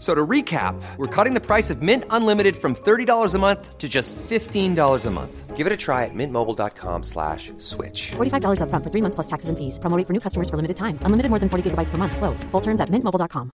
So 0.00 0.14
to 0.14 0.26
recap, 0.26 0.80
we're 0.96 1.14
cutting 1.14 1.34
the 1.34 1.44
price 1.44 1.68
of 1.68 1.82
Mint 1.82 2.04
Unlimited 2.08 2.56
from 2.56 2.74
$30 2.74 3.34
a 3.34 3.38
month 3.38 3.76
to 3.76 3.86
just 3.86 4.16
$15 4.16 5.06
a 5.06 5.10
month. 5.10 5.56
Give 5.56 5.66
it 5.66 5.72
a 5.74 5.76
try 5.76 6.06
at 6.06 6.14
mintmobile.com 6.14 7.02
slash 7.02 7.52
switch. 7.58 8.12
$45 8.12 8.60
upfront 8.62 8.82
for 8.82 8.90
three 8.90 9.02
months 9.02 9.14
plus 9.14 9.26
taxes 9.26 9.50
and 9.50 9.58
fees. 9.58 9.78
Promo 9.78 9.98
rate 9.98 10.06
for 10.06 10.14
new 10.14 10.20
customers 10.20 10.48
for 10.48 10.56
limited 10.56 10.78
time. 10.78 10.98
Unlimited 11.02 11.28
more 11.28 11.38
than 11.38 11.50
40 11.50 11.70
gigabytes 11.70 11.90
per 11.90 11.98
month. 11.98 12.16
Slows. 12.16 12.44
Full 12.44 12.62
terms 12.62 12.80
at 12.80 12.88
mintmobile.com. 12.88 13.50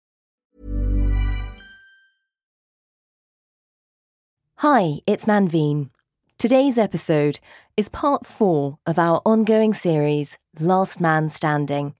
Hi, 4.58 5.00
it's 5.04 5.26
Manveen. 5.26 5.90
Today's 6.38 6.78
episode 6.78 7.40
is 7.76 7.88
part 7.88 8.24
four 8.24 8.78
of 8.86 9.00
our 9.00 9.20
ongoing 9.26 9.74
series, 9.74 10.38
Last 10.60 11.00
Man 11.00 11.28
Standing, 11.28 11.94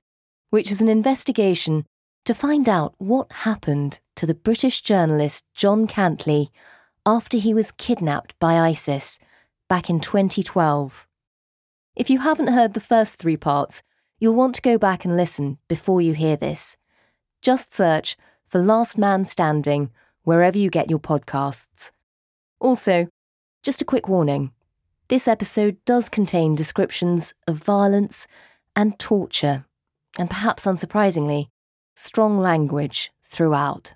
which 0.51 0.71
is 0.71 0.81
an 0.81 0.89
investigation 0.89 1.85
to 2.27 2.35
find 2.35 2.69
out 2.69 2.93
what 2.99 3.31
happened 3.31 4.01
to 4.17 4.27
the 4.27 4.35
British 4.35 4.81
journalist 4.83 5.45
John 5.55 5.87
Cantlie 5.87 6.51
after 7.07 7.39
he 7.39 7.55
was 7.55 7.71
kidnapped 7.71 8.35
by 8.41 8.55
ISIS 8.59 9.21
back 9.69 9.89
in 9.89 10.01
2012. 10.01 11.07
If 11.95 12.11
you 12.11 12.19
haven't 12.19 12.49
heard 12.49 12.75
the 12.75 12.81
first 12.81 13.21
three 13.21 13.37
parts, 13.37 13.83
you'll 14.19 14.35
want 14.35 14.57
to 14.57 14.63
go 14.63 14.77
back 14.77 15.05
and 15.05 15.17
listen 15.17 15.59
before 15.69 16.01
you 16.01 16.15
hear 16.15 16.37
this. 16.37 16.77
Just 17.43 17.73
search 17.73 18.17
for 18.49 18.61
Last 18.61 18.99
Man 18.99 19.25
Standing 19.25 19.91
wherever 20.25 20.59
you 20.59 20.69
get 20.69 20.91
your 20.91 20.99
podcasts. 20.99 21.93
Also, 22.59 23.07
just 23.63 23.81
a 23.81 23.85
quick 23.85 24.09
warning 24.09 24.51
this 25.09 25.29
episode 25.29 25.77
does 25.85 26.09
contain 26.09 26.57
descriptions 26.57 27.33
of 27.47 27.63
violence 27.63 28.27
and 28.75 28.99
torture, 28.99 29.65
and 30.19 30.29
perhaps 30.29 30.67
unsurprisingly, 30.67 31.51
strong 31.97 32.39
language 32.39 33.11
throughout. 33.23 33.95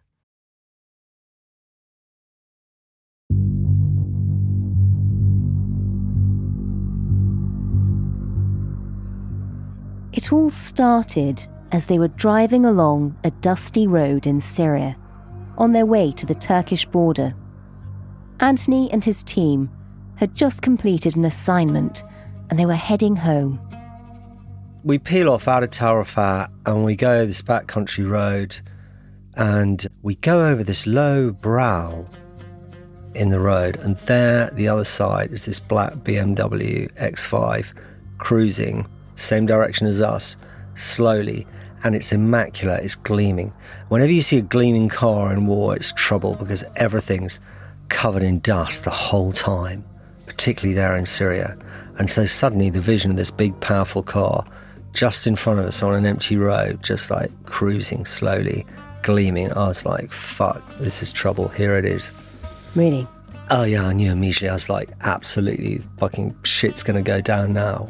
It 10.13 10.33
all 10.33 10.51
started 10.51 11.47
as 11.73 11.87
they 11.87 11.99
were 11.99 12.09
driving 12.09 12.67
along 12.67 13.17
a 13.23 13.31
dusty 13.31 13.87
road 13.87 14.27
in 14.27 14.41
Syria, 14.41 14.97
on 15.57 15.73
their 15.73 15.87
way 15.87 16.11
to 16.13 16.27
the 16.27 16.35
Turkish 16.35 16.85
border. 16.85 17.35
Anthony 18.41 18.91
and 18.91 19.05
his 19.05 19.23
team 19.23 19.71
had 20.17 20.35
just 20.35 20.63
completed 20.63 21.17
an 21.17 21.25
assignment 21.27 22.03
and 22.49 22.59
they 22.59 22.67
were 22.67 22.75
heading 22.75 23.15
home. 23.15 23.61
We 24.83 24.99
peel 24.99 25.29
off 25.29 25.47
out 25.47 25.63
of 25.63 25.71
Tarafat 25.71 26.51
and 26.65 26.85
we 26.85 26.97
go 26.97 27.27
this 27.27 27.43
backcountry 27.43 28.09
road 28.09 28.59
and 29.35 29.87
we 30.03 30.15
go 30.17 30.47
over 30.47 30.65
this 30.65 30.87
low 30.87 31.31
brow 31.31 32.07
in 33.15 33.29
the 33.29 33.41
road 33.41 33.77
and 33.77 33.97
there 33.99 34.51
the 34.51 34.69
other 34.69 34.85
side 34.85 35.33
is 35.33 35.45
this 35.45 35.61
black 35.61 35.95
BMW 35.97 36.91
X5 36.95 37.73
cruising 38.19 38.87
same 39.17 39.45
direction 39.45 39.87
as 39.87 40.01
us 40.01 40.37
slowly 40.77 41.47
and 41.85 41.95
it's 41.95 42.13
immaculate 42.13 42.83
it's 42.83 42.95
gleaming. 42.95 43.53
Whenever 43.89 44.13
you 44.13 44.23
see 44.23 44.39
a 44.39 44.43
gleaming 44.43 44.89
car 44.89 45.31
in 45.33 45.47
war 45.47 45.77
it's 45.77 45.93
trouble 45.93 46.37
because 46.37 46.65
everything's 46.77 47.39
covered 47.91 48.23
in 48.23 48.41
dust 48.41 48.85
the 48.85 48.91
whole 48.91 49.33
time 49.33 49.85
particularly 50.25 50.75
there 50.75 50.97
in 50.97 51.05
Syria. 51.05 51.59
And 51.99 52.11
so 52.11 52.25
suddenly 52.25 52.71
the 52.71 52.81
vision 52.81 53.11
of 53.11 53.19
this 53.19 53.31
big 53.31 53.59
powerful 53.61 54.03
car 54.03 54.45
just 54.93 55.27
in 55.27 55.37
front 55.37 55.61
of 55.61 55.67
us 55.67 55.83
on 55.83 55.95
an 55.95 56.07
empty 56.07 56.37
road, 56.37 56.83
just 56.83 57.11
like 57.11 57.31
cruising 57.45 58.05
slowly, 58.05 58.67
gleaming. 59.03 59.53
I 59.53 59.69
was 59.69 59.87
like, 59.87 60.13
fuck, 60.13 60.67
this 60.79 61.03
is 61.03 61.13
trouble. 61.13 61.49
Here 61.49 61.77
it 61.77 61.85
is. 61.85 62.13
Really? 62.75 63.07
Oh, 63.51 63.65
yeah, 63.65 63.87
I 63.87 63.93
knew 63.93 64.13
immediately. 64.13 64.49
I 64.49 64.53
was 64.53 64.69
like, 64.69 64.91
absolutely, 65.01 65.79
fucking 65.99 66.37
shit's 66.45 66.83
gonna 66.83 67.03
go 67.03 67.21
down 67.21 67.53
now. 67.53 67.89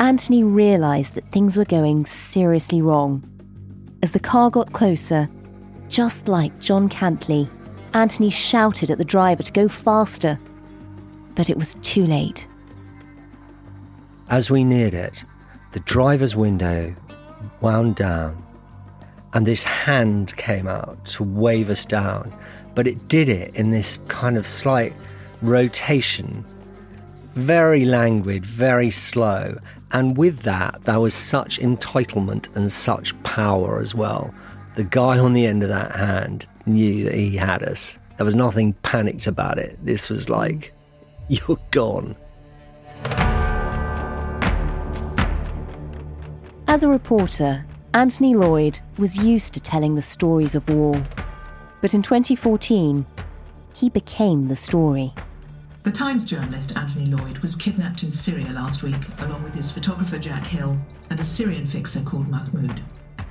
Anthony 0.00 0.44
realised 0.44 1.14
that 1.14 1.26
things 1.32 1.56
were 1.56 1.64
going 1.64 2.06
seriously 2.06 2.82
wrong. 2.82 3.24
As 4.02 4.12
the 4.12 4.20
car 4.20 4.50
got 4.50 4.72
closer, 4.72 5.28
just 5.88 6.28
like 6.28 6.56
John 6.60 6.88
Cantlie, 6.88 7.48
Anthony 7.94 8.30
shouted 8.30 8.90
at 8.90 8.98
the 8.98 9.04
driver 9.04 9.42
to 9.42 9.52
go 9.52 9.66
faster. 9.66 10.38
But 11.34 11.50
it 11.50 11.56
was 11.56 11.74
too 11.82 12.06
late. 12.06 12.46
As 14.28 14.50
we 14.50 14.62
neared 14.62 14.94
it, 14.94 15.24
the 15.72 15.80
driver's 15.80 16.34
window 16.34 16.94
wound 17.60 17.96
down, 17.96 18.42
and 19.34 19.46
this 19.46 19.64
hand 19.64 20.36
came 20.36 20.66
out 20.66 21.04
to 21.06 21.22
wave 21.22 21.70
us 21.70 21.84
down. 21.84 22.32
But 22.74 22.86
it 22.86 23.08
did 23.08 23.28
it 23.28 23.54
in 23.54 23.70
this 23.70 23.98
kind 24.08 24.36
of 24.36 24.46
slight 24.46 24.94
rotation, 25.42 26.44
very 27.34 27.84
languid, 27.84 28.46
very 28.46 28.90
slow. 28.90 29.58
And 29.92 30.16
with 30.16 30.40
that, 30.40 30.82
there 30.84 31.00
was 31.00 31.14
such 31.14 31.58
entitlement 31.58 32.54
and 32.56 32.70
such 32.70 33.20
power 33.22 33.80
as 33.80 33.94
well. 33.94 34.32
The 34.76 34.84
guy 34.84 35.18
on 35.18 35.32
the 35.32 35.46
end 35.46 35.62
of 35.62 35.70
that 35.70 35.94
hand 35.96 36.46
knew 36.66 37.04
that 37.04 37.14
he 37.14 37.36
had 37.36 37.62
us. 37.62 37.98
There 38.16 38.26
was 38.26 38.34
nothing 38.34 38.74
panicked 38.82 39.26
about 39.26 39.58
it. 39.58 39.78
This 39.82 40.08
was 40.08 40.28
like, 40.28 40.72
you're 41.28 41.58
gone. 41.70 42.16
As 46.70 46.84
a 46.84 46.88
reporter, 46.90 47.64
Anthony 47.94 48.34
Lloyd 48.34 48.78
was 48.98 49.16
used 49.16 49.54
to 49.54 49.60
telling 49.60 49.94
the 49.94 50.02
stories 50.02 50.54
of 50.54 50.68
war. 50.68 51.02
But 51.80 51.94
in 51.94 52.02
2014, 52.02 53.06
he 53.72 53.88
became 53.88 54.48
the 54.48 54.54
story. 54.54 55.14
The 55.84 55.90
Times 55.90 56.26
journalist 56.26 56.76
Anthony 56.76 57.06
Lloyd 57.06 57.38
was 57.38 57.56
kidnapped 57.56 58.02
in 58.02 58.12
Syria 58.12 58.50
last 58.50 58.82
week, 58.82 59.00
along 59.20 59.44
with 59.44 59.54
his 59.54 59.70
photographer 59.70 60.18
Jack 60.18 60.46
Hill 60.46 60.78
and 61.08 61.18
a 61.18 61.24
Syrian 61.24 61.66
fixer 61.66 62.02
called 62.02 62.28
Mahmoud. 62.28 62.82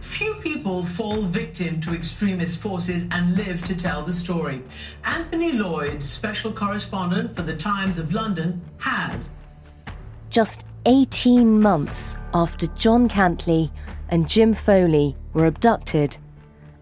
Few 0.01 0.33
people 0.41 0.83
fall 0.83 1.21
victim 1.21 1.79
to 1.81 1.93
extremist 1.93 2.59
forces 2.59 3.03
and 3.11 3.37
live 3.37 3.63
to 3.65 3.75
tell 3.75 4.03
the 4.03 4.13
story. 4.13 4.63
Anthony 5.03 5.51
Lloyd, 5.51 6.01
special 6.01 6.51
correspondent 6.51 7.35
for 7.35 7.43
the 7.43 7.55
Times 7.55 7.99
of 7.99 8.15
London, 8.15 8.59
has. 8.79 9.29
Just 10.31 10.65
18 10.87 11.59
months 11.59 12.15
after 12.33 12.65
John 12.67 13.09
Cantlie 13.09 13.69
and 14.07 14.29
Jim 14.29 14.53
Foley 14.53 15.17
were 15.33 15.45
abducted, 15.45 16.17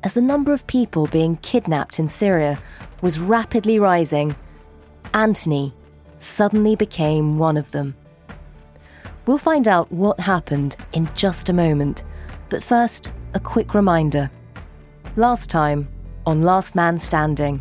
as 0.04 0.14
the 0.14 0.22
number 0.22 0.54
of 0.54 0.68
people 0.68 1.08
being 1.08 1.38
kidnapped 1.38 1.98
in 1.98 2.08
Syria 2.08 2.60
was 3.02 3.18
rapidly 3.18 3.80
rising, 3.80 4.36
Anthony 5.16 5.74
suddenly 6.20 6.76
became 6.76 7.40
one 7.40 7.58
of 7.58 7.72
them. 7.72 7.96
We'll 9.26 9.40
find 9.40 9.68
out 9.68 9.92
what 9.92 10.20
happened 10.20 10.78
in 10.94 11.10
just 11.16 11.50
a 11.50 11.54
moment, 11.54 12.04
but 12.50 12.62
first, 12.62 13.12
a 13.34 13.40
quick 13.40 13.74
reminder. 13.74 14.30
Last 15.16 15.50
time 15.50 15.88
on 16.28 16.44
Last 16.44 16.76
Man 16.76 17.00
Standing, 17.00 17.60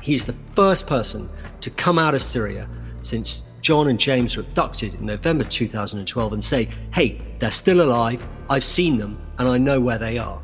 He's 0.00 0.24
the 0.24 0.36
first 0.56 0.86
person 0.86 1.28
to 1.60 1.68
come 1.68 1.98
out 1.98 2.14
of 2.14 2.22
Syria 2.22 2.66
since 3.02 3.44
John 3.70 3.86
and 3.86 4.00
James 4.00 4.36
were 4.36 4.42
abducted 4.42 4.94
in 4.94 5.06
November 5.06 5.44
2012 5.44 6.32
and 6.32 6.42
say, 6.42 6.68
hey, 6.92 7.20
they're 7.38 7.52
still 7.52 7.82
alive, 7.82 8.20
I've 8.48 8.64
seen 8.64 8.96
them, 8.96 9.16
and 9.38 9.48
I 9.48 9.58
know 9.58 9.80
where 9.80 9.96
they 9.96 10.18
are. 10.18 10.42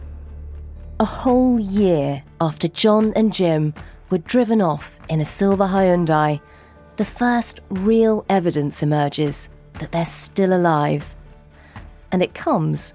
a 1.00 1.04
whole 1.04 1.58
year 1.58 2.22
after 2.40 2.68
John 2.68 3.12
and 3.16 3.34
Jim 3.34 3.74
were 4.10 4.18
driven 4.18 4.62
off 4.62 5.00
in 5.08 5.20
a 5.20 5.24
silver 5.24 5.66
Hyundai, 5.66 6.40
the 6.98 7.04
first 7.04 7.58
real 7.68 8.24
evidence 8.28 8.80
emerges 8.80 9.48
that 9.80 9.90
they're 9.90 10.06
still 10.06 10.52
alive. 10.52 11.16
And 12.12 12.22
it 12.22 12.32
comes 12.32 12.94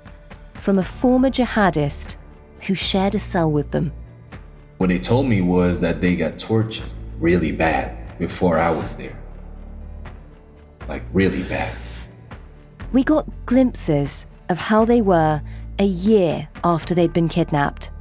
from 0.53 0.79
a 0.79 0.83
former 0.85 1.29
jihadist 1.29 2.15
who 2.61 2.73
shared 2.73 3.15
a 3.15 3.19
cell 3.19 3.51
with 3.51 3.71
them. 3.71 3.91
What 4.77 4.87
they 4.87 4.99
told 4.99 5.27
me 5.27 5.41
was 5.41 5.81
that 5.81 5.99
they 5.99 6.15
got 6.15 6.39
tortured 6.39 6.93
really 7.19 7.51
bad 7.51 8.17
before 8.17 8.57
I 8.57 8.71
was 8.71 8.93
there. 8.93 9.20
Like, 10.87 11.03
really 11.13 11.43
bad. 11.43 11.75
We 12.91 13.03
got 13.03 13.27
glimpses 13.45 14.25
of 14.49 14.57
how 14.57 14.85
they 14.85 15.01
were 15.01 15.41
a 15.79 15.85
year 15.85 16.49
after 16.63 16.93
they'd 16.93 17.13
been 17.13 17.29
kidnapped. 17.29 17.91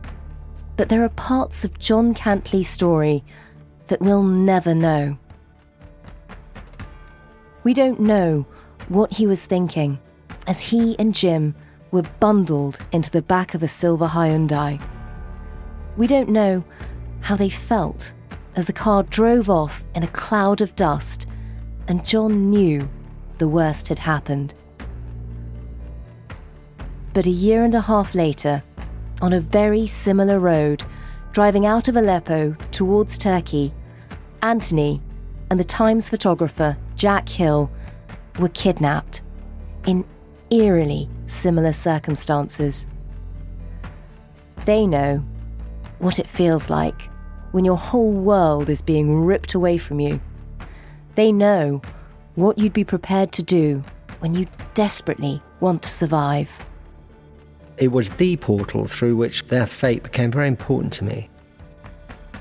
But 0.76 0.88
there 0.88 1.04
are 1.04 1.10
parts 1.10 1.64
of 1.64 1.78
John 1.78 2.14
Cantlie's 2.14 2.68
story 2.68 3.22
that 3.88 4.00
we'll 4.00 4.22
never 4.22 4.74
know. 4.74 5.18
We 7.62 7.74
don't 7.74 8.00
know 8.00 8.46
what 8.88 9.14
he 9.14 9.26
was 9.26 9.46
thinking 9.46 9.98
as 10.46 10.62
he 10.62 10.98
and 10.98 11.14
Jim 11.14 11.54
were 11.90 12.02
bundled 12.18 12.78
into 12.92 13.10
the 13.10 13.22
back 13.22 13.54
of 13.54 13.62
a 13.62 13.68
silver 13.68 14.08
Hyundai. 14.08 14.80
We 15.96 16.06
don't 16.06 16.28
know 16.28 16.64
how 17.20 17.36
they 17.36 17.50
felt 17.50 18.12
as 18.56 18.66
the 18.66 18.72
car 18.72 19.02
drove 19.04 19.50
off 19.50 19.84
in 19.94 20.02
a 20.02 20.08
cloud 20.08 20.60
of 20.60 20.74
dust 20.76 21.26
and 21.90 22.06
John 22.06 22.50
knew 22.50 22.88
the 23.38 23.48
worst 23.48 23.88
had 23.88 23.98
happened. 23.98 24.54
But 27.12 27.26
a 27.26 27.30
year 27.30 27.64
and 27.64 27.74
a 27.74 27.80
half 27.80 28.14
later, 28.14 28.62
on 29.20 29.32
a 29.32 29.40
very 29.40 29.88
similar 29.88 30.38
road, 30.38 30.84
driving 31.32 31.66
out 31.66 31.88
of 31.88 31.96
Aleppo 31.96 32.54
towards 32.70 33.18
Turkey, 33.18 33.74
Anthony 34.40 35.02
and 35.50 35.58
the 35.58 35.64
Times 35.64 36.08
photographer 36.08 36.76
Jack 36.94 37.28
Hill 37.28 37.68
were 38.38 38.50
kidnapped 38.50 39.22
in 39.84 40.04
eerily 40.50 41.10
similar 41.26 41.72
circumstances. 41.72 42.86
They 44.64 44.86
know 44.86 45.24
what 45.98 46.20
it 46.20 46.28
feels 46.28 46.70
like 46.70 47.10
when 47.50 47.64
your 47.64 47.76
whole 47.76 48.12
world 48.12 48.70
is 48.70 48.80
being 48.80 49.24
ripped 49.24 49.54
away 49.54 49.76
from 49.76 49.98
you. 49.98 50.20
They 51.14 51.32
know 51.32 51.82
what 52.34 52.58
you'd 52.58 52.72
be 52.72 52.84
prepared 52.84 53.32
to 53.32 53.42
do 53.42 53.84
when 54.20 54.34
you 54.34 54.46
desperately 54.74 55.42
want 55.60 55.82
to 55.82 55.90
survive. 55.90 56.66
It 57.76 57.92
was 57.92 58.10
the 58.10 58.36
portal 58.36 58.86
through 58.86 59.16
which 59.16 59.46
their 59.46 59.66
fate 59.66 60.02
became 60.02 60.30
very 60.30 60.48
important 60.48 60.92
to 60.94 61.04
me. 61.04 61.28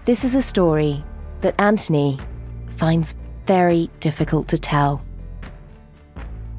This 0.06 0.24
is 0.24 0.36
a 0.36 0.42
story 0.42 1.04
that 1.42 1.60
Anthony 1.60 2.19
finds 2.69 3.16
very 3.45 3.89
difficult 4.00 4.48
to 4.50 4.57
tell. 4.57 5.01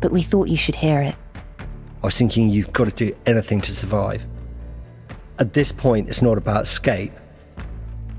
But 0.01 0.13
we 0.13 0.23
thought 0.23 0.49
you 0.49 0.57
should 0.57 0.75
hear 0.75 1.03
it. 1.03 1.15
I 2.03 2.07
was 2.07 2.17
thinking 2.17 2.49
you've 2.49 2.73
got 2.73 2.87
to 2.87 2.91
do 2.91 3.15
anything 3.27 3.61
to 3.61 3.73
survive. 3.73 4.27
At 5.39 5.53
this 5.53 5.73
point, 5.73 6.09
it's 6.09 6.23
not 6.23 6.39
about 6.39 6.63
escape, 6.63 7.13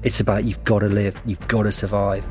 it's 0.03 0.19
about 0.19 0.43
you've 0.43 0.63
got 0.63 0.79
to 0.79 0.89
live, 0.89 1.19
you've 1.25 1.47
got 1.47 1.63
to 1.63 1.71
survive. 1.71 2.25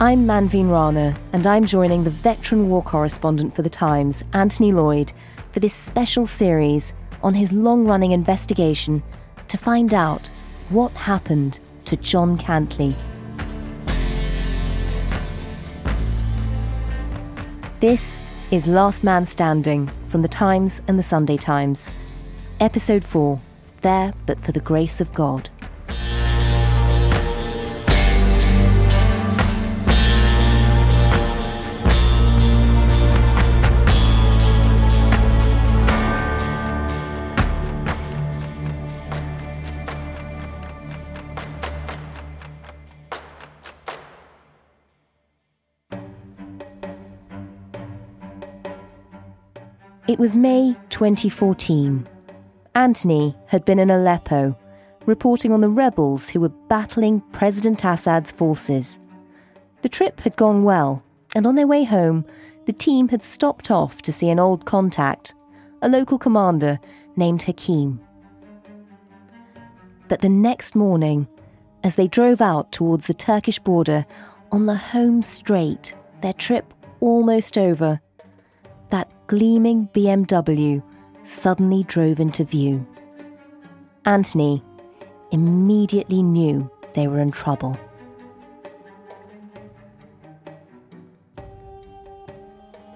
I'm 0.00 0.28
Manveen 0.28 0.70
Rana, 0.70 1.18
and 1.32 1.44
I'm 1.44 1.64
joining 1.64 2.04
the 2.04 2.10
veteran 2.10 2.68
war 2.68 2.84
correspondent 2.84 3.52
for 3.52 3.62
The 3.62 3.68
Times, 3.68 4.22
Anthony 4.32 4.70
Lloyd, 4.70 5.12
for 5.50 5.58
this 5.58 5.74
special 5.74 6.24
series 6.24 6.94
on 7.20 7.34
his 7.34 7.52
long 7.52 7.84
running 7.84 8.12
investigation 8.12 9.02
to 9.48 9.58
find 9.58 9.92
out 9.92 10.30
what 10.68 10.92
happened 10.92 11.58
to 11.86 11.96
John 11.96 12.38
Cantlie. 12.38 12.96
This 17.80 18.20
is 18.52 18.68
Last 18.68 19.02
Man 19.02 19.26
Standing 19.26 19.90
from 20.06 20.22
The 20.22 20.28
Times 20.28 20.80
and 20.86 20.96
The 20.96 21.02
Sunday 21.02 21.36
Times. 21.36 21.90
Episode 22.60 23.02
4 23.04 23.40
There 23.80 24.14
But 24.26 24.38
for 24.44 24.52
the 24.52 24.60
Grace 24.60 25.00
of 25.00 25.12
God. 25.12 25.50
It 50.08 50.18
was 50.18 50.34
May 50.34 50.74
2014. 50.88 52.08
Anthony 52.74 53.36
had 53.44 53.66
been 53.66 53.78
in 53.78 53.90
Aleppo, 53.90 54.56
reporting 55.04 55.52
on 55.52 55.60
the 55.60 55.68
rebels 55.68 56.30
who 56.30 56.40
were 56.40 56.48
battling 56.48 57.20
President 57.32 57.84
Assad's 57.84 58.32
forces. 58.32 59.00
The 59.82 59.90
trip 59.90 60.20
had 60.20 60.34
gone 60.34 60.64
well, 60.64 61.02
and 61.34 61.46
on 61.46 61.56
their 61.56 61.66
way 61.66 61.84
home, 61.84 62.24
the 62.64 62.72
team 62.72 63.08
had 63.08 63.22
stopped 63.22 63.70
off 63.70 64.00
to 64.00 64.10
see 64.10 64.30
an 64.30 64.38
old 64.38 64.64
contact, 64.64 65.34
a 65.82 65.90
local 65.90 66.16
commander 66.16 66.80
named 67.16 67.42
Hakim. 67.42 68.00
But 70.08 70.22
the 70.22 70.30
next 70.30 70.74
morning, 70.74 71.28
as 71.84 71.96
they 71.96 72.08
drove 72.08 72.40
out 72.40 72.72
towards 72.72 73.08
the 73.08 73.12
Turkish 73.12 73.58
border 73.58 74.06
on 74.52 74.64
the 74.64 74.74
home 74.74 75.20
straight, 75.20 75.94
their 76.22 76.32
trip 76.32 76.72
almost 77.00 77.58
over, 77.58 78.00
that 78.90 79.10
gleaming 79.26 79.88
BMW 79.92 80.82
suddenly 81.24 81.82
drove 81.84 82.20
into 82.20 82.44
view. 82.44 82.86
Anthony 84.04 84.62
immediately 85.30 86.22
knew 86.22 86.70
they 86.94 87.06
were 87.06 87.18
in 87.18 87.30
trouble. 87.30 87.78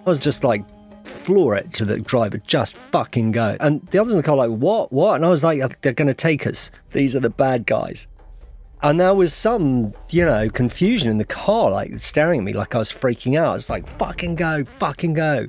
I 0.05 0.11
was 0.11 0.19
just 0.19 0.43
like, 0.43 0.65
floor 1.07 1.55
it 1.55 1.73
to 1.75 1.85
the 1.85 2.01
driver, 2.01 2.39
just 2.39 2.77
fucking 2.77 3.31
go. 3.33 3.57
And 3.61 3.87
the 3.89 4.01
others 4.01 4.13
in 4.15 4.17
the 4.17 4.25
car, 4.25 4.37
like, 4.37 4.51
what, 4.51 4.93
what? 4.93 5.15
And 5.17 5.25
I 5.25 5.29
was 5.29 5.45
like, 5.45 5.81
they're 5.83 5.93
going 5.93 6.09
to 6.09 6.15
take 6.15 6.47
us. 6.47 6.71
These 6.93 7.15
are 7.15 7.21
the 7.21 7.31
bad 7.31 7.67
guys. 7.67 8.09
And 8.83 8.99
there 8.99 9.15
was 9.15 9.33
some, 9.33 9.95
you 10.11 10.25
know, 10.25 10.51
confusion 10.51 11.09
in 11.09 11.19
the 11.19 11.25
car, 11.25 11.71
like 11.71 12.01
staring 12.01 12.41
at 12.41 12.45
me 12.45 12.53
like 12.53 12.75
I 12.75 12.79
was 12.79 12.91
freaking 12.91 13.39
out. 13.39 13.55
It's 13.55 13.71
like, 13.71 13.87
fucking 13.87 14.35
go, 14.35 14.65
fucking 14.65 15.15
go. 15.15 15.47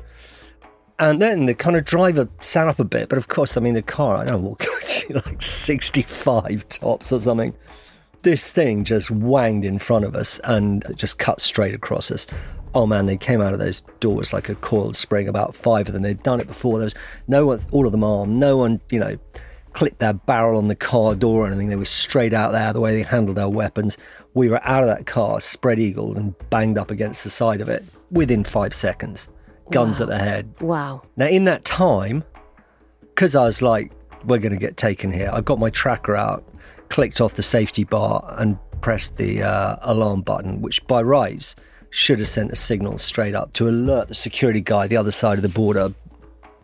And 1.04 1.22
then 1.22 1.48
the 1.48 1.54
kind 1.54 1.76
of 1.76 1.84
driver 1.84 2.30
sat 2.40 2.70
up 2.70 2.80
a 2.80 2.86
bit, 2.86 3.10
but 3.10 3.18
of 3.18 3.28
course, 3.28 3.58
I 3.58 3.60
mean, 3.60 3.74
the 3.74 3.82
car, 3.82 4.16
I 4.16 4.24
don't 4.24 4.42
know 4.42 4.50
what, 4.52 5.06
like 5.26 5.42
65 5.42 6.70
tops 6.70 7.12
or 7.12 7.20
something. 7.20 7.54
This 8.22 8.50
thing 8.54 8.86
just 8.86 9.12
wanged 9.12 9.66
in 9.66 9.80
front 9.80 10.06
of 10.06 10.16
us 10.16 10.40
and 10.46 10.86
just 10.96 11.20
cut 11.20 11.42
straight 11.42 11.76
across 11.76 12.10
us. 12.10 12.26
Oh 12.74 12.88
man, 12.88 13.06
they 13.06 13.18
came 13.18 13.42
out 13.42 13.52
of 13.52 13.60
those 13.60 13.82
doors 14.00 14.32
like 14.32 14.48
a 14.48 14.56
coiled 14.56 14.96
spring, 14.96 15.28
about 15.28 15.54
five 15.54 15.90
of 15.90 15.94
them. 15.94 16.04
They'd 16.04 16.24
done 16.24 16.40
it 16.40 16.48
before. 16.48 16.80
There 16.80 16.86
was 16.86 16.96
no 17.28 17.48
one, 17.48 17.66
all 17.72 17.86
of 17.86 17.92
them 17.92 18.06
armed. 18.06 18.38
No 18.38 18.56
one, 18.56 18.80
you 18.90 19.00
know, 19.02 19.18
clipped 19.74 20.00
their 20.00 20.14
barrel 20.14 20.58
on 20.58 20.70
the 20.70 20.76
car 20.76 21.16
door 21.16 21.44
or 21.44 21.48
anything. 21.48 21.68
They 21.68 21.76
were 21.76 21.84
straight 21.84 22.34
out 22.34 22.54
there, 22.54 22.72
the 22.72 22.80
way 22.80 22.96
they 22.96 23.04
handled 23.04 23.36
their 23.36 23.50
weapons. 23.50 23.98
We 24.36 24.48
were 24.48 24.64
out 24.64 24.84
of 24.84 24.90
that 24.90 25.06
car, 25.06 25.42
spread 25.42 25.80
eagled, 25.80 26.16
and 26.16 26.34
banged 26.50 26.78
up 26.78 26.92
against 26.92 27.26
the 27.26 27.30
side 27.30 27.60
of 27.60 27.68
it 27.68 27.84
within 28.10 28.46
five 28.46 28.74
seconds 28.74 29.28
guns 29.74 30.00
Wow. 30.00 30.04
at 30.06 30.10
the 30.10 30.18
head. 30.20 30.54
Wow. 30.62 31.02
Now, 31.18 31.26
in 31.28 31.44
that 31.46 31.66
time, 31.66 32.24
because 33.10 33.36
I 33.36 33.44
was 33.46 33.62
like, 33.62 33.92
we're 34.24 34.38
going 34.40 34.54
to 34.54 34.60
get 34.60 34.78
taken 34.78 35.12
here, 35.12 35.30
I 35.34 35.42
got 35.42 35.60
my 35.60 35.70
tracker 35.70 36.16
out, 36.16 36.44
clicked 36.90 37.20
off 37.20 37.34
the 37.36 37.44
safety 37.44 37.84
bar, 37.84 38.34
and 38.38 38.58
pressed 38.82 39.18
the 39.18 39.44
uh, 39.44 39.76
alarm 39.82 40.22
button, 40.22 40.62
which 40.62 40.86
by 40.88 41.02
rights 41.02 41.56
should 41.90 42.20
have 42.20 42.28
sent 42.28 42.52
a 42.52 42.56
signal 42.56 42.98
straight 42.98 43.36
up 43.36 43.54
to 43.54 43.68
alert 43.68 44.08
the 44.08 44.16
security 44.16 44.62
guy 44.62 44.88
the 44.88 44.98
other 44.98 45.12
side 45.12 45.38
of 45.38 45.42
the 45.44 45.50
border. 45.50 45.94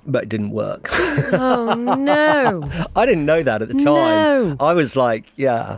But 0.07 0.23
it 0.23 0.29
didn't 0.29 0.51
work. 0.51 0.89
Oh 1.33 1.73
no. 1.75 2.67
I 2.95 3.05
didn't 3.05 3.25
know 3.25 3.43
that 3.43 3.61
at 3.61 3.67
the 3.67 3.73
time. 3.75 3.83
No. 3.83 4.55
I 4.59 4.73
was 4.73 4.95
like, 4.95 5.25
yeah, 5.35 5.77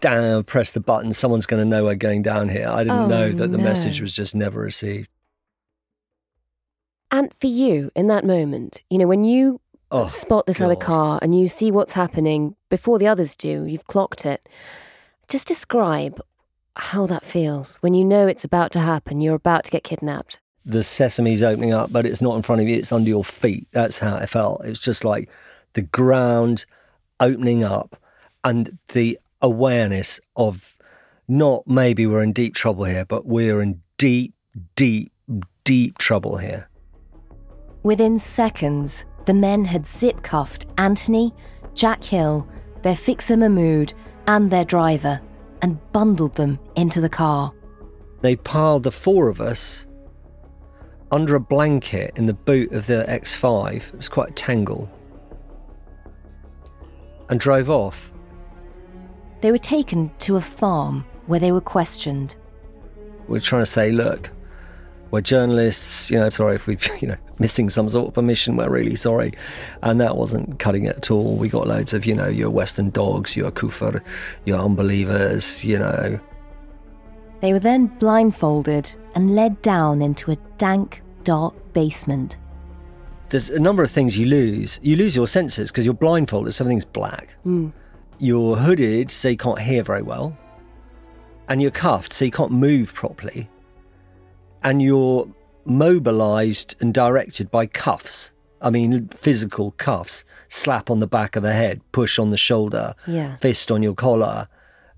damn, 0.00 0.44
press 0.44 0.70
the 0.70 0.80
button. 0.80 1.12
Someone's 1.12 1.46
going 1.46 1.62
to 1.62 1.68
know 1.68 1.84
we're 1.84 1.94
going 1.94 2.22
down 2.22 2.48
here. 2.48 2.68
I 2.68 2.84
didn't 2.84 2.98
Oh, 2.98 3.06
know 3.08 3.32
that 3.32 3.50
the 3.50 3.58
no. 3.58 3.64
message 3.64 4.00
was 4.00 4.12
just 4.12 4.34
never 4.34 4.60
received. 4.60 5.08
And 7.10 7.32
for 7.34 7.46
you, 7.46 7.90
in 7.96 8.08
that 8.08 8.24
moment, 8.24 8.82
you 8.90 8.98
know, 8.98 9.06
when 9.06 9.24
you 9.24 9.60
Oh, 9.90 10.06
spot 10.06 10.44
this 10.44 10.60
other 10.60 10.76
car 10.76 11.18
and 11.22 11.38
you 11.38 11.48
see 11.48 11.70
what's 11.70 11.94
happening 11.94 12.54
before 12.68 12.98
the 12.98 13.06
others 13.06 13.34
do, 13.34 13.64
you've 13.64 13.86
clocked 13.86 14.26
it. 14.26 14.46
Just 15.28 15.48
describe 15.48 16.20
how 16.76 17.06
that 17.06 17.24
feels 17.24 17.76
when 17.78 17.94
you 17.94 18.04
know 18.04 18.26
it's 18.26 18.44
about 18.44 18.70
to 18.72 18.80
happen, 18.80 19.22
you're 19.22 19.34
about 19.34 19.64
to 19.64 19.70
get 19.70 19.84
kidnapped. 19.84 20.40
the 20.66 20.82
sesame's 20.82 21.42
opening 21.42 21.72
up, 21.72 21.90
but 21.90 22.04
it's 22.04 22.20
not 22.20 22.36
in 22.36 22.42
front 22.42 22.60
of 22.60 22.68
you, 22.68 22.76
it's 22.76 22.92
under 22.92 23.08
your 23.08 23.24
feet. 23.24 23.66
That's 23.72 23.96
how 23.98 24.16
it 24.18 24.28
felt. 24.28 24.62
It 24.66 24.68
was 24.68 24.78
just 24.80 25.02
like 25.02 25.30
the 25.72 25.80
ground 25.80 26.66
opening 27.18 27.64
up 27.64 27.96
and 28.44 28.76
the 28.88 29.18
awareness 29.40 30.20
of 30.36 30.76
not 31.26 31.66
maybe 31.66 32.06
we're 32.06 32.22
in 32.22 32.34
deep 32.34 32.54
trouble 32.54 32.84
here, 32.84 33.06
but 33.06 33.24
we're 33.24 33.62
in 33.62 33.80
deep, 33.96 34.34
deep, 34.76 35.10
deep 35.64 35.96
trouble 35.96 36.36
here. 36.36 36.68
Within 37.88 38.18
seconds, 38.18 39.06
the 39.24 39.32
men 39.32 39.64
had 39.64 39.86
zip 39.86 40.20
cuffed 40.20 40.66
Anthony, 40.76 41.34
Jack 41.72 42.04
Hill, 42.04 42.46
their 42.82 42.94
fixer 42.94 43.34
Mahmood, 43.34 43.94
and 44.26 44.50
their 44.50 44.66
driver 44.66 45.22
and 45.62 45.80
bundled 45.90 46.34
them 46.34 46.58
into 46.76 47.00
the 47.00 47.08
car. 47.08 47.50
They 48.20 48.36
piled 48.36 48.82
the 48.82 48.92
four 48.92 49.28
of 49.28 49.40
us 49.40 49.86
under 51.10 51.34
a 51.34 51.40
blanket 51.40 52.12
in 52.14 52.26
the 52.26 52.34
boot 52.34 52.72
of 52.72 52.84
the 52.84 53.06
X5. 53.08 53.76
It 53.76 53.96
was 53.96 54.10
quite 54.10 54.32
a 54.32 54.34
tangle. 54.34 54.90
And 57.30 57.40
drove 57.40 57.70
off. 57.70 58.12
They 59.40 59.50
were 59.50 59.56
taken 59.56 60.10
to 60.18 60.36
a 60.36 60.42
farm 60.42 61.06
where 61.24 61.40
they 61.40 61.52
were 61.52 61.62
questioned. 61.62 62.36
We're 63.28 63.40
trying 63.40 63.62
to 63.62 63.66
say, 63.66 63.92
look, 63.92 64.28
we're 65.10 65.20
journalists, 65.20 66.10
you 66.10 66.18
know, 66.18 66.28
sorry 66.28 66.54
if 66.54 66.66
we've, 66.66 66.86
you 67.02 67.08
know, 67.08 67.16
missing 67.38 67.70
some 67.70 67.88
sort 67.88 68.08
of 68.08 68.14
permission, 68.14 68.56
we're 68.56 68.70
really 68.70 68.96
sorry. 68.96 69.32
And 69.82 70.00
that 70.00 70.16
wasn't 70.16 70.58
cutting 70.58 70.84
it 70.84 70.96
at 70.96 71.10
all. 71.10 71.36
We 71.36 71.48
got 71.48 71.66
loads 71.66 71.94
of, 71.94 72.04
you 72.04 72.14
know, 72.14 72.28
you're 72.28 72.50
Western 72.50 72.90
dogs, 72.90 73.36
you're 73.36 73.50
kufr, 73.50 74.02
you're 74.44 74.58
unbelievers, 74.58 75.64
you 75.64 75.78
know. 75.78 76.20
They 77.40 77.52
were 77.52 77.60
then 77.60 77.86
blindfolded 77.86 78.94
and 79.14 79.34
led 79.34 79.62
down 79.62 80.02
into 80.02 80.32
a 80.32 80.36
dank, 80.56 81.02
dark 81.24 81.54
basement. 81.72 82.36
There's 83.30 83.50
a 83.50 83.60
number 83.60 83.82
of 83.82 83.90
things 83.90 84.16
you 84.16 84.26
lose. 84.26 84.80
You 84.82 84.96
lose 84.96 85.14
your 85.14 85.26
senses 85.26 85.70
because 85.70 85.84
you're 85.84 85.94
blindfolded, 85.94 86.54
so 86.54 86.64
everything's 86.64 86.84
black. 86.84 87.34
Mm. 87.46 87.72
You're 88.18 88.56
hooded, 88.56 89.10
so 89.10 89.28
you 89.28 89.36
can't 89.36 89.60
hear 89.60 89.82
very 89.82 90.02
well. 90.02 90.36
And 91.48 91.62
you're 91.62 91.70
cuffed, 91.70 92.12
so 92.12 92.24
you 92.24 92.30
can't 92.30 92.50
move 92.50 92.92
properly. 92.94 93.48
And 94.68 94.82
you're 94.82 95.26
mobilized 95.64 96.74
and 96.80 96.92
directed 96.92 97.50
by 97.50 97.64
cuffs. 97.66 98.32
I 98.60 98.70
mean, 98.70 99.08
physical 99.08 99.70
cuffs, 99.72 100.24
slap 100.48 100.90
on 100.90 100.98
the 101.00 101.06
back 101.06 101.36
of 101.36 101.42
the 101.42 101.52
head, 101.52 101.80
push 101.92 102.18
on 102.18 102.30
the 102.30 102.36
shoulder, 102.36 102.94
Yeah. 103.06 103.36
fist 103.36 103.70
on 103.70 103.82
your 103.82 103.94
collar. 103.94 104.48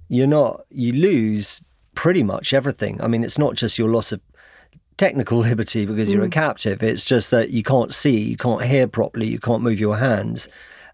You're 0.08 0.26
not, 0.26 0.64
you 0.70 0.92
lose 0.92 1.62
pretty 1.94 2.22
much 2.22 2.52
everything. 2.52 3.00
I 3.00 3.06
mean, 3.06 3.22
it's 3.22 3.38
not 3.38 3.54
just 3.54 3.78
your 3.78 3.88
loss 3.90 4.10
of 4.12 4.20
technical 4.96 5.38
liberty 5.50 5.84
because 5.86 6.10
you're 6.10 6.24
a 6.24 6.28
Mm. 6.28 6.32
captive, 6.32 6.82
it's 6.82 7.04
just 7.04 7.30
that 7.30 7.50
you 7.50 7.62
can't 7.62 7.92
see, 7.92 8.18
you 8.18 8.36
can't 8.36 8.64
hear 8.64 8.86
properly, 8.88 9.26
you 9.28 9.38
can't 9.38 9.62
move 9.62 9.78
your 9.78 9.98
hands. 9.98 10.48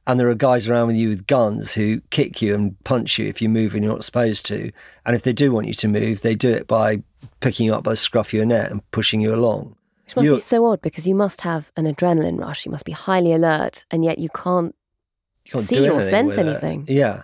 And 0.06 0.20
there 0.20 0.28
are 0.28 0.34
guys 0.36 0.68
around 0.68 0.86
with 0.88 0.96
you 0.96 1.08
with 1.08 1.26
guns 1.26 1.72
who 1.72 2.00
kick 2.10 2.40
you 2.40 2.54
and 2.54 2.82
punch 2.84 3.18
you 3.18 3.26
if 3.26 3.42
you 3.42 3.48
move 3.48 3.74
and 3.74 3.82
you're 3.82 3.92
not 3.92 4.04
supposed 4.04 4.46
to. 4.46 4.70
And 5.04 5.16
if 5.16 5.22
they 5.22 5.32
do 5.32 5.50
want 5.50 5.66
you 5.66 5.74
to 5.74 5.88
move, 5.88 6.20
they 6.22 6.36
do 6.36 6.50
it 6.50 6.68
by 6.68 7.02
picking 7.40 7.66
you 7.66 7.74
up 7.74 7.82
by 7.82 7.90
the 7.90 7.96
scruff 7.96 8.28
of 8.28 8.32
your 8.34 8.46
neck 8.46 8.70
and 8.70 8.88
pushing 8.92 9.20
you 9.20 9.34
along. 9.34 9.74
Which 10.04 10.14
must 10.14 10.24
You're- 10.24 10.36
be 10.36 10.42
so 10.42 10.66
odd 10.66 10.80
because 10.80 11.08
you 11.08 11.16
must 11.16 11.40
have 11.40 11.72
an 11.76 11.92
adrenaline 11.92 12.38
rush. 12.38 12.64
You 12.64 12.70
must 12.70 12.84
be 12.84 12.92
highly 12.92 13.32
alert, 13.32 13.84
and 13.90 14.04
yet 14.04 14.18
you 14.18 14.28
can't. 14.28 14.74
You 15.46 15.52
can't 15.52 15.64
see 15.64 15.88
or 15.88 16.00
sense 16.00 16.36
with 16.36 16.46
it. 16.46 16.50
anything. 16.50 16.84
Yeah. 16.88 17.22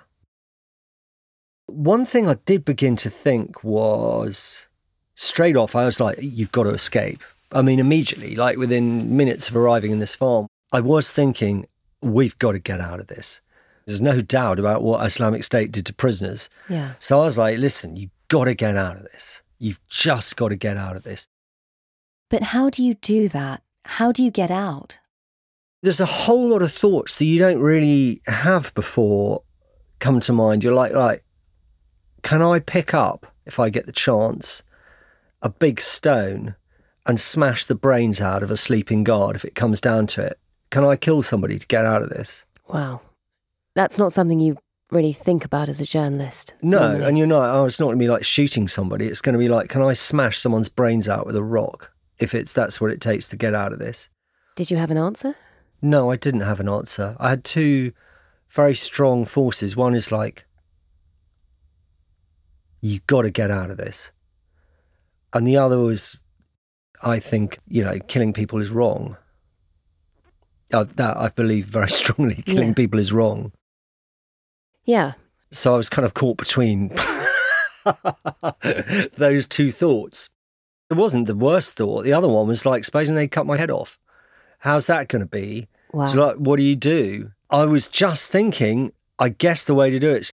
One 1.66 2.04
thing 2.04 2.28
I 2.28 2.34
did 2.44 2.64
begin 2.64 2.96
to 2.96 3.10
think 3.10 3.62
was 3.62 4.66
straight 5.14 5.56
off, 5.56 5.76
I 5.76 5.86
was 5.86 6.00
like, 6.00 6.18
you've 6.20 6.52
got 6.52 6.64
to 6.64 6.70
escape. 6.70 7.22
I 7.52 7.62
mean, 7.62 7.78
immediately, 7.78 8.34
like 8.34 8.56
within 8.56 9.16
minutes 9.16 9.48
of 9.48 9.56
arriving 9.56 9.92
in 9.92 9.98
this 9.98 10.14
farm, 10.14 10.48
I 10.72 10.80
was 10.80 11.10
thinking, 11.12 11.66
we've 12.02 12.38
got 12.38 12.52
to 12.52 12.58
get 12.58 12.80
out 12.80 13.00
of 13.00 13.06
this. 13.06 13.40
There's 13.86 14.00
no 14.00 14.20
doubt 14.20 14.58
about 14.58 14.82
what 14.82 15.04
Islamic 15.04 15.44
State 15.44 15.72
did 15.72 15.86
to 15.86 15.94
prisoners. 15.94 16.48
Yeah. 16.68 16.94
So 17.00 17.20
I 17.20 17.24
was 17.24 17.38
like, 17.38 17.58
listen, 17.58 17.96
you've 17.96 18.10
got 18.28 18.44
to 18.44 18.54
get 18.54 18.76
out 18.76 18.96
of 18.96 19.04
this. 19.04 19.42
You've 19.58 19.80
just 19.88 20.36
got 20.36 20.48
to 20.48 20.56
get 20.56 20.76
out 20.76 20.96
of 20.96 21.02
this. 21.02 21.26
But 22.30 22.42
how 22.42 22.70
do 22.70 22.82
you 22.84 22.94
do 22.94 23.28
that? 23.28 23.62
How 23.84 24.12
do 24.12 24.22
you 24.22 24.30
get 24.30 24.50
out? 24.50 24.98
there's 25.82 26.00
a 26.00 26.06
whole 26.06 26.48
lot 26.48 26.62
of 26.62 26.72
thoughts 26.72 27.18
that 27.18 27.24
you 27.24 27.38
don't 27.38 27.60
really 27.60 28.22
have 28.26 28.72
before 28.74 29.42
come 29.98 30.20
to 30.20 30.32
mind. 30.32 30.62
You're 30.62 30.74
like, 30.74 30.92
like, 30.92 31.24
can 32.22 32.40
I 32.40 32.60
pick 32.60 32.94
up, 32.94 33.26
if 33.44 33.58
I 33.58 33.68
get 33.68 33.86
the 33.86 33.92
chance, 33.92 34.62
a 35.42 35.48
big 35.48 35.80
stone 35.80 36.54
and 37.04 37.20
smash 37.20 37.64
the 37.64 37.74
brains 37.74 38.20
out 38.20 38.44
of 38.44 38.50
a 38.50 38.56
sleeping 38.56 39.02
guard 39.02 39.34
if 39.34 39.44
it 39.44 39.56
comes 39.56 39.80
down 39.80 40.06
to 40.08 40.22
it? 40.22 40.38
Can 40.72 40.84
I 40.84 40.96
kill 40.96 41.22
somebody 41.22 41.58
to 41.58 41.66
get 41.66 41.84
out 41.84 42.00
of 42.02 42.08
this? 42.08 42.44
Wow. 42.66 43.02
That's 43.74 43.98
not 43.98 44.14
something 44.14 44.40
you 44.40 44.56
really 44.90 45.12
think 45.12 45.44
about 45.44 45.68
as 45.68 45.82
a 45.82 45.84
journalist. 45.84 46.54
No, 46.62 46.78
normally. 46.78 47.04
and 47.04 47.18
you're 47.18 47.26
not. 47.26 47.54
Oh, 47.54 47.66
it's 47.66 47.78
not 47.78 47.86
going 47.86 47.98
to 47.98 48.02
be 48.02 48.08
like 48.08 48.24
shooting 48.24 48.66
somebody. 48.66 49.06
It's 49.06 49.20
going 49.20 49.34
to 49.34 49.38
be 49.38 49.50
like, 49.50 49.68
can 49.68 49.82
I 49.82 49.92
smash 49.92 50.38
someone's 50.38 50.70
brains 50.70 51.10
out 51.10 51.26
with 51.26 51.36
a 51.36 51.42
rock 51.42 51.92
if 52.18 52.34
it's 52.34 52.54
that's 52.54 52.80
what 52.80 52.90
it 52.90 53.02
takes 53.02 53.28
to 53.28 53.36
get 53.36 53.54
out 53.54 53.74
of 53.74 53.80
this? 53.80 54.08
Did 54.56 54.70
you 54.70 54.78
have 54.78 54.90
an 54.90 54.96
answer? 54.96 55.36
No, 55.82 56.10
I 56.10 56.16
didn't 56.16 56.40
have 56.40 56.58
an 56.58 56.70
answer. 56.70 57.16
I 57.20 57.28
had 57.28 57.44
two 57.44 57.92
very 58.48 58.74
strong 58.74 59.26
forces. 59.26 59.76
One 59.76 59.94
is 59.94 60.10
like, 60.10 60.46
you've 62.80 63.06
got 63.06 63.22
to 63.22 63.30
get 63.30 63.50
out 63.50 63.70
of 63.70 63.76
this. 63.76 64.10
And 65.34 65.46
the 65.46 65.58
other 65.58 65.78
was, 65.78 66.22
I 67.02 67.18
think, 67.18 67.58
you 67.68 67.84
know, 67.84 67.98
killing 68.08 68.32
people 68.32 68.58
is 68.58 68.70
wrong. 68.70 69.18
Uh, 70.72 70.84
that 70.96 71.16
I 71.16 71.28
believe 71.28 71.66
very 71.66 71.90
strongly, 72.00 72.42
killing 72.46 72.68
Yeah. 72.68 72.74
people 72.74 72.98
is 72.98 73.12
wrong. 73.12 73.52
Yeah. 74.84 75.12
So 75.50 75.74
I 75.74 75.76
was 75.76 75.88
kind 75.88 76.04
of 76.06 76.14
caught 76.14 76.38
between 76.38 76.94
those 79.16 79.46
two 79.46 79.72
thoughts. 79.72 80.30
It 80.90 80.94
wasn't 80.94 81.26
the 81.26 81.34
worst 81.34 81.74
thought. 81.76 82.04
The 82.04 82.12
other 82.12 82.28
one 82.28 82.46
was 82.48 82.66
like, 82.66 82.84
supposing 82.84 83.14
they 83.14 83.28
cut 83.28 83.46
my 83.46 83.56
head 83.56 83.70
off. 83.70 83.98
How's 84.60 84.86
that 84.86 85.08
going 85.08 85.20
to 85.20 85.26
be? 85.28 85.68
Wow. 85.92 86.06
So 86.06 86.26
like, 86.26 86.36
what 86.36 86.56
do 86.56 86.62
you 86.62 86.76
do? 86.76 87.32
I 87.50 87.64
was 87.64 87.88
just 87.88 88.30
thinking, 88.30 88.92
I 89.18 89.28
guess 89.30 89.64
the 89.64 89.74
way 89.74 89.90
to 89.90 89.98
do 89.98 90.10
it 90.14 90.20
is 90.20 90.32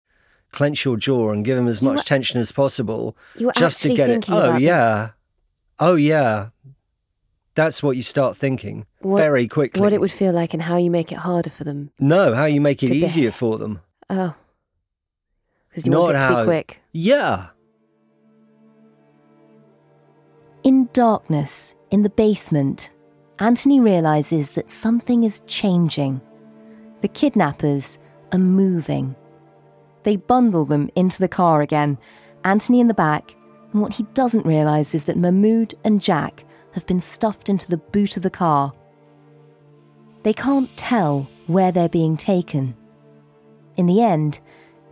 clench 0.53 0.85
your 0.85 0.97
jaw 0.97 1.31
and 1.31 1.45
give 1.45 1.57
them 1.57 1.69
as 1.69 1.83
much 1.83 1.99
were- 1.99 2.03
tension 2.05 2.41
as 2.41 2.53
possible 2.53 3.17
You 3.37 3.47
were 3.47 3.53
just 3.53 3.83
to 3.83 3.95
get 3.95 4.11
it. 4.11 4.31
Oh, 4.31 4.57
yeah. 4.57 5.11
Oh, 5.79 5.95
yeah. 5.95 6.49
That's 7.59 7.83
what 7.83 7.97
you 7.97 8.05
start 8.05 8.37
thinking 8.37 8.87
What- 9.01 9.19
very 9.19 9.49
quickly. 9.49 9.81
what 9.83 9.93
it 9.93 10.01
would 10.01 10.13
feel 10.13 10.33
like 10.33 10.55
and 10.55 10.63
how 10.63 10.77
you 10.77 10.93
make 10.93 11.11
it 11.11 11.19
harder 11.19 11.51
for 11.51 11.65
them. 11.65 11.91
no, 11.99 12.33
how 12.33 12.45
you 12.45 12.61
make 12.61 12.85
it 12.85 12.87
to 12.87 12.93
be- 12.93 13.05
easier 13.05 13.33
for 13.33 13.59
them. 13.59 13.81
Oh. 14.09 14.35
Because 15.69 15.85
you 15.85 15.91
Not 15.91 16.03
want 16.03 16.17
it 16.19 16.21
to 16.21 16.37
be 16.39 16.45
quick. 16.45 16.81
Yeah. 16.93 17.47
In 20.63 20.89
darkness, 20.93 21.75
in 21.91 22.03
the 22.03 22.11
basement, 22.11 22.91
Anthony 23.41 23.81
realizes 23.81 24.53
that 24.53 24.71
something 24.71 25.25
is 25.25 25.41
changing. 25.49 26.21
The 27.01 27.09
kidnappers 27.09 27.99
are 28.33 28.39
moving. 28.39 29.17
They 30.05 30.15
bundle 30.15 30.65
them 30.65 30.91
into 30.95 31.19
the 31.19 31.29
car 31.29 31.61
again, 31.63 31.99
Anthony 32.45 32.79
in 32.79 32.87
the 32.87 32.95
back, 32.95 33.35
and 33.73 33.83
what 33.83 33.95
he 33.95 34.05
doesn't 34.15 34.47
realize 34.47 34.95
is 34.95 35.05
that 35.05 35.17
Mahmood 35.17 35.75
and 35.85 36.01
Jack 36.01 36.45
have 36.79 36.87
been 36.87 37.01
stuffed 37.01 37.49
into 37.49 37.69
the 37.69 37.77
boot 37.77 38.17
of 38.17 38.23
the 38.23 38.31
car. 38.31 38.73
They 40.23 40.33
can't 40.33 40.75
tell 40.77 41.29
where 41.49 41.73
they're 41.73 41.89
being 41.89 42.17
taken. 42.17 42.77
In 43.77 43.87
the 43.87 44.01
end, 44.01 44.39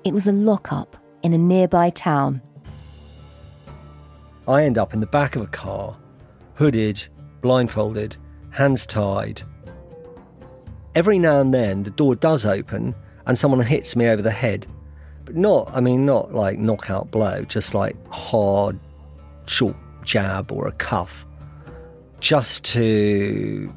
it 0.05 0.13
was 0.13 0.27
a 0.27 0.33
lockup 0.33 0.97
in 1.23 1.33
a 1.33 1.39
nearby 1.39 1.91
town. 1.91 2.43
I 4.49 4.65
end 4.65 4.79
up 4.79 4.95
in 4.95 5.01
the 5.01 5.07
back 5.07 5.37
of 5.37 5.43
a 5.43 5.47
car, 5.47 5.97
hooded, 6.55 7.07
blindfolded, 7.41 8.17
hands 8.51 8.85
tied. 8.85 9.43
Every 10.97 11.19
now 11.19 11.41
and 11.41 11.55
then, 11.55 11.85
the 11.85 11.91
door 11.91 12.17
does 12.17 12.45
open 12.45 12.95
and 13.27 13.39
someone 13.39 13.61
hits 13.61 13.95
me 13.95 14.09
over 14.09 14.23
the 14.23 14.31
head. 14.31 14.67
But 15.25 15.37
not, 15.37 15.71
I 15.73 15.81
mean, 15.81 16.05
not 16.05 16.35
like 16.35 16.59
knockout 16.59 17.11
blow, 17.11 17.43
just 17.45 17.75
like 17.75 17.97
hard, 18.09 18.79
short 19.47 19.77
jab 20.05 20.51
or 20.51 20.67
a 20.67 20.73
cuff. 20.73 21.27
Just 22.27 22.65
to 22.65 23.73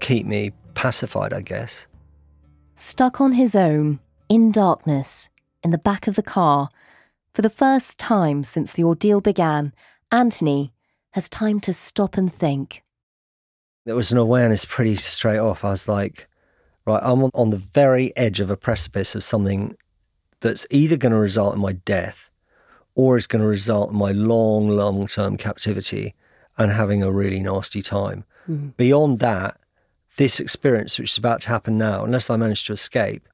keep 0.00 0.24
me 0.24 0.52
pacified, 0.72 1.34
I 1.34 1.42
guess. 1.42 1.86
Stuck 2.76 3.20
on 3.20 3.32
his 3.32 3.54
own, 3.54 4.00
in 4.30 4.52
darkness, 4.52 5.28
in 5.62 5.70
the 5.70 5.76
back 5.76 6.06
of 6.06 6.16
the 6.16 6.22
car, 6.22 6.70
for 7.34 7.42
the 7.42 7.50
first 7.50 7.98
time 7.98 8.42
since 8.42 8.72
the 8.72 8.84
ordeal 8.84 9.20
began, 9.20 9.74
Anthony 10.10 10.72
has 11.10 11.28
time 11.28 11.60
to 11.60 11.74
stop 11.74 12.16
and 12.16 12.32
think. 12.32 12.82
There 13.84 13.96
was 13.96 14.12
an 14.12 14.16
awareness 14.16 14.64
pretty 14.64 14.96
straight 14.96 15.36
off. 15.36 15.62
I 15.62 15.72
was 15.72 15.86
like, 15.86 16.30
right, 16.86 17.02
I'm 17.02 17.24
on- 17.34 17.50
the 17.50 17.58
very 17.58 18.16
edge 18.16 18.40
of 18.40 18.50
a 18.50 18.56
precipice 18.56 19.14
of 19.14 19.24
something 19.24 19.76
that's 20.40 20.66
either 20.70 20.96
going 20.96 21.12
to 21.12 21.18
result 21.18 21.54
in 21.54 21.60
my 21.60 21.72
death 21.72 22.30
or 22.94 23.18
is 23.18 23.26
going 23.26 23.42
to 23.42 23.46
result 23.46 23.90
in 23.90 23.98
my 23.98 24.12
long, 24.12 24.70
long 24.70 25.06
term 25.06 25.36
captivity 25.36 26.14
and 26.58 26.70
having 26.72 27.02
a 27.02 27.10
really 27.12 27.40
nasty 27.40 27.82
time. 27.82 28.24
Mhm. 28.48 28.76
Beyond 28.76 29.18
that, 29.20 29.58
this 30.16 30.38
experience, 30.40 30.98
which 30.98 31.12
is 31.12 31.18
about 31.18 31.40
to 31.42 31.48
happen 31.48 31.78
now, 31.78 32.04
unless 32.04 32.28
I 32.28 32.36
manage 32.36 32.64
to 32.64 32.72
escape, 32.72 33.28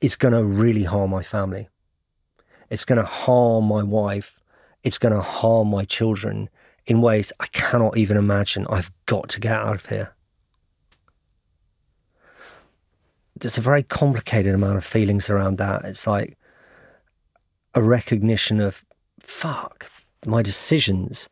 is 0.00 0.16
going 0.16 0.34
to 0.34 0.44
really 0.44 0.84
harm 0.84 1.10
my 1.10 1.22
family. 1.22 1.68
It's 2.70 2.84
going 2.84 2.98
to 3.00 3.06
harm 3.06 3.64
my 3.66 3.82
wife. 3.82 4.40
It's 4.82 4.98
going 4.98 5.14
to 5.14 5.20
harm 5.20 5.68
my 5.68 5.84
children. 5.84 6.48
in 6.84 7.00
ways 7.00 7.32
I 7.38 7.46
cannot 7.52 7.96
even 7.96 8.16
imagine. 8.16 8.66
I've 8.68 8.90
got 9.06 9.28
to 9.28 9.40
get 9.40 9.52
out 9.52 9.76
of 9.76 9.86
here. 9.86 10.16
There's 13.38 13.56
a 13.56 13.60
very 13.60 13.84
complicated 13.84 14.52
amount 14.52 14.78
of 14.78 14.84
feelings 14.84 15.30
around 15.30 15.58
that. 15.58 15.84
It's 15.84 16.08
like 16.08 16.36
a 17.72 17.80
recognition 17.80 18.58
of, 18.60 18.84
fuck, 19.32 19.90
my 20.26 20.42
decisions 20.42 21.28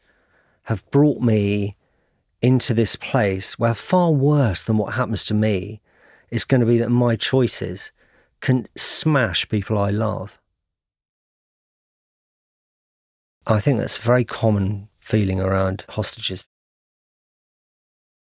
have 0.65 0.91
brought 0.91 1.21
me 1.21 1.77
into 2.43 2.75
this 2.75 2.97
place 2.97 3.59
where 3.59 3.75
far 3.75 4.11
worse 4.11 4.65
than 4.65 4.79
what 4.79 4.95
happens 4.95 5.27
to 5.27 5.35
me 5.35 5.81
is 6.31 6.45
going 6.45 6.61
to 6.61 6.67
be 6.67 6.79
that 6.79 6.91
my 6.91 7.15
choices 7.15 7.93
can 8.41 8.67
smash 8.77 9.49
people 9.49 9.79
I 9.79 9.91
love. 9.91 10.39
I 13.47 13.61
think 13.61 13.79
that's 13.79 13.99
a 13.99 14.03
very 14.03 14.25
common 14.25 14.89
feeling 14.99 15.41
around 15.41 15.85
hostages. 15.91 16.45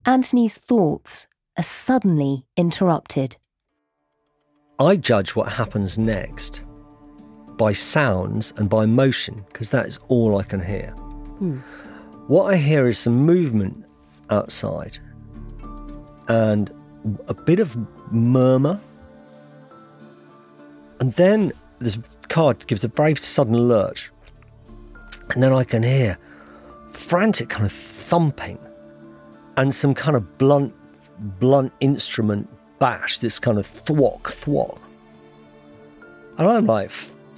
Anthony's 0.05 0.58
thoughts 0.58 1.27
are 1.58 1.63
suddenly 1.63 2.46
interrupted. 2.58 3.38
I 4.77 4.98
judge 4.98 5.36
what 5.36 5.53
happens 5.53 5.98
next 5.98 6.63
by 7.63 7.72
sounds 7.72 8.53
and 8.58 8.70
by 8.70 8.86
motion 8.86 9.36
because 9.48 9.70
that 9.70 9.86
is 9.86 9.98
all 10.10 10.38
I 10.38 10.43
can 10.43 10.60
hear. 10.60 10.89
Hmm. 11.39 11.60
What 12.27 12.53
I 12.53 12.58
hear 12.58 12.89
is 12.89 13.00
some 13.00 13.15
movement 13.15 13.86
outside 14.29 15.00
and 16.27 16.70
a 17.29 17.34
bit 17.34 17.60
of 17.60 17.77
murmur. 18.12 18.82
And 21.00 21.13
then 21.13 21.53
this 21.79 21.98
car 22.27 22.53
gives 22.53 22.84
a 22.84 22.89
very 22.89 23.15
sudden 23.15 23.55
lurch. 23.70 24.12
And 25.29 25.41
then 25.41 25.53
I 25.53 25.63
can 25.63 25.84
hear 25.84 26.17
frantic 26.91 27.48
kind 27.48 27.65
of 27.65 27.72
thumping 27.72 28.60
and 29.55 29.74
some 29.74 29.93
kind 29.93 30.17
of 30.17 30.38
blunt, 30.38 30.74
blunt 31.39 31.72
instrument 31.79 32.50
bash, 32.79 33.20
this 33.20 33.39
kind 33.39 33.58
of 33.58 33.65
thwack, 33.65 34.27
thwack. 34.27 34.77
And 36.38 36.46
I'm 36.50 36.65
like, 36.65 36.91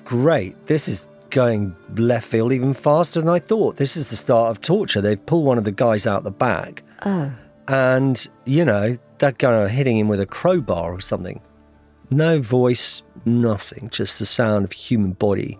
great, 0.05 0.67
this 0.67 0.87
is 0.87 1.07
going 1.31 1.75
left 1.95 2.27
field 2.27 2.53
even 2.53 2.73
faster 2.73 3.19
than 3.19 3.29
I 3.29 3.39
thought. 3.39 3.75
This 3.75 3.97
is 3.97 4.09
the 4.09 4.15
start 4.15 4.51
of 4.51 4.61
torture. 4.61 5.01
They've 5.01 5.23
pulled 5.25 5.45
one 5.45 5.57
of 5.57 5.65
the 5.65 5.71
guys 5.71 6.07
out 6.07 6.23
the 6.23 6.31
back. 6.31 6.83
Oh. 7.05 7.33
And, 7.67 8.27
you 8.45 8.63
know, 8.63 8.97
they're 9.17 9.33
kind 9.33 9.63
of 9.63 9.71
hitting 9.71 9.97
him 9.97 10.07
with 10.07 10.21
a 10.21 10.25
crowbar 10.25 10.93
or 10.93 11.01
something. 11.01 11.41
No 12.09 12.39
voice, 12.39 13.03
nothing, 13.25 13.89
just 13.89 14.19
the 14.19 14.25
sound 14.25 14.63
of 14.63 14.71
human 14.71 15.13
body 15.13 15.59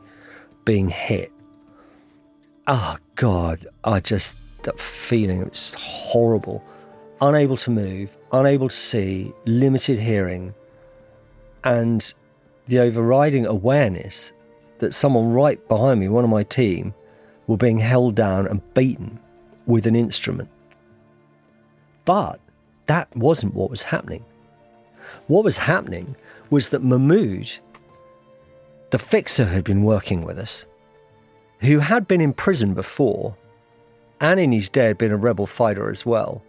being 0.64 0.90
hit. 0.90 1.32
Oh, 2.68 2.98
God, 3.16 3.68
I 3.84 4.00
just, 4.00 4.36
that 4.64 4.80
feeling, 4.80 5.42
it's 5.42 5.74
horrible. 5.74 6.64
Unable 7.22 7.58
to 7.58 7.72
move, 7.72 8.16
unable 8.32 8.70
to 8.70 8.76
see, 8.76 9.34
limited 9.46 10.00
hearing, 10.00 10.54
and 11.64 12.14
the 12.68 12.80
overriding 12.80 13.46
awareness 13.46 14.34
that 14.80 14.94
someone 14.94 15.32
right 15.32 15.66
behind 15.68 16.00
me, 16.00 16.10
one 16.10 16.24
of 16.24 16.30
my 16.30 16.44
team, 16.44 16.94
were 17.48 17.58
being 17.58 17.80
held 17.80 18.16
down 18.16 18.48
and 18.48 18.74
beaten 18.74 19.20
with 19.66 19.86
an 19.86 19.96
instrument. 19.96 20.50
But 22.04 22.40
that 22.88 23.16
wasn't 23.16 23.56
what 23.56 23.70
was 23.70 23.84
happening. 23.84 24.24
What 25.28 25.44
was 25.44 25.58
happening 25.58 26.16
was 26.50 26.70
that 26.70 26.84
Mahmood, 26.84 27.52
the 28.92 29.00
fixer 29.00 29.46
who 29.46 29.56
had 29.56 29.64
been 29.64 29.84
working 29.84 30.24
with 30.24 30.38
us, 30.38 30.66
who 31.60 31.80
had 31.80 32.08
been 32.08 32.22
in 32.22 32.34
prison 32.34 32.74
before, 32.74 33.36
and 34.20 34.40
in 34.40 34.52
his 34.52 34.70
day 34.70 34.88
had 34.88 34.98
been 34.98 35.12
a 35.12 35.18
rebel 35.18 35.48
fighter 35.48 35.90
as 35.90 36.06
well, 36.06 36.44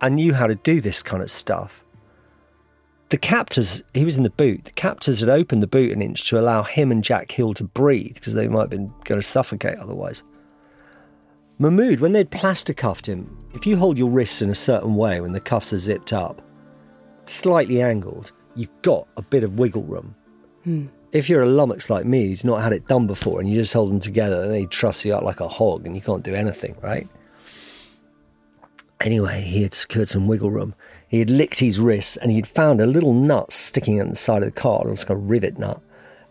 and 0.00 0.16
knew 0.16 0.34
how 0.34 0.46
to 0.46 0.54
do 0.56 0.80
this 0.80 1.02
kind 1.02 1.22
of 1.22 1.30
stuff. 1.30 1.83
The 3.10 3.18
captors, 3.18 3.84
he 3.92 4.04
was 4.04 4.16
in 4.16 4.22
the 4.22 4.30
boot, 4.30 4.64
the 4.64 4.72
captors 4.72 5.20
had 5.20 5.28
opened 5.28 5.62
the 5.62 5.68
boot 5.68 5.92
an 5.92 6.02
inch 6.02 6.28
to 6.28 6.40
allow 6.40 6.62
him 6.62 6.90
and 6.90 7.04
Jack 7.04 7.30
Hill 7.30 7.54
to 7.54 7.64
breathe 7.64 8.14
because 8.14 8.34
they 8.34 8.48
might 8.48 8.62
have 8.62 8.70
been 8.70 8.92
going 9.04 9.20
to 9.20 9.26
suffocate 9.26 9.78
otherwise. 9.78 10.22
Mahmood, 11.58 12.00
when 12.00 12.12
they'd 12.12 12.30
plaster 12.30 12.74
cuffed 12.74 13.06
him, 13.06 13.36
if 13.54 13.66
you 13.66 13.76
hold 13.76 13.96
your 13.96 14.10
wrists 14.10 14.42
in 14.42 14.50
a 14.50 14.54
certain 14.54 14.96
way 14.96 15.20
when 15.20 15.32
the 15.32 15.40
cuffs 15.40 15.72
are 15.72 15.78
zipped 15.78 16.12
up, 16.12 16.42
slightly 17.26 17.80
angled, 17.80 18.32
you've 18.56 18.82
got 18.82 19.06
a 19.16 19.22
bit 19.22 19.44
of 19.44 19.58
wiggle 19.58 19.84
room. 19.84 20.16
Hmm. 20.64 20.86
If 21.12 21.28
you're 21.28 21.42
a 21.42 21.48
lummox 21.48 21.88
like 21.88 22.06
me 22.06 22.26
who's 22.26 22.44
not 22.44 22.62
had 22.62 22.72
it 22.72 22.88
done 22.88 23.06
before 23.06 23.38
and 23.38 23.48
you 23.48 23.60
just 23.60 23.72
hold 23.72 23.90
them 23.90 24.00
together 24.00 24.42
and 24.42 24.52
they 24.52 24.66
truss 24.66 25.04
you 25.04 25.14
up 25.14 25.22
like 25.22 25.38
a 25.38 25.46
hog 25.46 25.86
and 25.86 25.94
you 25.94 26.02
can't 26.02 26.24
do 26.24 26.34
anything, 26.34 26.74
right? 26.82 27.06
Anyway, 29.00 29.42
he 29.42 29.62
had 29.62 29.74
secured 29.74 30.08
some 30.08 30.26
wiggle 30.26 30.50
room. 30.50 30.74
He 31.08 31.18
had 31.18 31.30
licked 31.30 31.60
his 31.60 31.78
wrists 31.78 32.16
and 32.16 32.30
he'd 32.32 32.46
found 32.46 32.80
a 32.80 32.86
little 32.86 33.12
nut 33.12 33.52
sticking 33.52 33.98
in 33.98 34.10
the 34.10 34.16
side 34.16 34.42
of 34.42 34.54
the 34.54 34.60
car, 34.60 34.86
it 34.86 34.90
was 34.90 35.00
like 35.00 35.10
a 35.10 35.16
rivet 35.16 35.58
nut. 35.58 35.80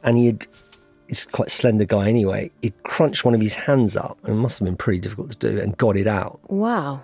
And 0.04 0.18
he 0.18 0.26
had, 0.28 0.46
he's 1.08 1.26
quite 1.26 1.48
a 1.48 1.52
slender 1.52 1.86
guy 1.86 2.10
anyway, 2.10 2.52
he'd 2.62 2.84
crunched 2.84 3.24
one 3.24 3.34
of 3.34 3.42
his 3.42 3.56
hands 3.56 3.96
up, 3.96 4.18
and 4.24 4.34
it 4.34 4.42
must 4.42 4.60
have 4.60 4.66
been 4.66 4.76
pretty 4.76 5.00
difficult 5.00 5.32
to 5.32 5.38
do, 5.38 5.60
and 5.60 5.78
got 5.78 5.96
it 5.96 6.08
out. 6.08 6.40
Wow. 6.50 7.04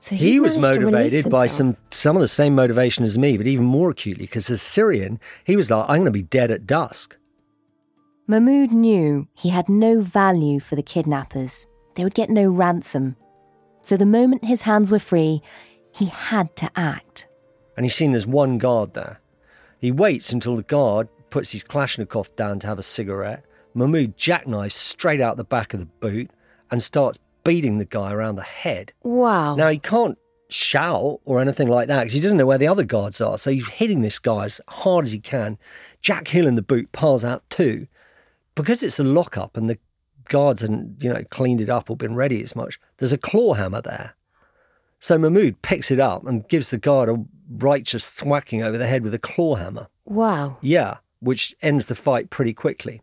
So 0.00 0.16
He, 0.16 0.40
was 0.40 0.56
managed 0.56 0.80
to 0.80 0.86
release 0.86 0.92
motivated 0.92 1.30
by 1.30 1.46
some 1.46 1.76
some 1.92 2.16
of 2.16 2.22
the 2.22 2.28
same 2.28 2.56
motivation 2.56 3.04
as 3.04 3.16
me, 3.16 3.36
but 3.36 3.46
even 3.46 3.64
more 3.64 3.90
acutely 3.90 4.24
because 4.24 4.50
as 4.50 4.60
Syrian, 4.60 5.20
he 5.44 5.54
was 5.54 5.70
like, 5.70 5.84
"I'm 5.88 5.98
going 5.98 6.06
to 6.06 6.10
be 6.10 6.22
dead 6.22 6.50
at 6.50 6.66
dusk." 6.66 7.16
Mahmood 8.26 8.72
knew 8.72 9.28
he 9.32 9.50
had 9.50 9.68
no 9.68 10.00
value 10.00 10.58
for 10.58 10.74
the 10.74 10.82
kidnappers. 10.82 11.66
They 11.94 12.02
would 12.02 12.14
get 12.14 12.30
no 12.30 12.48
ransom. 12.48 13.14
So 13.82 13.96
the 13.96 14.06
moment 14.06 14.44
his 14.44 14.62
hands 14.62 14.90
were 14.90 14.98
free, 14.98 15.40
he 15.94 16.06
had 16.06 16.54
to 16.56 16.70
act. 16.76 17.28
And 17.76 17.86
he's 17.86 17.94
seen 17.94 18.12
there's 18.12 18.26
one 18.26 18.58
guard 18.58 18.94
there. 18.94 19.20
He 19.78 19.90
waits 19.90 20.32
until 20.32 20.56
the 20.56 20.62
guard 20.62 21.08
puts 21.30 21.52
his 21.52 21.64
Kalashnikov 21.64 22.36
down 22.36 22.60
to 22.60 22.66
have 22.66 22.78
a 22.78 22.82
cigarette. 22.82 23.44
Mahmood 23.74 24.16
jackknifes 24.16 24.72
straight 24.72 25.20
out 25.20 25.36
the 25.36 25.44
back 25.44 25.72
of 25.72 25.80
the 25.80 25.86
boot 25.86 26.30
and 26.70 26.82
starts 26.82 27.18
beating 27.44 27.78
the 27.78 27.84
guy 27.84 28.12
around 28.12 28.36
the 28.36 28.42
head. 28.42 28.92
Wow. 29.02 29.56
Now 29.56 29.68
he 29.68 29.78
can't 29.78 30.18
shout 30.48 31.20
or 31.24 31.40
anything 31.40 31.68
like 31.68 31.88
that 31.88 32.00
because 32.00 32.12
he 32.12 32.20
doesn't 32.20 32.36
know 32.36 32.46
where 32.46 32.58
the 32.58 32.68
other 32.68 32.84
guards 32.84 33.20
are. 33.20 33.38
So 33.38 33.50
he's 33.50 33.66
hitting 33.68 34.02
this 34.02 34.18
guy 34.18 34.44
as 34.44 34.60
hard 34.68 35.06
as 35.06 35.12
he 35.12 35.18
can. 35.18 35.58
Jack 36.00 36.28
Hill 36.28 36.46
in 36.46 36.56
the 36.56 36.62
boot 36.62 36.92
piles 36.92 37.24
out 37.24 37.48
too. 37.48 37.86
Because 38.54 38.82
it's 38.82 38.98
a 38.98 39.04
lockup 39.04 39.56
and 39.56 39.70
the 39.70 39.78
guards 40.28 40.60
hadn't, 40.60 41.02
you 41.02 41.12
know, 41.12 41.24
cleaned 41.30 41.60
it 41.60 41.70
up 41.70 41.88
or 41.88 41.96
been 41.96 42.14
ready 42.14 42.42
as 42.42 42.54
much, 42.54 42.78
there's 42.98 43.12
a 43.12 43.18
claw 43.18 43.54
hammer 43.54 43.80
there. 43.80 44.14
So 45.02 45.18
Mahmood 45.18 45.62
picks 45.62 45.90
it 45.90 45.98
up 45.98 46.24
and 46.28 46.46
gives 46.46 46.70
the 46.70 46.78
guard 46.78 47.08
a 47.08 47.24
righteous 47.50 48.08
thwacking 48.08 48.62
over 48.62 48.78
the 48.78 48.86
head 48.86 49.02
with 49.02 49.12
a 49.12 49.18
claw 49.18 49.56
hammer. 49.56 49.88
Wow. 50.04 50.58
Yeah, 50.60 50.98
which 51.18 51.56
ends 51.60 51.86
the 51.86 51.96
fight 51.96 52.30
pretty 52.30 52.54
quickly. 52.54 53.02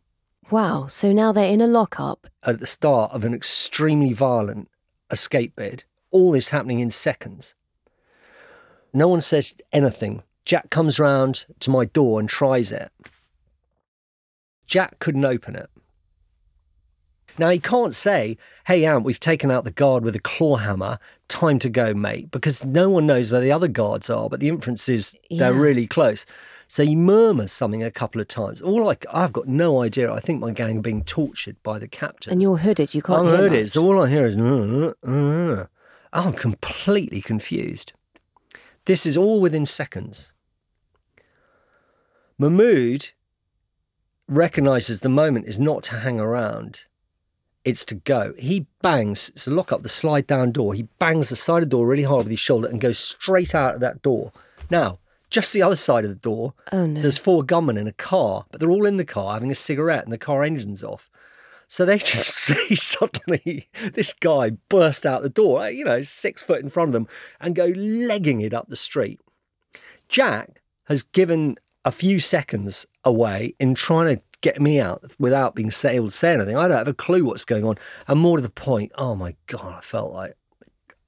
Wow. 0.49 0.88
So 0.88 1.12
now 1.12 1.33
they're 1.33 1.51
in 1.51 1.59
a 1.59 1.67
lockup. 1.67 2.27
At 2.41 2.62
the 2.62 2.65
start 2.67 3.12
of 3.12 3.25
an 3.25 3.33
extremely 3.33 4.13
violent 4.13 4.69
escape 5.12 5.57
bid, 5.57 5.83
all 6.09 6.31
this 6.31 6.49
happening 6.49 6.79
in 6.79 6.89
seconds. 6.89 7.53
No 8.93 9.09
one 9.09 9.19
says 9.19 9.53
anything. 9.73 10.23
Jack 10.45 10.69
comes 10.69 10.99
round 10.99 11.47
to 11.59 11.69
my 11.69 11.83
door 11.83 12.21
and 12.21 12.29
tries 12.29 12.71
it. 12.71 12.93
Jack 14.65 14.99
couldn't 14.99 15.25
open 15.25 15.57
it. 15.57 15.69
Now, 17.39 17.49
he 17.49 17.60
can't 17.60 17.95
say, 17.95 18.38
hey, 18.67 18.84
Ant, 18.86 19.06
we've 19.06 19.19
taken 19.19 19.49
out 19.49 19.63
the 19.63 19.71
guard 19.71 20.04
with 20.04 20.15
a 20.15 20.19
claw 20.19 20.58
hammer. 20.58 20.99
Time 21.30 21.58
to 21.60 21.69
go, 21.69 21.93
mate, 21.93 22.30
because 22.32 22.65
no 22.65 22.89
one 22.89 23.08
knows 23.08 23.32
where 23.32 23.39
the 23.39 23.52
other 23.52 23.69
guards 23.69 24.10
are, 24.10 24.30
but 24.30 24.41
the 24.41 24.49
inference 24.49 24.89
is 24.89 25.15
they're 25.30 25.54
Yeah. 25.54 25.60
really 25.60 25.88
close. 25.88 26.25
So 26.67 26.84
he 26.84 26.95
murmurs 26.95 27.52
something 27.52 27.82
a 27.82 27.89
couple 27.91 28.19
of 28.21 28.28
times. 28.28 28.62
All 28.62 28.84
like, 28.86 29.06
I've 29.12 29.32
got 29.34 29.47
no 29.47 29.82
idea. 29.82 30.12
I 30.12 30.19
think 30.19 30.41
my 30.41 30.52
gang 30.52 30.80
are 30.80 30.82
being 30.82 31.04
tortured 31.04 31.56
by 31.63 31.80
the 31.80 31.88
captors. 31.88 32.32
And 32.34 32.41
you're 32.41 32.58
hooded. 32.58 32.93
You 32.93 33.02
can't 33.02 33.19
I'm 33.19 33.25
hooded, 33.25 33.63
much. 33.63 33.69
so 33.71 33.86
all 33.86 34.02
I 34.04 34.10
hear 34.10 34.25
is, 34.28 34.36
uh, 34.36 34.93
uh, 35.08 35.10
uh. 35.10 35.65
I'm 36.12 36.34
completely 36.34 37.21
confused. 37.21 37.93
This 38.86 39.06
is 39.06 39.15
all 39.15 39.39
within 39.39 39.65
seconds. 39.65 40.32
Mahmood 42.38 43.12
recognizes 44.28 44.99
the 44.99 45.10
moment 45.10 45.47
is 45.47 45.58
not 45.58 45.84
to 45.84 45.97
hang 45.99 46.19
around, 46.19 46.82
it's 47.65 47.86
to 47.86 47.95
go. 47.95 48.34
He 48.38 48.65
bangs, 48.82 49.30
it's 49.30 49.48
a 49.48 49.52
lock 49.52 49.72
up 49.72 49.84
the 49.84 49.89
slide 49.89 50.28
down 50.28 50.52
door. 50.52 50.74
He 50.74 50.84
bangs 51.00 51.30
the 51.30 51.36
side 51.36 51.63
of 51.63 51.69
the 51.69 51.76
door 51.76 51.88
really 51.88 52.04
hard 52.04 52.24
with 52.24 52.32
his 52.32 52.39
shoulder 52.39 52.67
and 52.67 52.80
goes 52.82 52.98
straight 53.00 53.54
out 53.54 53.76
of 53.76 53.82
that 53.82 54.02
door. 54.02 54.32
Now, 54.69 55.00
just 55.30 55.54
the 55.54 55.62
other 55.62 55.76
side 55.76 56.06
of 56.06 56.10
the 56.10 56.15
door, 56.15 56.54
Oh, 56.72 56.86
no. 56.88 57.02
there's 57.02 57.17
four 57.17 57.43
gunmen 57.43 57.78
in 57.78 57.88
a 57.88 57.91
car, 57.93 58.45
but 58.50 58.60
they're 58.60 58.72
all 58.72 58.86
in 58.86 58.98
the 58.98 59.06
car 59.06 59.34
having 59.34 59.52
a 59.52 59.56
cigarette 59.56 60.04
and 60.04 60.12
the 60.13 60.17
car 60.17 60.43
engine's 60.43 60.84
off. 60.84 61.10
So 61.67 61.86
they 61.86 61.98
just 62.00 62.34
see 62.36 62.76
suddenly 62.76 63.69
this 63.93 64.13
guy 64.13 64.52
burst 64.69 65.06
out 65.06 65.22
the 65.22 65.30
door, 65.30 65.69
you 65.69 65.84
know, 65.86 66.02
six 66.02 66.41
foot 66.41 66.62
in 66.62 66.69
front 66.69 66.89
of 66.89 66.93
them, 66.93 67.08
and 67.39 67.56
go 67.56 67.65
legging 67.76 68.41
it 68.41 68.54
up 68.56 68.69
the 68.69 68.76
street. 68.76 69.19
Jack 70.08 70.62
has 70.86 71.04
given 71.04 71.58
a 71.86 71.91
few 71.91 72.19
seconds 72.19 72.88
away 73.04 73.56
in 73.60 73.76
trying 73.76 74.15
to 74.15 74.22
get 74.41 74.62
me 74.62 74.80
out 74.80 75.04
without 75.19 75.56
being 75.56 75.71
able 75.84 76.08
to 76.08 76.12
say 76.12 76.34
anything. 76.34 76.56
I 76.56 76.67
don't 76.67 76.78
have 76.78 76.88
a 76.88 76.93
clue 76.93 77.25
what's 77.25 77.45
going 77.45 77.65
on. 77.65 77.75
And 78.08 78.19
more 78.19 78.38
to 78.38 78.41
the 78.43 78.49
point, 78.49 78.91
oh 78.97 79.15
my 79.15 79.36
God, 79.47 79.75
I 79.78 79.82
felt 79.82 80.13
like 80.13 80.36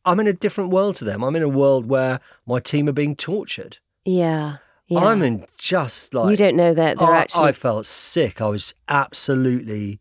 I'm 0.06 0.20
in 0.20 0.28
a 0.28 0.34
different 0.34 0.72
world 0.72 0.96
to 0.98 1.06
them. 1.06 1.24
I'm 1.24 1.36
in 1.36 1.44
a 1.44 1.50
world 1.50 1.86
where 1.86 2.20
my 2.46 2.60
team 2.60 2.89
are 2.89 2.94
being 2.94 3.15
tortured. 3.15 3.78
Yeah. 4.04 4.58
yeah. 4.88 5.00
I'm 5.00 5.22
in 5.22 5.46
just 5.58 6.13
like 6.13 6.32
you 6.32 6.38
don't 6.38 6.56
know 6.56 6.74
that 6.74 6.98
they're 6.98 7.08
I, 7.08 7.20
actually. 7.20 7.50
I 7.50 7.52
felt 7.52 7.86
sick. 7.86 8.41
I 8.41 8.48
was 8.48 8.74
absolutely. 8.88 10.00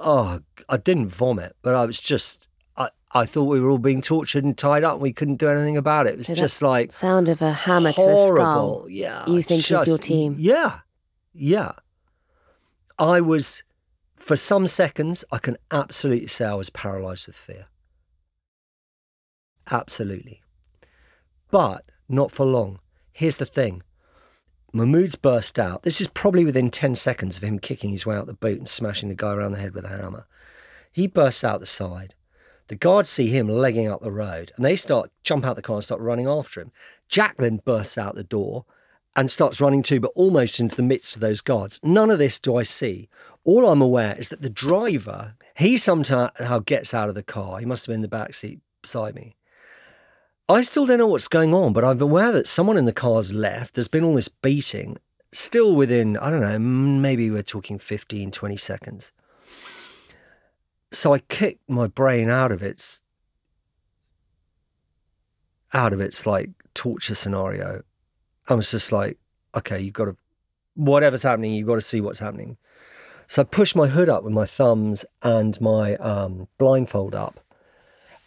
Oh, 0.00 0.40
I 0.68 0.76
didn't 0.76 1.08
vomit, 1.08 1.56
but 1.62 1.74
I 1.74 1.84
was 1.84 2.00
just. 2.00 2.46
I, 2.76 2.90
I 3.12 3.26
thought 3.26 3.44
we 3.44 3.60
were 3.60 3.68
all 3.70 3.78
being 3.78 4.00
tortured 4.00 4.44
and 4.44 4.56
tied 4.56 4.84
up. 4.84 4.94
and 4.94 5.02
We 5.02 5.12
couldn't 5.12 5.36
do 5.36 5.48
anything 5.48 5.76
about 5.76 6.06
it. 6.06 6.14
It 6.14 6.18
was 6.18 6.26
So 6.28 6.34
just 6.34 6.62
like 6.62 6.92
sound 6.92 7.28
of 7.28 7.42
a 7.42 7.52
hammer 7.52 7.92
to 7.92 8.00
a 8.02 8.28
skull. 8.28 8.86
Yeah, 8.88 9.24
You 9.26 9.42
think 9.42 9.60
is 9.60 9.68
just- 9.68 9.86
your 9.88 9.98
team. 9.98 10.36
Yeah, 10.38 10.78
yeah. 11.38 11.72
I 12.98 13.20
was, 13.20 13.62
for 14.16 14.36
some 14.36 14.66
seconds, 14.66 15.24
I 15.30 15.38
can 15.38 15.56
absolutely 15.70 16.28
say 16.28 16.44
I 16.44 16.54
was 16.54 16.70
paralysed 16.70 17.26
with 17.26 17.36
fear. 17.36 17.66
Absolutely. 19.70 20.42
But 21.50 21.84
not 22.08 22.32
for 22.32 22.44
long. 22.44 22.80
Here's 23.12 23.36
the 23.36 23.46
thing 23.46 23.82
Mahmood's 24.72 25.14
burst 25.14 25.58
out. 25.58 25.82
This 25.82 26.00
is 26.00 26.08
probably 26.08 26.44
within 26.44 26.70
10 26.70 26.94
seconds 26.94 27.36
of 27.36 27.42
him 27.42 27.58
kicking 27.58 27.90
his 27.90 28.04
way 28.04 28.16
out 28.16 28.26
the 28.26 28.34
boot 28.34 28.58
and 28.58 28.68
smashing 28.68 29.08
the 29.08 29.14
guy 29.14 29.32
around 29.32 29.52
the 29.52 29.58
head 29.58 29.74
with 29.74 29.84
a 29.84 29.88
hammer. 29.88 30.26
He 30.92 31.06
bursts 31.06 31.44
out 31.44 31.60
the 31.60 31.66
side. 31.66 32.14
The 32.68 32.76
guards 32.76 33.08
see 33.08 33.28
him 33.28 33.48
legging 33.48 33.88
up 33.88 34.02
the 34.02 34.12
road 34.12 34.52
and 34.56 34.64
they 34.64 34.76
start, 34.76 35.10
jump 35.22 35.46
out 35.46 35.56
the 35.56 35.62
car 35.62 35.76
and 35.76 35.84
start 35.84 36.02
running 36.02 36.26
after 36.26 36.60
him. 36.60 36.72
Jack 37.08 37.40
Hill 37.40 37.60
bursts 37.64 37.96
out 37.96 38.14
the 38.14 38.24
door 38.24 38.66
and 39.16 39.30
starts 39.30 39.60
running 39.60 39.82
too, 39.82 40.00
but 40.00 40.12
almost 40.14 40.60
into 40.60 40.76
the 40.76 40.82
midst 40.82 41.14
of 41.14 41.20
those 41.20 41.40
guards. 41.40 41.80
None 41.82 42.10
of 42.10 42.18
this 42.18 42.38
do 42.38 42.56
I 42.56 42.62
see. 42.62 43.08
All 43.44 43.68
I'm 43.68 43.82
aware 43.82 44.14
is 44.16 44.28
that 44.28 44.42
the 44.42 44.50
driver, 44.50 45.34
he 45.56 45.78
somehow 45.78 46.58
gets 46.60 46.94
out 46.94 47.08
of 47.08 47.14
the 47.14 47.22
car. 47.22 47.58
He 47.58 47.66
must 47.66 47.86
have 47.86 47.92
been 47.92 47.98
in 47.98 48.02
the 48.02 48.08
back 48.08 48.34
seat 48.34 48.60
beside 48.82 49.14
me. 49.14 49.36
I 50.48 50.62
still 50.62 50.86
don't 50.86 50.98
know 50.98 51.06
what's 51.06 51.28
going 51.28 51.52
on, 51.52 51.72
but 51.72 51.84
I'm 51.84 52.00
aware 52.00 52.32
that 52.32 52.48
someone 52.48 52.78
in 52.78 52.86
the 52.86 52.92
car's 52.92 53.32
left. 53.32 53.74
There's 53.74 53.88
been 53.88 54.04
all 54.04 54.14
this 54.14 54.28
beating, 54.28 54.96
still 55.32 55.74
within, 55.74 56.16
I 56.16 56.30
don't 56.30 56.40
know, 56.40 56.58
maybe 56.58 57.30
we're 57.30 57.42
talking 57.42 57.78
15, 57.78 58.30
20 58.30 58.56
seconds. 58.56 59.12
So 60.90 61.12
I 61.12 61.18
kick 61.18 61.58
my 61.68 61.86
brain 61.86 62.30
out 62.30 62.50
of 62.50 62.62
its 62.62 63.02
out 65.74 65.92
of 65.92 66.00
its 66.00 66.26
like 66.26 66.50
torture 66.72 67.14
scenario. 67.14 67.82
I 68.48 68.54
was 68.54 68.70
just 68.70 68.90
like, 68.90 69.18
okay, 69.54 69.78
you've 69.78 69.94
got 69.94 70.06
to 70.06 70.16
whatever's 70.74 71.22
happening, 71.22 71.52
you've 71.52 71.66
got 71.66 71.74
to 71.74 71.80
see 71.80 72.00
what's 72.00 72.20
happening. 72.20 72.56
So 73.26 73.42
I 73.42 73.44
pushed 73.44 73.76
my 73.76 73.88
hood 73.88 74.08
up 74.08 74.24
with 74.24 74.32
my 74.32 74.46
thumbs 74.46 75.04
and 75.22 75.60
my 75.60 75.96
um, 75.96 76.48
blindfold 76.56 77.14
up. 77.14 77.40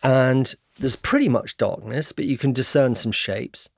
And 0.04 0.54
there's 0.78 0.96
pretty 0.96 1.30
much 1.30 1.58
darkness, 1.58 2.12
but 2.12 2.26
you 2.26 2.38
can 2.38 2.54
discern 2.54 2.96
some 2.96 3.12
shapes. 3.12 3.70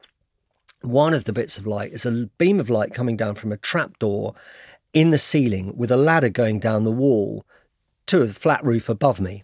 One 0.81 1.13
of 1.13 1.23
the 1.23 1.33
bits 1.33 1.57
of 1.57 1.65
light 1.65 1.93
is 1.93 2.05
a 2.05 2.29
beam 2.37 2.59
of 2.59 2.69
light 2.69 2.93
coming 2.93 3.15
down 3.15 3.35
from 3.35 3.51
a 3.51 3.57
trapdoor 3.57 4.35
in 4.93 5.11
the 5.11 5.17
ceiling 5.17 5.77
with 5.77 5.91
a 5.91 5.97
ladder 5.97 6.29
going 6.29 6.59
down 6.59 6.83
the 6.83 6.91
wall 6.91 7.45
to 8.07 8.21
a 8.21 8.27
flat 8.27 8.63
roof 8.65 8.89
above 8.89 9.21
me. 9.21 9.43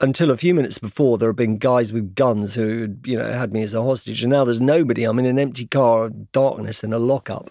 Until 0.00 0.30
a 0.30 0.36
few 0.36 0.54
minutes 0.54 0.78
before, 0.78 1.18
there 1.18 1.28
have 1.28 1.36
been 1.36 1.58
guys 1.58 1.92
with 1.92 2.14
guns 2.14 2.54
who, 2.54 2.96
you 3.04 3.18
know, 3.18 3.32
had 3.32 3.52
me 3.52 3.62
as 3.62 3.74
a 3.74 3.82
hostage, 3.82 4.22
and 4.22 4.30
now 4.30 4.44
there's 4.44 4.60
nobody. 4.60 5.04
I'm 5.04 5.18
in 5.18 5.26
an 5.26 5.38
empty 5.38 5.66
car 5.66 6.04
of 6.04 6.30
darkness 6.30 6.84
in 6.84 6.92
a 6.92 6.98
lockup, 6.98 7.50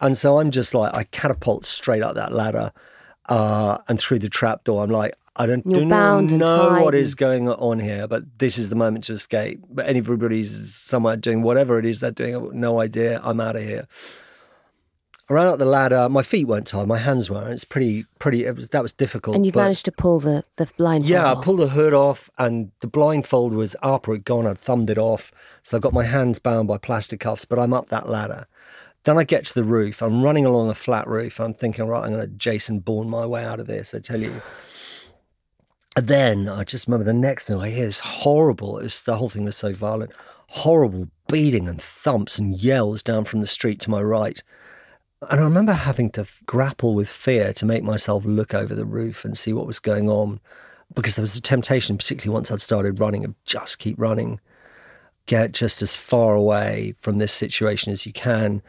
and 0.00 0.18
so 0.18 0.40
I'm 0.40 0.50
just 0.50 0.74
like 0.74 0.94
I 0.94 1.04
catapult 1.04 1.64
straight 1.64 2.02
up 2.02 2.16
that 2.16 2.32
ladder 2.32 2.72
uh, 3.28 3.78
and 3.88 4.00
through 4.00 4.18
the 4.18 4.28
trapdoor. 4.28 4.82
I'm 4.82 4.90
like, 4.90 5.14
I 5.36 5.46
don't 5.46 5.64
do 5.64 5.84
not 5.84 6.24
know 6.24 6.82
what 6.82 6.94
is 6.94 7.14
going 7.14 7.48
on 7.48 7.78
here, 7.78 8.08
but 8.08 8.38
this 8.38 8.56
is 8.58 8.68
the 8.68 8.76
moment 8.76 9.04
to 9.04 9.12
escape. 9.12 9.62
But 9.70 9.86
everybody's 9.86 10.74
somewhere 10.74 11.16
doing 11.16 11.42
whatever 11.42 11.78
it 11.78 11.84
is 11.84 12.00
they're 12.00 12.10
doing. 12.10 12.34
I've 12.34 12.42
got 12.42 12.54
no 12.54 12.80
idea. 12.80 13.20
I'm 13.22 13.40
out 13.40 13.54
of 13.56 13.62
here. 13.62 13.86
I 15.28 15.32
ran 15.32 15.48
up 15.48 15.58
the 15.58 15.64
ladder. 15.64 16.08
My 16.08 16.22
feet 16.22 16.46
weren't 16.46 16.68
tied. 16.68 16.86
My 16.86 16.98
hands 16.98 17.28
were. 17.28 17.50
It's 17.50 17.64
pretty, 17.64 18.04
pretty. 18.20 18.44
It 18.44 18.54
was 18.54 18.68
that 18.68 18.82
was 18.82 18.92
difficult. 18.92 19.34
And 19.34 19.44
you've 19.44 19.56
managed 19.56 19.84
to 19.86 19.92
pull 19.92 20.20
the, 20.20 20.44
the 20.54 20.66
blindfold 20.76 21.10
yeah, 21.10 21.32
I 21.32 21.34
pulled 21.34 21.58
the 21.58 21.68
hood 21.68 21.92
off, 21.92 22.30
and 22.38 22.70
the 22.80 22.86
blindfold 22.86 23.52
was 23.52 23.74
up 23.82 24.06
or 24.06 24.14
it 24.14 24.24
gone. 24.24 24.46
I'd 24.46 24.58
thumbed 24.58 24.88
it 24.88 24.98
off, 24.98 25.32
so 25.62 25.76
I've 25.76 25.82
got 25.82 25.92
my 25.92 26.04
hands 26.04 26.38
bound 26.38 26.68
by 26.68 26.78
plastic 26.78 27.20
cuffs. 27.20 27.44
But 27.44 27.58
I'm 27.58 27.72
up 27.72 27.88
that 27.88 28.08
ladder. 28.08 28.46
Then 29.02 29.18
I 29.18 29.24
get 29.24 29.46
to 29.46 29.54
the 29.54 29.64
roof. 29.64 30.02
I'm 30.02 30.22
running 30.22 30.46
along 30.46 30.68
a 30.68 30.74
flat 30.74 31.06
roof. 31.06 31.40
I'm 31.40 31.54
thinking, 31.54 31.86
right, 31.86 32.04
I'm 32.04 32.12
going 32.12 32.20
to 32.20 32.26
Jason 32.26 32.80
Bourne 32.80 33.08
my 33.08 33.24
way 33.24 33.44
out 33.44 33.60
of 33.60 33.68
this. 33.68 33.94
I 33.94 34.00
tell 34.00 34.20
you. 34.20 34.42
And 35.96 36.08
then 36.08 36.48
I 36.48 36.64
just 36.64 36.88
remember 36.88 37.04
the 37.04 37.12
next 37.14 37.46
thing 37.46 37.60
I 37.60 37.70
hear 37.70 37.86
is 37.86 38.00
horrible. 38.00 38.78
It 38.78 38.82
was, 38.82 39.04
the 39.04 39.16
whole 39.16 39.28
thing 39.28 39.44
was 39.44 39.56
so 39.56 39.72
violent. 39.72 40.10
Horrible 40.48 41.08
beating 41.28 41.68
and 41.68 41.80
thumps 41.80 42.38
and 42.38 42.56
yells 42.56 43.02
down 43.02 43.24
from 43.24 43.40
the 43.40 43.46
street 43.46 43.80
to 43.80 43.90
my 43.90 44.02
right. 44.02 44.42
And 45.22 45.40
I 45.40 45.44
remember 45.44 45.72
having 45.72 46.10
to 46.10 46.26
grapple 46.44 46.94
with 46.94 47.08
fear 47.08 47.52
to 47.54 47.66
make 47.66 47.82
myself 47.82 48.24
look 48.24 48.52
over 48.52 48.74
the 48.74 48.84
roof 48.84 49.24
and 49.24 49.36
see 49.36 49.52
what 49.52 49.66
was 49.66 49.78
going 49.78 50.10
on 50.10 50.40
because 50.94 51.14
there 51.14 51.22
was 51.22 51.36
a 51.36 51.42
temptation, 51.42 51.96
particularly 51.96 52.34
once 52.34 52.50
I'd 52.50 52.60
started 52.60 53.00
running, 53.00 53.24
of 53.24 53.34
just 53.44 53.78
keep 53.78 53.98
running, 53.98 54.40
get 55.26 55.52
just 55.52 55.82
as 55.82 55.96
far 55.96 56.34
away 56.34 56.94
from 57.00 57.18
this 57.18 57.32
situation 57.32 57.92
as 57.92 58.06
you 58.06 58.12
can. 58.12 58.62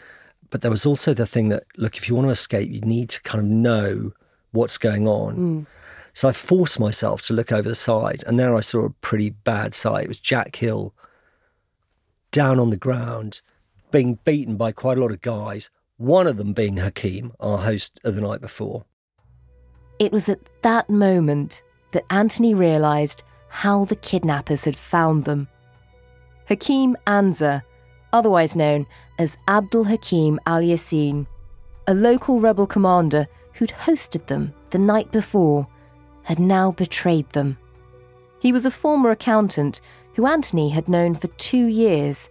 But 0.49 0.61
there 0.61 0.71
was 0.71 0.85
also 0.85 1.13
the 1.13 1.25
thing 1.25 1.49
that, 1.49 1.63
look, 1.75 1.97
if 1.97 2.07
you 2.07 2.15
want 2.15 2.27
to 2.27 2.31
escape, 2.31 2.71
you 2.71 2.81
need 2.81 3.09
to 3.09 3.21
kind 3.21 3.43
of 3.43 3.49
know 3.49 4.13
what's 4.51 4.77
going 4.77 5.07
on. 5.07 5.35
Hmm. 5.35 5.63
So 6.13 6.29
I 6.29 6.31
forced 6.31 6.79
myself 6.79 7.21
to 7.23 7.33
look 7.33 7.51
over 7.51 7.69
the 7.69 7.75
side, 7.75 8.23
and 8.25 8.39
there 8.39 8.55
I 8.55 8.61
saw 8.61 8.85
a 8.85 8.89
pretty 8.89 9.29
bad 9.29 9.75
sight. 9.75 10.05
It 10.05 10.07
was 10.07 10.19
Jack 10.19 10.55
Hill 10.55 10.95
down 12.31 12.59
on 12.59 12.71
the 12.71 12.77
ground, 12.77 13.41
being 13.91 14.17
beaten 14.25 14.57
by 14.57 14.71
quite 14.71 14.97
a 14.97 15.01
lot 15.01 15.11
of 15.11 15.21
guys, 15.21 15.69
one 15.97 16.27
of 16.27 16.37
them 16.37 16.53
being 16.53 16.77
Hakeem, 16.77 17.33
our 17.39 17.57
host 17.57 17.99
of 18.03 18.15
the 18.15 18.21
night 18.21 18.41
before. 18.41 18.85
It 19.99 20.11
was 20.11 20.29
at 20.29 20.39
that 20.61 20.89
moment 20.89 21.63
that 21.91 22.05
Anthony 22.09 22.53
realised 22.53 23.23
how 23.49 23.85
the 23.85 23.95
kidnappers 23.95 24.65
had 24.65 24.75
found 24.75 25.25
them. 25.25 25.47
Hakeem 26.45 26.95
Anza, 27.07 27.63
otherwise 28.13 28.55
known 28.55 28.85
as 29.17 29.37
Abdul 29.47 29.85
Hakim 29.85 30.39
Al 30.45 30.61
Yassin, 30.61 31.25
a 31.87 31.93
local 31.93 32.39
rebel 32.39 32.67
commander 32.67 33.27
who'd 33.53 33.69
hosted 33.69 34.27
them 34.27 34.53
the 34.69 34.77
night 34.77 35.11
before, 35.11 35.67
had 36.23 36.39
now 36.39 36.71
betrayed 36.71 37.29
them. 37.31 37.57
He 38.39 38.51
was 38.51 38.65
a 38.65 38.71
former 38.71 39.09
accountant 39.09 39.81
who 40.13 40.27
Anthony 40.27 40.69
had 40.69 40.87
known 40.87 41.15
for 41.15 41.27
two 41.27 41.65
years 41.65 42.29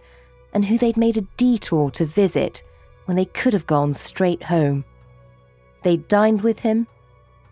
and 0.53 0.65
who 0.65 0.77
they'd 0.77 0.97
made 0.97 1.17
a 1.17 1.27
detour 1.35 1.91
to 1.91 2.05
visit 2.05 2.63
when 3.07 3.17
they 3.17 3.25
could 3.25 3.53
have 3.53 3.65
gone 3.65 3.93
straight 3.93 4.43
home. 4.43 4.85
They'd 5.83 6.07
dined 6.07 6.41
with 6.41 6.59
him, 6.59 6.87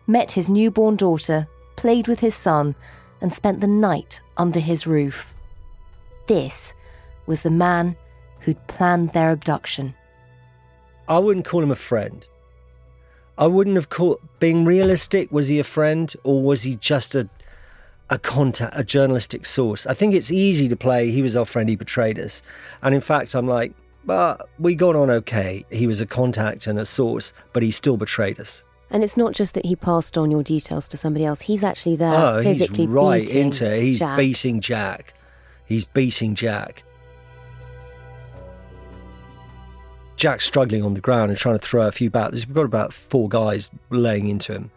met 0.05 0.31
his 0.31 0.49
newborn 0.49 0.97
daughter, 0.97 1.47
played 1.77 2.07
with 2.07 2.19
his 2.19 2.35
son, 2.35 2.75
and 3.21 3.33
spent 3.33 3.61
the 3.61 3.67
night 3.67 4.19
under 4.37 4.59
his 4.59 4.85
roof. 4.85 5.33
This 6.27 6.73
was 7.25 7.41
the 7.41 7.51
man 7.51 7.95
who'd 8.41 8.67
planned 8.67 9.13
their 9.13 9.31
abduction. 9.31 9.95
I 11.07 11.19
wouldn't 11.19 11.45
call 11.45 11.63
him 11.63 11.71
a 11.71 11.75
friend. 11.75 12.27
I 13.37 13.47
wouldn't 13.47 13.77
have 13.77 13.89
called 13.89 14.19
being 14.39 14.65
realistic. 14.65 15.31
Was 15.31 15.47
he 15.47 15.59
a 15.59 15.63
friend 15.63 16.13
or 16.23 16.41
was 16.41 16.63
he 16.63 16.75
just 16.75 17.15
a 17.15 17.29
a 18.09 18.19
contact, 18.19 18.77
a 18.77 18.83
journalistic 18.83 19.45
source? 19.45 19.87
I 19.87 19.93
think 19.93 20.13
it's 20.13 20.31
easy 20.31 20.69
to 20.69 20.75
play. 20.75 21.09
He 21.11 21.21
was 21.21 21.35
our 21.35 21.45
friend. 21.45 21.69
He 21.69 21.75
betrayed 21.75 22.19
us, 22.19 22.43
and 22.81 22.93
in 22.93 23.01
fact, 23.01 23.33
I'm 23.33 23.47
like, 23.47 23.73
but 24.05 24.49
we 24.59 24.75
got 24.75 24.95
on 24.95 25.09
okay. 25.09 25.65
He 25.69 25.87
was 25.87 26.01
a 26.01 26.05
contact 26.05 26.67
and 26.67 26.79
a 26.79 26.85
source, 26.85 27.33
but 27.53 27.63
he 27.63 27.71
still 27.71 27.97
betrayed 27.97 28.39
us. 28.39 28.63
And 28.91 29.03
it's 29.03 29.17
not 29.17 29.33
just 29.33 29.55
that 29.55 29.65
he 29.65 29.75
passed 29.75 30.17
on 30.17 30.31
your 30.31 30.43
details 30.43 30.87
to 30.89 30.97
somebody 30.97 31.25
else. 31.25 31.41
He's 31.41 31.63
actually 31.63 31.95
there 31.95 32.13
oh, 32.13 32.43
physically 32.43 32.85
he's 32.85 32.89
right 32.89 33.25
beating 33.25 33.41
into. 33.45 33.75
He's 33.75 33.99
Jack. 33.99 34.17
beating 34.17 34.61
Jack. 34.61 35.13
He's 35.65 35.85
beating 35.85 36.35
Jack. 36.35 36.83
Jack's 40.17 40.45
struggling 40.45 40.83
on 40.83 40.93
the 40.93 41.01
ground 41.01 41.29
and 41.29 41.37
trying 41.37 41.59
to 41.59 41.65
throw 41.65 41.87
a 41.87 41.91
few 41.91 42.09
battles. 42.09 42.45
We've 42.47 42.55
got 42.55 42.65
about 42.65 42.93
four 42.93 43.27
guys 43.27 43.69
laying 43.89 44.29
into 44.29 44.53
him. 44.53 44.71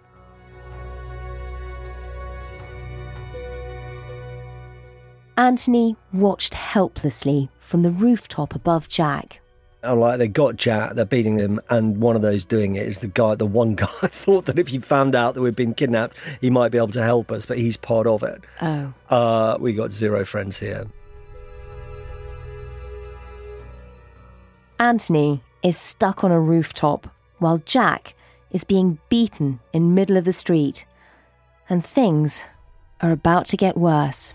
Anthony 5.36 5.96
watched 6.12 6.54
helplessly 6.54 7.48
from 7.68 7.82
the 7.82 7.90
rooftop 7.90 8.54
above 8.54 8.88
Jack. 8.88 9.40
And 9.82 10.00
like 10.00 10.18
they 10.18 10.26
got 10.26 10.56
Jack, 10.56 10.94
they're 10.94 11.04
beating 11.04 11.36
him, 11.36 11.60
and 11.68 11.98
one 11.98 12.16
of 12.16 12.22
those 12.22 12.46
doing 12.46 12.76
it 12.76 12.86
is 12.86 13.00
the 13.00 13.08
guy, 13.08 13.34
the 13.34 13.44
one 13.44 13.74
guy 13.74 13.86
thought 13.86 14.46
that 14.46 14.58
if 14.58 14.68
he 14.68 14.78
found 14.78 15.14
out 15.14 15.34
that 15.34 15.42
we'd 15.42 15.54
been 15.54 15.74
kidnapped, 15.74 16.16
he 16.40 16.48
might 16.48 16.70
be 16.70 16.78
able 16.78 16.88
to 16.88 17.02
help 17.02 17.30
us, 17.30 17.44
but 17.44 17.58
he's 17.58 17.76
part 17.76 18.06
of 18.06 18.22
it. 18.22 18.42
Oh. 18.62 18.94
Uh, 19.10 19.58
we 19.60 19.74
got 19.74 19.92
zero 19.92 20.24
friends 20.24 20.58
here. 20.58 20.86
Anthony 24.80 25.42
is 25.62 25.76
stuck 25.76 26.24
on 26.24 26.32
a 26.32 26.40
rooftop, 26.40 27.14
while 27.36 27.58
Jack 27.58 28.14
is 28.50 28.64
being 28.64 28.98
beaten 29.10 29.60
in 29.74 29.94
middle 29.94 30.16
of 30.16 30.24
the 30.24 30.32
street. 30.32 30.86
And 31.68 31.84
things 31.84 32.44
are 33.02 33.12
about 33.12 33.46
to 33.48 33.58
get 33.58 33.76
worse. 33.76 34.32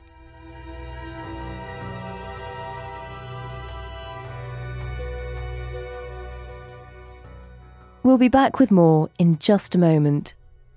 We'll 8.06 8.18
be 8.18 8.28
back 8.28 8.60
with 8.60 8.70
more 8.70 9.10
in 9.18 9.40
just 9.40 9.76
a 9.76 9.78
moment. 9.78 10.34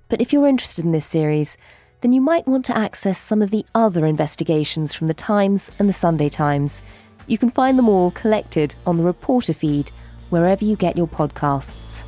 But 0.09 0.21
if 0.21 0.33
you're 0.33 0.47
interested 0.47 0.85
in 0.85 0.93
this 0.93 1.07
series, 1.07 1.59
then 2.01 2.13
you 2.13 2.21
might 2.21 2.47
want 2.47 2.65
to 2.67 2.79
access 2.79 3.19
some 3.19 3.43
of 3.43 3.51
the 3.51 3.67
other 3.75 4.07
investigations 4.07 4.95
from 4.95 5.09
the 5.09 5.15
Times 5.15 5.73
and 5.81 5.89
the 5.89 5.93
Sunday 5.93 6.29
Times. 6.29 6.85
You 7.27 7.37
can 7.37 7.51
find 7.51 7.77
them 7.77 7.89
all 7.89 8.13
collected 8.13 8.77
on 8.87 8.97
the 8.97 9.03
reporter 9.03 9.53
feed 9.53 9.91
wherever 10.31 10.65
you 10.65 10.77
get 10.77 10.97
your 10.97 11.09
podcasts. 11.09 12.07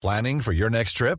Planning 0.00 0.40
for 0.40 0.52
your 0.52 0.70
next 0.70 0.92
trip? 0.92 1.18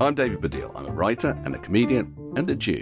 I'm 0.00 0.14
David 0.14 0.40
Baddiel. 0.40 0.72
I'm 0.74 0.86
a 0.86 0.92
writer 0.92 1.38
and 1.44 1.54
a 1.54 1.58
comedian 1.58 2.14
and 2.36 2.48
a 2.48 2.54
Jew. 2.54 2.80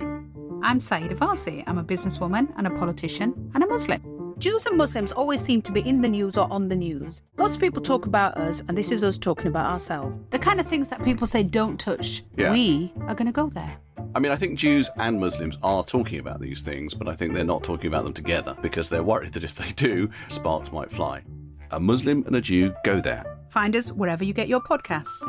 I'm 0.63 0.79
Sayeeda 0.79 1.19
Warsi. 1.19 1.65
I'm 1.67 1.79
a 1.79 1.85
businesswoman 1.85 2.53
and 2.57 2.67
a 2.67 2.71
politician 2.71 3.51
and 3.55 3.65
a 3.65 3.67
Muslim. 3.67 4.35
Jews 4.39 4.67
and 4.67 4.77
Muslims 4.79 5.11
always 5.11 5.41
seem 5.41 5.61
to 5.63 5.73
be 5.73 5.81
in 5.81 6.01
the 6.01 6.09
news 6.09 6.37
or 6.37 6.47
on 6.53 6.69
the 6.69 6.77
news. 6.77 7.23
Lots 7.37 7.55
of 7.55 7.61
people 7.61 7.83
talk 7.83 8.07
about 8.07 8.37
us, 8.37 8.63
and 8.69 8.79
this 8.79 8.93
is 8.93 9.03
us 9.03 9.19
talking 9.19 9.49
about 9.49 9.67
ourselves. 9.67 10.15
The 10.31 10.39
kind 10.39 10.61
of 10.61 10.67
things 10.69 10.91
that 10.91 11.03
people 11.03 11.27
say 11.27 11.43
don't 11.43 11.79
touch, 11.81 12.23
Yeah. 12.37 12.53
we 12.53 12.93
are 13.09 13.17
going 13.17 13.27
to 13.27 13.33
go 13.33 13.49
there. 13.49 13.79
I 14.15 14.21
mean, 14.21 14.31
I 14.31 14.37
think 14.37 14.57
Jews 14.57 14.89
and 14.97 15.19
Muslims 15.19 15.59
are 15.65 15.83
talking 15.83 16.21
about 16.21 16.41
these 16.41 16.63
things, 16.63 16.95
but 16.95 17.09
I 17.09 17.17
think 17.17 17.35
they're 17.35 17.43
not 17.43 17.65
talking 17.65 17.89
about 17.89 18.05
them 18.05 18.13
together 18.15 18.57
because 18.63 18.89
they're 18.89 19.03
worried 19.03 19.33
that 19.33 19.43
if 19.43 19.57
they 19.57 19.73
do, 19.73 20.09
sparks 20.29 20.71
might 20.71 20.93
fly. 20.93 21.23
A 21.73 21.81
Muslim 21.81 22.23
and 22.29 22.37
a 22.37 22.41
Jew 22.41 22.73
go 22.85 23.01
there. 23.01 23.25
Find 23.51 23.75
us 23.75 23.91
wherever 23.91 24.23
you 24.23 24.33
get 24.33 24.47
your 24.47 24.61
podcasts. 24.61 25.21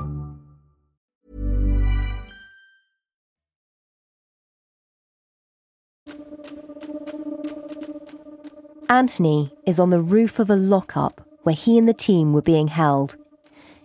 Anthony 8.92 9.52
is 9.68 9.80
on 9.80 9.92
the 9.92 10.02
roof 10.02 10.40
of 10.40 10.50
a 10.50 10.56
lockup 10.56 11.22
where 11.44 11.54
he 11.54 11.78
and 11.78 11.88
the 11.88 11.94
team 11.94 12.34
were 12.34 12.42
being 12.42 12.70
held. 12.70 13.18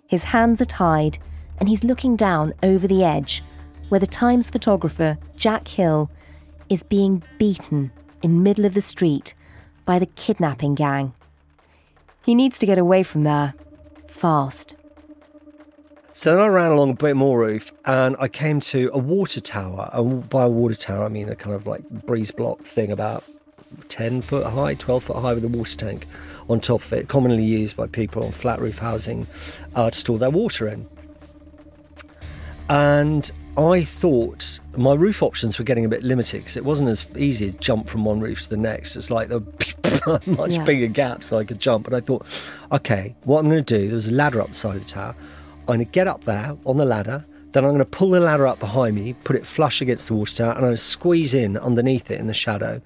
His 0.07 0.25
hands 0.25 0.62
are 0.62 0.64
tied, 0.64 1.19
and 1.59 1.69
he's 1.69 1.85
looking 1.85 2.17
down 2.17 2.55
over 2.62 2.88
the 2.88 3.05
edge 3.05 3.45
where 3.90 4.01
the 4.01 4.07
Times 4.07 4.49
photographer, 4.49 5.19
Jack 5.37 5.69
Hill, 5.69 6.11
is 6.71 6.83
being 6.83 7.23
beaten 7.38 7.93
in 8.23 8.43
middle 8.43 8.64
of 8.64 8.73
the 8.73 8.81
street 8.81 9.35
by 9.85 9.99
the 9.99 10.07
kidnapping 10.07 10.75
gang. 10.75 11.12
He 12.25 12.35
needs 12.35 12.59
to 12.61 12.67
get 12.67 12.79
away 12.79 13.03
from 13.03 13.25
there. 13.25 13.53
Fast. 14.09 14.75
So 16.14 16.31
then 16.31 16.40
I 16.40 16.47
ran 16.47 16.71
along 16.71 16.90
a 16.90 16.95
bit 16.95 17.14
more 17.14 17.38
roof 17.40 17.73
and 17.85 18.17
I 18.19 18.29
came 18.29 18.59
to 18.61 18.90
a 18.95 18.99
water 18.99 19.43
tower. 19.43 19.90
And 19.93 20.27
by 20.31 20.45
a 20.45 20.49
water 20.49 20.75
tower, 20.75 21.05
I 21.05 21.09
mean 21.09 21.29
a 21.29 21.37
kind 21.37 21.55
of 21.55 21.67
like 21.67 21.87
breeze 21.90 22.31
block 22.31 22.62
thing 22.62 22.90
about 22.90 23.23
10 23.89 24.23
foot 24.23 24.47
high, 24.47 24.75
12 24.75 25.03
foot 25.05 25.17
high 25.19 25.35
with 25.35 25.45
a 25.45 25.49
water 25.49 25.77
tank 25.77 26.07
on 26.49 26.61
top 26.61 26.83
of 26.83 26.93
it, 26.93 27.09
commonly 27.09 27.43
used 27.45 27.77
by 27.77 27.87
people 27.87 28.23
on 28.25 28.33
flat 28.33 28.61
roof 28.61 28.79
housing 28.79 29.27
uh, 29.75 29.91
to 29.91 29.97
store 29.97 30.19
their 30.19 30.31
water 30.31 30.69
in. 30.69 30.87
And 32.69 33.31
I 33.57 33.85
thought 33.85 34.59
my 34.77 34.95
roof 34.95 35.23
options 35.23 35.59
were 35.59 35.65
getting 35.65 35.85
a 35.85 35.89
bit 35.89 36.03
limited 36.03 36.39
because 36.39 36.57
it 36.57 36.65
wasn't 36.65 36.89
as 36.89 37.07
easy 37.17 37.53
to 37.53 37.59
jump 37.59 37.89
from 37.89 38.05
one 38.05 38.21
roof 38.21 38.43
to 38.43 38.51
the 38.51 38.57
next. 38.57 38.97
It's 38.97 39.11
like 39.11 39.29
there 39.29 39.41
were 40.07 40.21
much 40.27 40.53
Yeah. 40.53 40.65
bigger 40.65 40.87
gaps 40.87 41.29
so 41.29 41.39
I 41.39 41.45
could 41.45 41.61
jump. 41.61 41.85
But 41.85 41.95
I 41.95 42.01
thought, 42.01 42.27
okay, 42.73 43.15
what 43.25 43.41
I'm 43.41 43.49
going 43.51 43.65
to 43.65 43.79
do, 43.79 43.87
there 43.87 43.95
was 43.97 44.09
a 44.09 44.13
ladder 44.13 44.41
up 44.41 44.49
the 44.49 44.55
side 44.55 44.77
of 44.77 44.83
the 44.83 44.89
tower. 44.89 45.15
I'm 45.61 45.67
going 45.67 45.79
to 45.81 45.85
get 45.87 46.09
up 46.09 46.25
there 46.25 46.57
on 46.65 46.77
the 46.79 46.85
ladder. 46.85 47.25
Then 47.53 47.65
I'm 47.65 47.71
going 47.71 47.79
to 47.79 47.85
pull 47.85 48.11
the 48.11 48.19
ladder 48.21 48.47
up 48.47 48.59
behind 48.59 48.97
me, 48.97 49.13
put 49.13 49.37
it 49.37 49.47
flush 49.47 49.81
against 49.81 50.09
the 50.09 50.15
water 50.15 50.35
tower, 50.35 50.49
and 50.51 50.59
I'm 50.59 50.65
going 50.65 50.75
to 50.77 50.83
squeeze 50.83 51.35
in 51.35 51.57
underneath 51.57 52.11
it 52.11 52.19
in 52.19 52.27
the 52.27 52.35
shadow. 52.35 52.81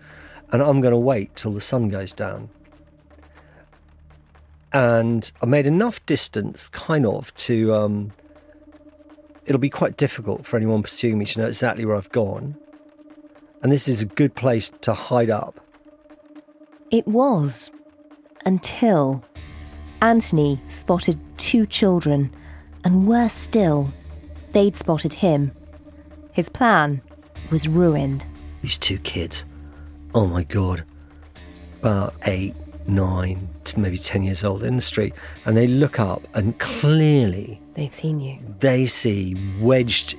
And 0.50 0.62
I'm 0.62 0.80
going 0.80 0.92
to 0.92 0.98
wait 0.98 1.36
till 1.36 1.52
the 1.52 1.60
sun 1.60 1.88
goes 1.88 2.12
down. 2.12 2.48
And 4.72 5.30
I 5.42 5.46
made 5.46 5.66
enough 5.66 6.04
distance, 6.06 6.68
kind 6.68 7.06
of, 7.06 7.34
to. 7.36 7.74
Um, 7.74 8.12
it'll 9.46 9.58
be 9.58 9.70
quite 9.70 9.96
difficult 9.96 10.46
for 10.46 10.56
anyone 10.56 10.82
pursuing 10.82 11.18
me 11.18 11.24
to 11.24 11.40
know 11.40 11.46
exactly 11.46 11.84
where 11.84 11.96
I've 11.96 12.10
gone. 12.10 12.56
And 13.62 13.72
this 13.72 13.88
is 13.88 14.02
a 14.02 14.06
good 14.06 14.34
place 14.34 14.70
to 14.82 14.92
hide 14.94 15.30
up. 15.30 15.60
It 16.90 17.06
was. 17.06 17.70
Until 18.44 19.24
Anthony 20.00 20.60
spotted 20.68 21.18
two 21.38 21.66
children, 21.66 22.30
and 22.84 23.06
worse 23.06 23.32
still, 23.32 23.92
they'd 24.52 24.76
spotted 24.76 25.12
him. 25.12 25.52
His 26.32 26.48
plan 26.48 27.02
was 27.50 27.68
ruined. 27.68 28.24
These 28.62 28.78
two 28.78 28.98
kids, 28.98 29.44
oh 30.18 30.26
my 30.26 30.42
god, 30.42 30.84
about 31.80 32.12
eight, 32.26 32.54
nine, 32.88 33.48
maybe 33.76 33.98
10 33.98 34.22
years 34.24 34.42
old 34.42 34.62
in 34.64 34.74
the 34.76 34.82
street, 34.82 35.14
and 35.44 35.56
they 35.56 35.66
look 35.66 36.00
up 36.00 36.22
and 36.34 36.58
clearly 36.58 37.60
They've 37.74 37.94
seen 37.94 38.18
you. 38.20 38.38
they 38.60 38.86
see 38.86 39.36
wedged 39.60 40.16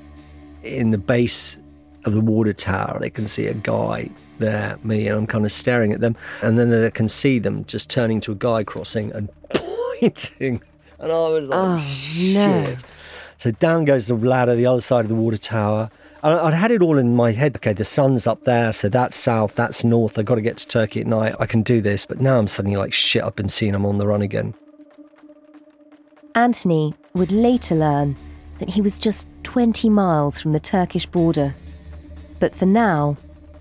in 0.63 0.91
the 0.91 0.97
base 0.97 1.57
of 2.05 2.13
the 2.13 2.21
water 2.21 2.53
tower, 2.53 2.97
they 2.99 3.09
can 3.09 3.27
see 3.27 3.47
a 3.47 3.53
guy 3.53 4.09
there, 4.37 4.77
me, 4.83 5.07
and 5.09 5.17
I'm 5.17 5.27
kind 5.27 5.45
of 5.45 5.51
staring 5.51 5.91
at 5.91 5.99
them. 5.99 6.15
And 6.41 6.57
then 6.57 6.69
they 6.69 6.89
can 6.91 7.09
see 7.09 7.39
them 7.39 7.65
just 7.65 7.89
turning 7.89 8.21
to 8.21 8.31
a 8.31 8.35
guy 8.35 8.63
crossing 8.63 9.11
and 9.11 9.27
pointing. 9.53 10.61
And 10.97 11.11
I 11.11 11.27
was 11.27 11.47
like, 11.49 11.59
Oh, 11.59 11.75
no. 11.75 11.81
shit. 11.81 12.83
So 13.37 13.51
down 13.51 13.83
goes 13.83 14.07
the 14.07 14.15
ladder, 14.15 14.55
the 14.55 14.65
other 14.65 14.79
side 14.79 15.03
of 15.03 15.09
the 15.09 15.15
water 15.15 15.37
tower. 15.37 15.89
I'd 16.21 16.53
had 16.53 16.71
it 16.71 16.81
all 16.81 16.97
in 16.97 17.15
my 17.15 17.31
head. 17.31 17.55
Okay, 17.55 17.73
the 17.73 17.85
sun's 17.85 18.27
up 18.27 18.43
there, 18.43 18.73
so 18.73 18.89
that's 18.89 19.15
south, 19.15 19.55
that's 19.55 19.83
north. 19.83 20.19
I've 20.19 20.25
got 20.25 20.35
to 20.35 20.41
get 20.41 20.57
to 20.57 20.67
Turkey 20.67 21.01
at 21.01 21.07
night. 21.07 21.35
I 21.39 21.45
can 21.45 21.61
do 21.61 21.79
this. 21.79 22.05
But 22.05 22.19
now 22.19 22.37
I'm 22.37 22.47
suddenly 22.47 22.77
like, 22.77 22.93
shit, 22.93 23.23
I've 23.23 23.35
been 23.35 23.49
seen. 23.49 23.73
I'm 23.73 23.85
on 23.85 23.97
the 23.97 24.07
run 24.07 24.21
again. 24.21 24.53
Anthony 26.35 26.93
would 27.13 27.31
later 27.31 27.75
learn 27.75 28.17
that 28.59 28.69
he 28.69 28.81
was 28.81 28.97
just 28.97 29.29
20 29.43 29.89
miles 29.89 30.41
from 30.41 30.51
the 30.51 30.59
Turkish 30.59 31.05
border. 31.05 31.55
But 32.39 32.53
for 32.53 32.65
now, 32.65 33.17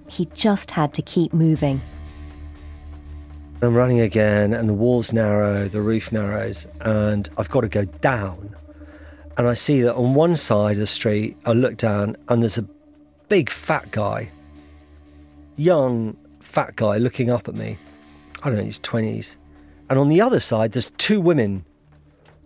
he 0.08 0.26
just 0.34 0.72
had 0.72 0.92
to 0.94 1.02
keep 1.02 1.32
moving. 1.32 1.80
I'm 3.62 3.74
running 3.74 4.00
again, 4.00 4.52
and 4.54 4.68
the 4.68 4.74
wall's 4.74 5.12
narrow, 5.12 5.68
the 5.68 5.80
roof 5.80 6.12
narrows, 6.12 6.66
and 6.80 7.28
I've 7.36 7.48
got 7.50 7.62
to 7.62 7.68
go 7.68 7.84
down. 7.84 8.54
And 9.38 9.46
I 9.46 9.54
see 9.54 9.82
that 9.82 9.94
on 9.94 10.14
one 10.14 10.36
side 10.36 10.72
of 10.72 10.80
the 10.80 10.86
street, 10.86 11.36
I 11.46 11.52
look 11.52 11.76
down, 11.76 12.16
and 12.28 12.42
there's 12.42 12.58
a 12.58 12.66
big 13.28 13.50
fat 13.50 13.92
guy, 13.92 14.30
young 15.56 16.16
fat 16.40 16.74
guy 16.74 16.98
looking 16.98 17.30
up 17.30 17.46
at 17.46 17.54
me. 17.54 17.78
I 18.42 18.48
don't 18.48 18.58
know, 18.58 18.64
he's 18.64 18.80
20s. 18.80 19.36
And 19.88 19.96
on 19.96 20.08
the 20.08 20.20
other 20.20 20.40
side, 20.40 20.72
there's 20.72 20.90
two 20.98 21.20
women 21.20 21.64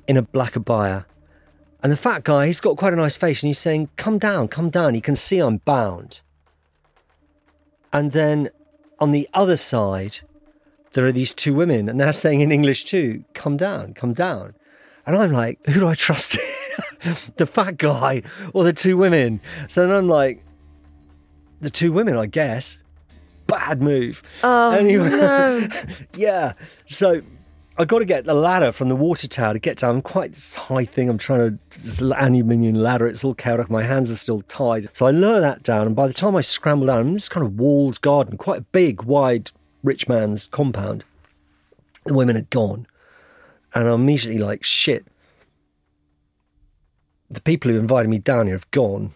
in 0.07 0.19
a 0.19 0.23
black 0.23 0.53
abaya, 0.53 1.07
And 1.83 1.91
the 1.91 1.97
fat 1.97 2.25
guy, 2.25 2.47
he's 2.47 2.61
got 2.61 2.77
quite 2.77 2.93
a 2.93 2.97
nice 2.97 3.17
face 3.17 3.43
and 3.43 3.49
he's 3.49 3.59
saying, 3.59 3.89
Come 3.97 4.19
down, 4.19 4.49
come 4.49 4.69
down. 4.69 4.95
He 4.95 5.01
can 5.01 5.17
see 5.17 5.39
I'm 5.39 5.57
bound. 5.59 6.21
And 7.93 8.13
then 8.13 8.51
on 8.99 9.13
the 9.13 9.29
other 9.33 9.57
side, 9.57 10.21
there 10.93 11.07
are 11.07 11.13
these 11.13 11.35
two 11.35 11.55
women 11.55 11.89
and 11.89 11.99
they're 11.99 12.13
saying 12.13 12.41
in 12.41 12.53
English 12.53 12.85
too, 12.85 13.25
Come 13.33 13.57
down, 13.57 13.95
come 13.95 14.13
down. 14.13 14.55
And 15.07 15.17
I'm 15.17 15.33
like, 15.33 15.59
Who 15.67 15.81
do 15.81 15.89
I 15.89 15.95
trust? 15.95 16.37
the 17.37 17.47
fat 17.47 17.79
guy 17.79 18.23
or 18.53 18.65
the 18.65 18.73
two 18.73 18.97
women? 18.97 19.41
So 19.69 19.87
then 19.87 19.95
I'm 19.95 20.09
like, 20.09 20.45
The 21.61 21.71
two 21.71 21.93
women, 21.93 22.17
I 22.17 22.27
guess. 22.27 22.79
Bad 23.47 23.83
move. 23.83 24.23
Oh, 24.43 24.81
no. 24.81 25.69
yeah. 26.17 26.53
So 26.87 27.23
I 27.79 27.85
got 27.85 28.01
to 28.01 28.05
get 28.05 28.25
the 28.25 28.35
ladder 28.35 28.71
from 28.71 28.89
the 28.89 28.97
water 28.97 29.27
tower 29.27 29.55
to 29.55 29.59
get 29.59 29.79
down. 29.79 29.97
I'm 29.97 30.03
quite 30.03 30.35
this 30.35 30.55
high 30.55 30.85
thing. 30.85 31.09
I'm 31.09 31.19
trying 31.19 31.59
to 31.59 31.79
this 31.81 32.01
aluminium 32.01 32.77
ladder. 32.77 33.07
It's 33.07 33.25
all 33.25 33.35
chaotic. 33.35 33.71
My 33.71 33.83
hands 33.83 34.11
are 34.11 34.17
still 34.17 34.43
tied. 34.43 34.91
So 34.93 35.07
I 35.07 35.11
lower 35.11 35.41
that 35.41 35.63
down, 35.63 35.87
and 35.87 35.97
by 35.97 36.07
the 36.07 36.13
time 36.13 36.37
I 36.37 36.43
scramble 36.43 36.87
down, 36.87 37.01
I'm 37.01 37.09
in 37.09 37.15
this 37.15 37.29
kind 37.29 37.45
of 37.47 37.59
walled 37.59 38.01
garden, 38.03 38.37
quite 38.37 38.59
a 38.59 38.65
big, 38.73 39.03
wide, 39.03 39.51
rich 39.83 40.07
man's 40.07 40.49
compound. 40.49 41.05
The 42.05 42.15
women 42.15 42.37
are 42.37 42.43
gone, 42.51 42.87
and 43.75 43.89
I'm 43.89 44.03
immediately 44.03 44.39
like, 44.43 44.65
shit. 44.65 45.07
The 47.33 47.41
people 47.41 47.71
who 47.71 47.79
invited 47.79 48.09
me 48.09 48.19
down 48.19 48.47
here 48.47 48.55
have 48.55 48.71
gone. 48.71 49.15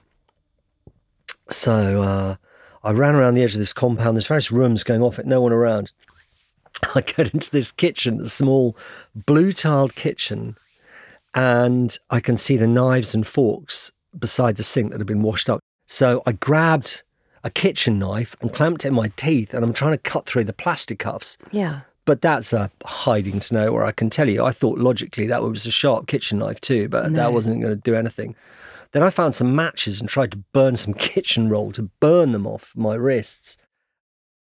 So 1.51 2.03
uh, 2.03 2.37
I 2.83 2.91
ran 2.93 3.15
around 3.15 3.35
the 3.35 3.43
edge 3.43 3.53
of 3.53 3.59
this 3.59 3.75
compound. 3.75 4.17
There's 4.17 4.27
various 4.27 4.51
rooms 4.51 4.85
going 4.85 5.03
off 5.03 5.19
it, 5.19 5.27
no 5.27 5.43
one 5.43 5.53
around. 5.53 5.93
I 6.95 7.03
get 7.03 7.35
into 7.35 7.51
this 7.51 7.71
kitchen, 7.71 8.21
a 8.21 8.29
small 8.29 8.77
blue 9.15 9.53
tiled 9.53 9.95
kitchen, 9.95 10.57
and 11.35 11.97
I 12.09 12.21
can 12.21 12.39
see 12.39 12.57
the 12.57 12.67
knives 12.67 13.15
and 13.15 13.27
forks 13.27 13.93
beside 14.19 14.57
the 14.57 14.63
sink 14.63 14.93
that 14.93 15.01
have 15.01 15.07
been 15.07 15.23
washed 15.23 15.51
up. 15.51 15.61
So 15.87 16.23
I 16.27 16.33
grabbed 16.33 17.03
a 17.45 17.51
kitchen 17.51 17.99
knife 17.99 18.35
and 18.41 18.53
clamped 18.53 18.85
it 18.85 18.89
in 18.89 18.95
my 18.95 19.09
teeth, 19.17 19.53
and 19.53 19.63
I'm 19.63 19.75
trying 19.75 19.93
to 19.93 19.99
cut 19.99 20.25
through 20.25 20.45
the 20.45 20.55
plastic 20.55 21.01
cuffs. 21.01 21.37
Yeah. 21.53 21.83
But 22.07 22.23
that's 22.23 22.53
a 22.53 22.71
hiding 22.85 23.41
to 23.41 23.55
know, 23.55 23.65
nowhere. 23.67 23.85
I 23.85 23.93
can 23.93 24.09
tell 24.09 24.29
you, 24.29 24.45
I 24.45 24.53
thought 24.53 24.79
logically 24.79 25.27
that 25.27 25.43
was 25.43 25.67
a 25.67 25.71
sharp 25.71 26.07
kitchen 26.07 26.39
knife 26.39 26.61
too, 26.61 26.89
but 26.89 27.11
No. 27.11 27.17
that 27.19 27.33
wasn't 27.33 27.61
going 27.61 27.75
to 27.75 27.81
do 27.81 27.95
anything. 27.95 28.35
Then 28.93 29.03
I 29.03 29.11
found 29.11 29.35
some 29.35 29.55
matches 29.55 30.01
and 30.01 30.09
tried 30.09 30.31
to 30.31 30.39
burn 30.53 30.77
some 30.77 30.95
kitchen 31.13 31.51
roll 31.51 31.73
to 31.73 31.91
burn 32.01 32.33
them 32.33 32.47
off 32.47 32.73
my 32.77 32.95
wrists. 32.95 33.59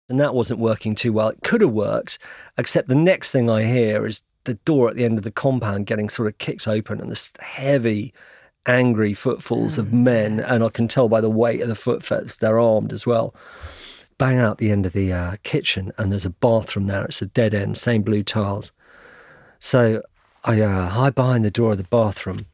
And 0.08 0.20
that 0.20 0.34
wasn't 0.34 0.60
working 0.60 0.94
too 0.94 1.14
well. 1.14 1.28
It 1.30 1.42
could 1.42 1.62
have 1.62 1.72
worked, 1.72 2.18
except 2.58 2.88
the 2.88 2.94
next 2.94 3.30
thing 3.30 3.48
I 3.48 3.64
hear 3.64 4.06
is 4.06 4.22
the 4.44 4.54
door 4.54 4.90
at 4.90 4.96
the 4.96 5.04
end 5.04 5.16
of 5.16 5.24
the 5.24 5.30
compound 5.30 5.86
getting 5.86 6.10
sort 6.10 6.28
of 6.28 6.36
kicked 6.36 6.68
open 6.68 7.00
and 7.00 7.10
this 7.10 7.32
heavy, 7.40 8.12
angry 8.66 9.14
footfalls 9.14 9.78
of 9.78 9.92
oh, 9.92 9.96
men. 9.96 10.40
And 10.40 10.62
I 10.62 10.68
can 10.68 10.86
tell 10.86 11.08
by 11.08 11.22
the 11.22 11.30
weight 11.30 11.62
of 11.62 11.68
the 11.68 11.74
footsteps, 11.74 12.36
they're 12.36 12.60
armed 12.60 12.92
as 12.92 13.06
well. 13.06 13.34
Bang 14.18 14.38
out 14.38 14.58
the 14.58 14.70
end 14.70 14.86
of 14.86 14.92
the 14.92 15.12
uh, 15.12 15.36
kitchen, 15.42 15.92
and 15.98 16.10
there's 16.10 16.24
a 16.24 16.30
bathroom 16.30 16.86
there. 16.86 17.04
It's 17.04 17.22
a 17.22 17.26
dead 17.26 17.54
end, 17.54 17.76
same 17.78 18.02
blue 18.02 18.22
tiles. 18.22 18.72
So 19.60 20.02
I 20.44 20.60
uh, 20.60 20.88
hide 20.88 21.14
behind 21.14 21.44
the 21.44 21.50
door 21.50 21.72
of 21.72 21.78
the 21.78 21.84
bathroom 21.84 22.46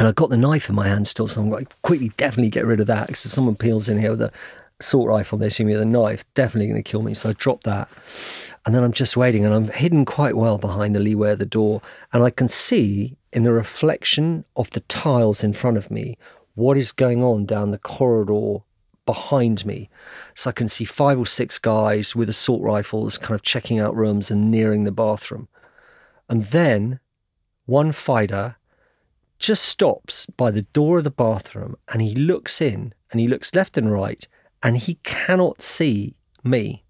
and 0.00 0.08
I've 0.08 0.14
got 0.14 0.30
the 0.30 0.38
knife 0.38 0.70
in 0.70 0.74
my 0.74 0.88
hand 0.88 1.08
still, 1.08 1.28
so 1.28 1.42
I'm 1.42 1.50
like, 1.50 1.78
quickly, 1.82 2.10
definitely 2.16 2.48
get 2.48 2.64
rid 2.64 2.80
of 2.80 2.86
that. 2.86 3.08
Because 3.08 3.26
if 3.26 3.32
someone 3.32 3.54
peels 3.54 3.86
in 3.86 3.98
here 3.98 4.12
with 4.12 4.22
a 4.22 4.32
assault 4.80 5.06
rifle, 5.06 5.36
they 5.36 5.50
see 5.50 5.62
me 5.62 5.74
with 5.74 5.82
a 5.82 5.86
knife, 5.86 6.24
definitely 6.32 6.68
going 6.68 6.82
to 6.82 6.90
kill 6.90 7.02
me. 7.02 7.12
So 7.12 7.28
I 7.28 7.32
drop 7.34 7.64
that. 7.64 7.86
And 8.64 8.74
then 8.74 8.82
I'm 8.82 8.94
just 8.94 9.14
waiting, 9.14 9.44
and 9.44 9.52
I'm 9.52 9.68
hidden 9.68 10.06
quite 10.06 10.38
well 10.38 10.56
behind 10.56 10.94
the 10.94 11.00
leeway 11.00 11.32
of 11.32 11.38
the 11.38 11.44
door. 11.44 11.82
And 12.14 12.24
I 12.24 12.30
can 12.30 12.48
see 12.48 13.18
in 13.30 13.42
the 13.42 13.52
reflection 13.52 14.46
of 14.56 14.70
the 14.70 14.80
tiles 14.80 15.44
in 15.44 15.52
front 15.52 15.76
of 15.76 15.90
me 15.90 16.16
what 16.54 16.78
is 16.78 16.92
going 16.92 17.22
on 17.22 17.44
down 17.44 17.70
the 17.70 17.76
corridor 17.76 18.62
behind 19.06 19.64
me. 19.66 19.88
So 20.34 20.50
I 20.50 20.52
can 20.52 20.68
see 20.68 20.84
five 20.84 21.18
or 21.18 21.26
six 21.26 21.58
guys 21.58 22.14
with 22.14 22.28
assault 22.28 22.62
rifles 22.62 23.18
kind 23.18 23.34
of 23.34 23.42
checking 23.42 23.78
out 23.78 23.94
rooms 23.96 24.30
and 24.30 24.50
nearing 24.50 24.84
the 24.84 24.92
bathroom. 24.92 25.48
And 26.28 26.44
then 26.46 27.00
one 27.66 27.92
fighter 27.92 28.56
just 29.38 29.64
stops 29.64 30.26
by 30.26 30.50
the 30.50 30.62
door 30.62 30.98
of 30.98 31.04
the 31.04 31.10
bathroom 31.10 31.76
and 31.88 32.02
he 32.02 32.14
looks 32.14 32.60
in 32.60 32.94
and 33.10 33.20
he 33.20 33.26
looks 33.26 33.54
left 33.54 33.76
and 33.78 33.90
right 33.90 34.28
and 34.62 34.76
he 34.76 34.94
cannot 35.02 35.62
see 35.62 36.14
me 36.44 36.84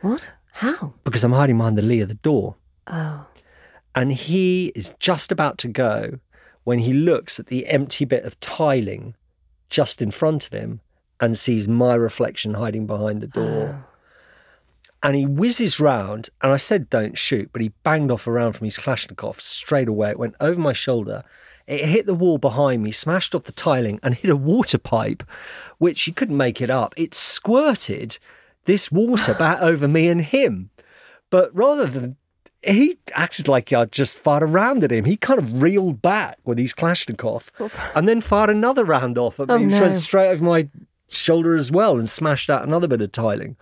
What? 0.00 0.30
How? 0.52 0.94
because 1.04 1.22
I'm 1.22 1.32
hiding 1.32 1.58
behind 1.58 1.78
the 1.78 1.82
lee 1.82 2.00
of 2.00 2.08
the 2.08 2.14
door. 2.14 2.56
Oh. 2.86 3.26
And 3.94 4.12
he 4.12 4.72
is 4.74 4.94
just 4.98 5.30
about 5.30 5.58
to 5.58 5.68
go 5.68 6.18
when 6.64 6.80
he 6.80 6.92
looks 6.92 7.38
at 7.38 7.46
the 7.46 7.66
empty 7.66 8.04
bit 8.04 8.24
of 8.24 8.38
tiling 8.40 9.14
just 9.70 10.02
in 10.02 10.10
front 10.10 10.46
of 10.46 10.52
him 10.52 10.80
and 11.20 11.38
sees 11.38 11.66
my 11.66 11.94
reflection 11.94 12.54
hiding 12.54 12.86
behind 12.86 13.20
the 13.20 13.26
door. 13.28 13.84
And 15.02 15.14
he 15.14 15.26
whizzes 15.26 15.78
round, 15.78 16.30
and 16.42 16.50
I 16.50 16.56
said 16.56 16.90
don't 16.90 17.16
shoot, 17.16 17.50
but 17.52 17.60
he 17.62 17.68
banged 17.84 18.10
off 18.10 18.26
around 18.26 18.54
from 18.54 18.64
his 18.64 18.76
Kalashnikov 18.78 19.40
straight 19.40 19.86
away. 19.88 20.10
It 20.10 20.18
went 20.18 20.34
over 20.40 20.58
my 20.58 20.72
shoulder. 20.72 21.22
It 21.66 21.84
hit 21.84 22.06
the 22.06 22.14
wall 22.14 22.38
behind 22.38 22.82
me, 22.82 22.90
smashed 22.92 23.32
off 23.34 23.44
the 23.44 23.52
tiling, 23.52 24.00
and 24.02 24.14
hit 24.14 24.30
a 24.30 24.36
water 24.36 24.78
pipe, 24.78 25.22
which 25.78 26.06
you 26.08 26.12
couldn't 26.14 26.36
make 26.36 26.60
it 26.60 26.70
up. 26.70 26.92
It 26.96 27.14
squirted 27.14 28.18
this 28.64 28.90
water 28.90 29.34
back 29.38 29.60
over 29.60 29.86
me 29.86 30.08
and 30.08 30.22
him. 30.22 30.70
But 31.30 31.54
rather 31.54 31.86
than 31.86 32.16
he 32.62 32.98
acted 33.14 33.46
like 33.46 33.72
I'd 33.72 33.92
just 33.92 34.14
fired 34.16 34.42
a 34.42 34.46
round 34.46 34.82
at 34.82 34.90
him. 34.90 35.04
He 35.04 35.16
kind 35.16 35.38
of 35.38 35.62
reeled 35.62 36.02
back 36.02 36.38
with 36.44 36.58
his 36.58 36.74
Kalashnikov 36.74 37.48
and 37.94 38.08
then 38.08 38.20
fired 38.20 38.50
another 38.50 38.84
round 38.84 39.18
off 39.18 39.38
at 39.38 39.48
me, 39.48 39.54
Oh, 39.54 39.58
which 39.60 39.70
no. 39.72 39.82
went 39.82 39.94
straight 39.94 40.30
over 40.30 40.44
my 40.44 40.68
shoulder 41.08 41.54
as 41.54 41.70
well 41.70 41.98
and 41.98 42.08
smashed 42.10 42.50
out 42.50 42.64
another 42.64 42.88
bit 42.88 43.00
of 43.00 43.12
tiling. 43.12 43.56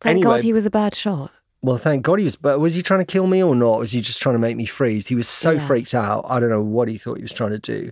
Thank 0.00 0.16
Anyway- 0.18 0.24
God 0.36 0.42
he 0.42 0.52
was 0.52 0.66
a 0.66 0.70
bad 0.70 0.94
shot. 0.94 1.30
Well, 1.62 1.76
thank 1.76 2.02
God 2.02 2.18
he 2.18 2.24
was. 2.24 2.36
But 2.36 2.58
was 2.58 2.74
he 2.74 2.82
trying 2.82 3.00
to 3.00 3.04
kill 3.06 3.26
me 3.26 3.42
or 3.42 3.54
not? 3.54 3.78
Was 3.80 3.92
he 3.92 4.00
just 4.00 4.18
trying 4.20 4.34
to 4.34 4.38
make 4.38 4.56
me 4.56 4.64
freeze? 4.64 5.08
He 5.08 5.14
was 5.14 5.28
so 5.28 5.52
Yeah. 5.52 5.66
freaked 5.66 5.94
out. 5.94 6.24
I 6.26 6.40
don't 6.40 6.48
know 6.48 6.62
what 6.62 6.88
he 6.88 6.96
thought 6.96 7.18
he 7.18 7.22
was 7.22 7.32
trying 7.34 7.50
to 7.50 7.58
do. 7.58 7.90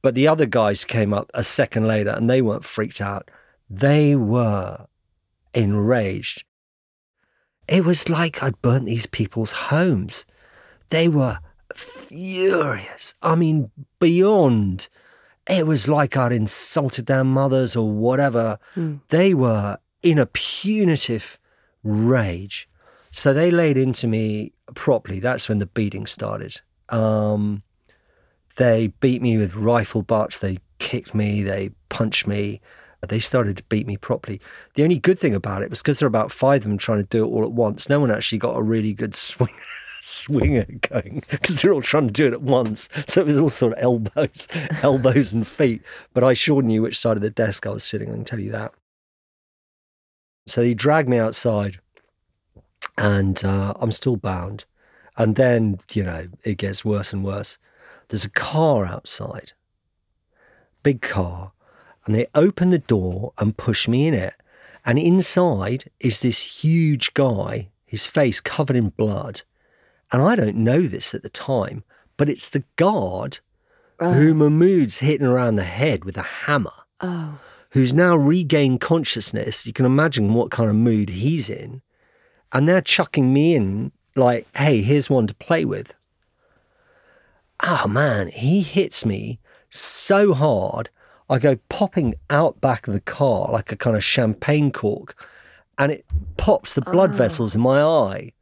But 0.00 0.14
the 0.14 0.26
other 0.28 0.46
guys 0.46 0.82
came 0.84 1.12
up 1.12 1.30
a 1.34 1.44
second 1.44 1.86
later 1.86 2.10
and 2.10 2.30
they 2.30 2.40
weren't 2.40 2.64
freaked 2.64 3.02
out. 3.02 3.30
They 3.68 4.16
were 4.16 4.86
enraged. 5.52 6.44
It 7.68 7.84
was 7.84 8.08
like 8.08 8.42
I'd 8.42 8.62
burnt 8.62 8.86
these 8.86 9.06
people's 9.06 9.52
homes. 9.52 10.24
They 10.90 11.06
were 11.08 11.38
furious. 11.74 13.14
I 13.22 13.34
mean, 13.34 13.70
beyond. 13.98 14.88
It 15.48 15.66
was 15.66 15.86
like 15.88 16.16
I'd 16.16 16.32
insulted 16.32 17.06
their 17.06 17.24
mothers 17.24 17.76
or 17.76 17.90
whatever. 17.90 18.58
They 19.08 19.32
were 19.34 19.78
in 20.02 20.18
a 20.18 20.26
punitive 20.26 21.38
rage. 21.82 22.68
So 23.12 23.32
they 23.32 23.50
laid 23.50 23.76
into 23.76 24.06
me 24.06 24.52
properly. 24.74 25.20
That's 25.20 25.48
when 25.48 25.58
the 25.58 25.66
beating 25.66 26.06
started. 26.06 26.60
Um, 26.88 27.62
they 28.56 28.88
beat 29.00 29.22
me 29.22 29.38
with 29.38 29.54
rifle 29.54 30.02
butts. 30.02 30.38
They 30.38 30.58
kicked 30.78 31.14
me. 31.14 31.42
They 31.42 31.70
punched 31.88 32.26
me. 32.26 32.60
They 33.08 33.20
started 33.20 33.58
to 33.58 33.62
beat 33.64 33.86
me 33.86 33.96
properly. 33.96 34.40
The 34.74 34.82
only 34.82 34.98
good 34.98 35.20
thing 35.20 35.34
about 35.34 35.62
it 35.62 35.70
was 35.70 35.80
because 35.80 36.00
there 36.00 36.06
were 36.06 36.16
about 36.16 36.32
five 36.32 36.62
of 36.62 36.68
them 36.68 36.78
trying 36.78 36.98
to 36.98 37.04
do 37.04 37.24
it 37.24 37.28
all 37.28 37.44
at 37.44 37.52
once. 37.52 37.88
No 37.88 38.00
one 38.00 38.10
actually 38.10 38.38
got 38.38 38.56
a 38.56 38.62
really 38.62 38.92
good 38.92 39.14
swing. 39.28 39.54
Swinger 40.06 40.66
going 40.88 41.24
because 41.28 41.60
they're 41.60 41.72
all 41.72 41.82
trying 41.82 42.06
to 42.06 42.12
do 42.12 42.26
it 42.26 42.32
at 42.32 42.42
once, 42.42 42.88
so 43.08 43.22
it 43.22 43.26
was 43.26 43.38
all 43.38 43.50
sort 43.50 43.72
of 43.72 43.78
elbows, 43.82 44.46
elbows 44.82 45.32
and 45.32 45.46
feet. 45.46 45.82
But 46.14 46.22
I 46.22 46.32
sure 46.32 46.62
knew 46.62 46.82
which 46.82 46.98
side 46.98 47.16
of 47.16 47.22
the 47.22 47.30
desk 47.30 47.66
I 47.66 47.70
was 47.70 47.82
sitting. 47.82 48.10
I 48.10 48.14
can 48.14 48.24
tell 48.24 48.38
you 48.38 48.52
that. 48.52 48.72
So 50.46 50.62
he 50.62 50.74
dragged 50.74 51.08
me 51.08 51.18
outside, 51.18 51.80
and 52.96 53.44
uh, 53.44 53.74
I'm 53.80 53.90
still 53.90 54.16
bound. 54.16 54.64
And 55.16 55.34
then, 55.34 55.80
you 55.92 56.04
know, 56.04 56.28
it 56.44 56.58
gets 56.58 56.84
worse 56.84 57.12
and 57.12 57.24
worse. 57.24 57.58
There's 58.08 58.24
a 58.24 58.30
car 58.30 58.86
outside, 58.86 59.54
big 60.84 61.02
car, 61.02 61.50
and 62.04 62.14
they 62.14 62.26
open 62.34 62.70
the 62.70 62.78
door 62.78 63.32
and 63.38 63.56
push 63.56 63.88
me 63.88 64.06
in 64.06 64.14
it. 64.14 64.34
And 64.84 65.00
inside 65.00 65.90
is 65.98 66.20
this 66.20 66.62
huge 66.62 67.12
guy, 67.14 67.70
his 67.84 68.06
face 68.06 68.38
covered 68.38 68.76
in 68.76 68.90
blood. 68.90 69.42
And 70.12 70.22
I 70.22 70.36
don't 70.36 70.56
know 70.56 70.82
this 70.82 71.14
at 71.14 71.22
the 71.22 71.28
time, 71.28 71.84
but 72.16 72.28
it's 72.28 72.48
the 72.48 72.64
guard 72.76 73.40
who 73.98 74.30
oh. 74.30 74.34
Mahmood's 74.34 74.98
hitting 74.98 75.26
around 75.26 75.56
the 75.56 75.64
head 75.64 76.04
with 76.04 76.16
a 76.16 76.22
hammer 76.22 76.72
Oh. 77.00 77.38
who's 77.70 77.92
now 77.92 78.16
regained 78.16 78.80
consciousness. 78.80 79.66
You 79.66 79.72
can 79.72 79.84
imagine 79.84 80.34
what 80.34 80.50
kind 80.50 80.70
of 80.70 80.76
mood 80.76 81.10
he's 81.10 81.50
in. 81.50 81.82
And 82.52 82.68
they're 82.68 82.80
chucking 82.80 83.32
me 83.32 83.54
in 83.54 83.92
like, 84.14 84.46
hey, 84.56 84.82
here's 84.82 85.10
one 85.10 85.26
to 85.26 85.34
play 85.34 85.64
with. 85.64 85.94
Oh 87.62 87.86
man, 87.86 88.28
he 88.28 88.62
hits 88.62 89.04
me 89.04 89.40
so 89.70 90.34
hard. 90.34 90.90
I 91.28 91.38
go 91.38 91.56
popping 91.68 92.14
out 92.30 92.60
back 92.60 92.86
of 92.86 92.94
the 92.94 93.00
car 93.00 93.50
like 93.50 93.72
a 93.72 93.76
kind 93.76 93.96
of 93.96 94.04
champagne 94.04 94.70
cork 94.70 95.26
and 95.78 95.92
it 95.92 96.06
pops 96.36 96.74
the 96.74 96.82
blood 96.82 97.10
oh. 97.12 97.14
vessels 97.14 97.54
in 97.54 97.60
my 97.60 97.82
eye. 97.82 98.32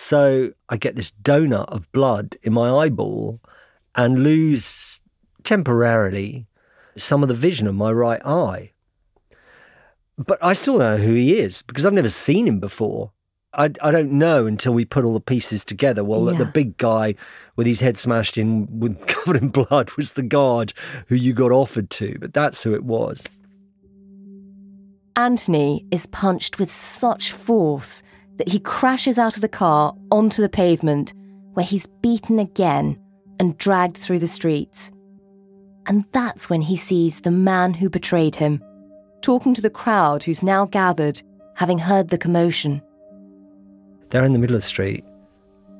So 0.00 0.52
I 0.68 0.76
get 0.76 0.94
this 0.94 1.10
donut 1.10 1.66
of 1.70 1.90
blood 1.90 2.36
in 2.44 2.52
my 2.52 2.70
eyeball 2.70 3.40
and 3.96 4.22
lose 4.22 5.00
temporarily 5.42 6.46
some 6.96 7.24
of 7.24 7.28
the 7.28 7.34
vision 7.34 7.66
of 7.66 7.74
my 7.74 7.90
right 7.90 8.24
eye. 8.24 8.70
But 10.16 10.38
I 10.40 10.52
still 10.52 10.78
don't 10.78 11.00
know 11.00 11.04
who 11.04 11.14
he 11.14 11.40
is 11.40 11.62
because 11.62 11.84
I've 11.84 11.92
never 11.92 12.08
seen 12.08 12.46
him 12.46 12.60
before. 12.60 13.10
I, 13.52 13.72
I 13.82 13.90
don't 13.90 14.12
know 14.12 14.46
until 14.46 14.72
we 14.72 14.84
put 14.84 15.04
all 15.04 15.14
the 15.14 15.20
pieces 15.20 15.64
together. 15.64 16.04
Well, 16.04 16.30
Yeah. 16.30 16.38
the 16.38 16.44
big 16.44 16.76
guy 16.76 17.16
with 17.56 17.66
his 17.66 17.80
head 17.80 17.98
smashed 17.98 18.38
in, 18.38 18.78
with 18.78 19.04
covered 19.08 19.42
in 19.42 19.48
blood, 19.48 19.90
was 19.96 20.12
the 20.12 20.22
guard 20.22 20.72
who 21.08 21.16
you 21.16 21.32
got 21.32 21.50
offered 21.50 21.90
to. 21.90 22.16
But 22.20 22.32
that's 22.32 22.62
who 22.62 22.72
it 22.72 22.84
was. 22.84 23.24
Anthony 25.16 25.84
is 25.90 26.06
punched 26.06 26.60
with 26.60 26.70
such 26.70 27.32
force 27.32 28.04
that 28.38 28.48
he 28.48 28.60
crashes 28.60 29.18
out 29.18 29.36
of 29.36 29.42
the 29.42 29.48
car 29.48 29.94
onto 30.10 30.40
the 30.40 30.48
pavement, 30.48 31.12
where 31.52 31.66
he's 31.66 31.86
beaten 31.86 32.38
again 32.38 32.98
and 33.38 33.58
dragged 33.58 33.96
through 33.96 34.18
the 34.18 34.28
streets. 34.28 34.90
And 35.86 36.04
that's 36.12 36.48
when 36.48 36.62
he 36.62 36.76
sees 36.76 37.20
the 37.20 37.30
man 37.30 37.74
who 37.74 37.90
betrayed 37.90 38.36
him, 38.36 38.62
talking 39.22 39.54
to 39.54 39.62
the 39.62 39.70
crowd 39.70 40.22
who's 40.22 40.42
now 40.42 40.66
gathered, 40.66 41.22
having 41.54 41.78
heard 41.78 42.08
the 42.08 42.18
commotion. 42.18 42.82
There 44.10 44.24
in 44.24 44.32
the 44.32 44.38
middle 44.38 44.56
of 44.56 44.62
the 44.62 44.68
street 44.68 45.04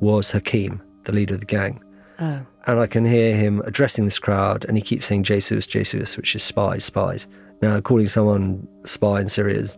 was 0.01 0.31
Hakim, 0.31 0.83
the 1.05 1.13
leader 1.13 1.35
of 1.35 1.41
the 1.41 1.47
gang. 1.47 1.83
Oh. 2.21 2.45
And 2.67 2.81
I 2.81 2.87
can 2.87 3.05
hear 3.05 3.37
him 3.37 3.63
addressing 3.65 4.05
this 4.05 4.19
crowd, 4.19 4.65
and 4.67 4.77
he 4.77 4.83
keeps 4.83 5.07
saying 5.07 5.23
Jesus, 5.23 5.67
Jesus, 5.67 6.17
which 6.17 6.35
is 6.35 6.43
spies, 6.43 6.85
spies. 6.85 7.29
Now, 7.63 7.81
calling 7.81 8.07
someone 8.07 8.69
spy 8.85 9.21
in 9.21 9.29
Syria 9.29 9.59
is, 9.59 9.77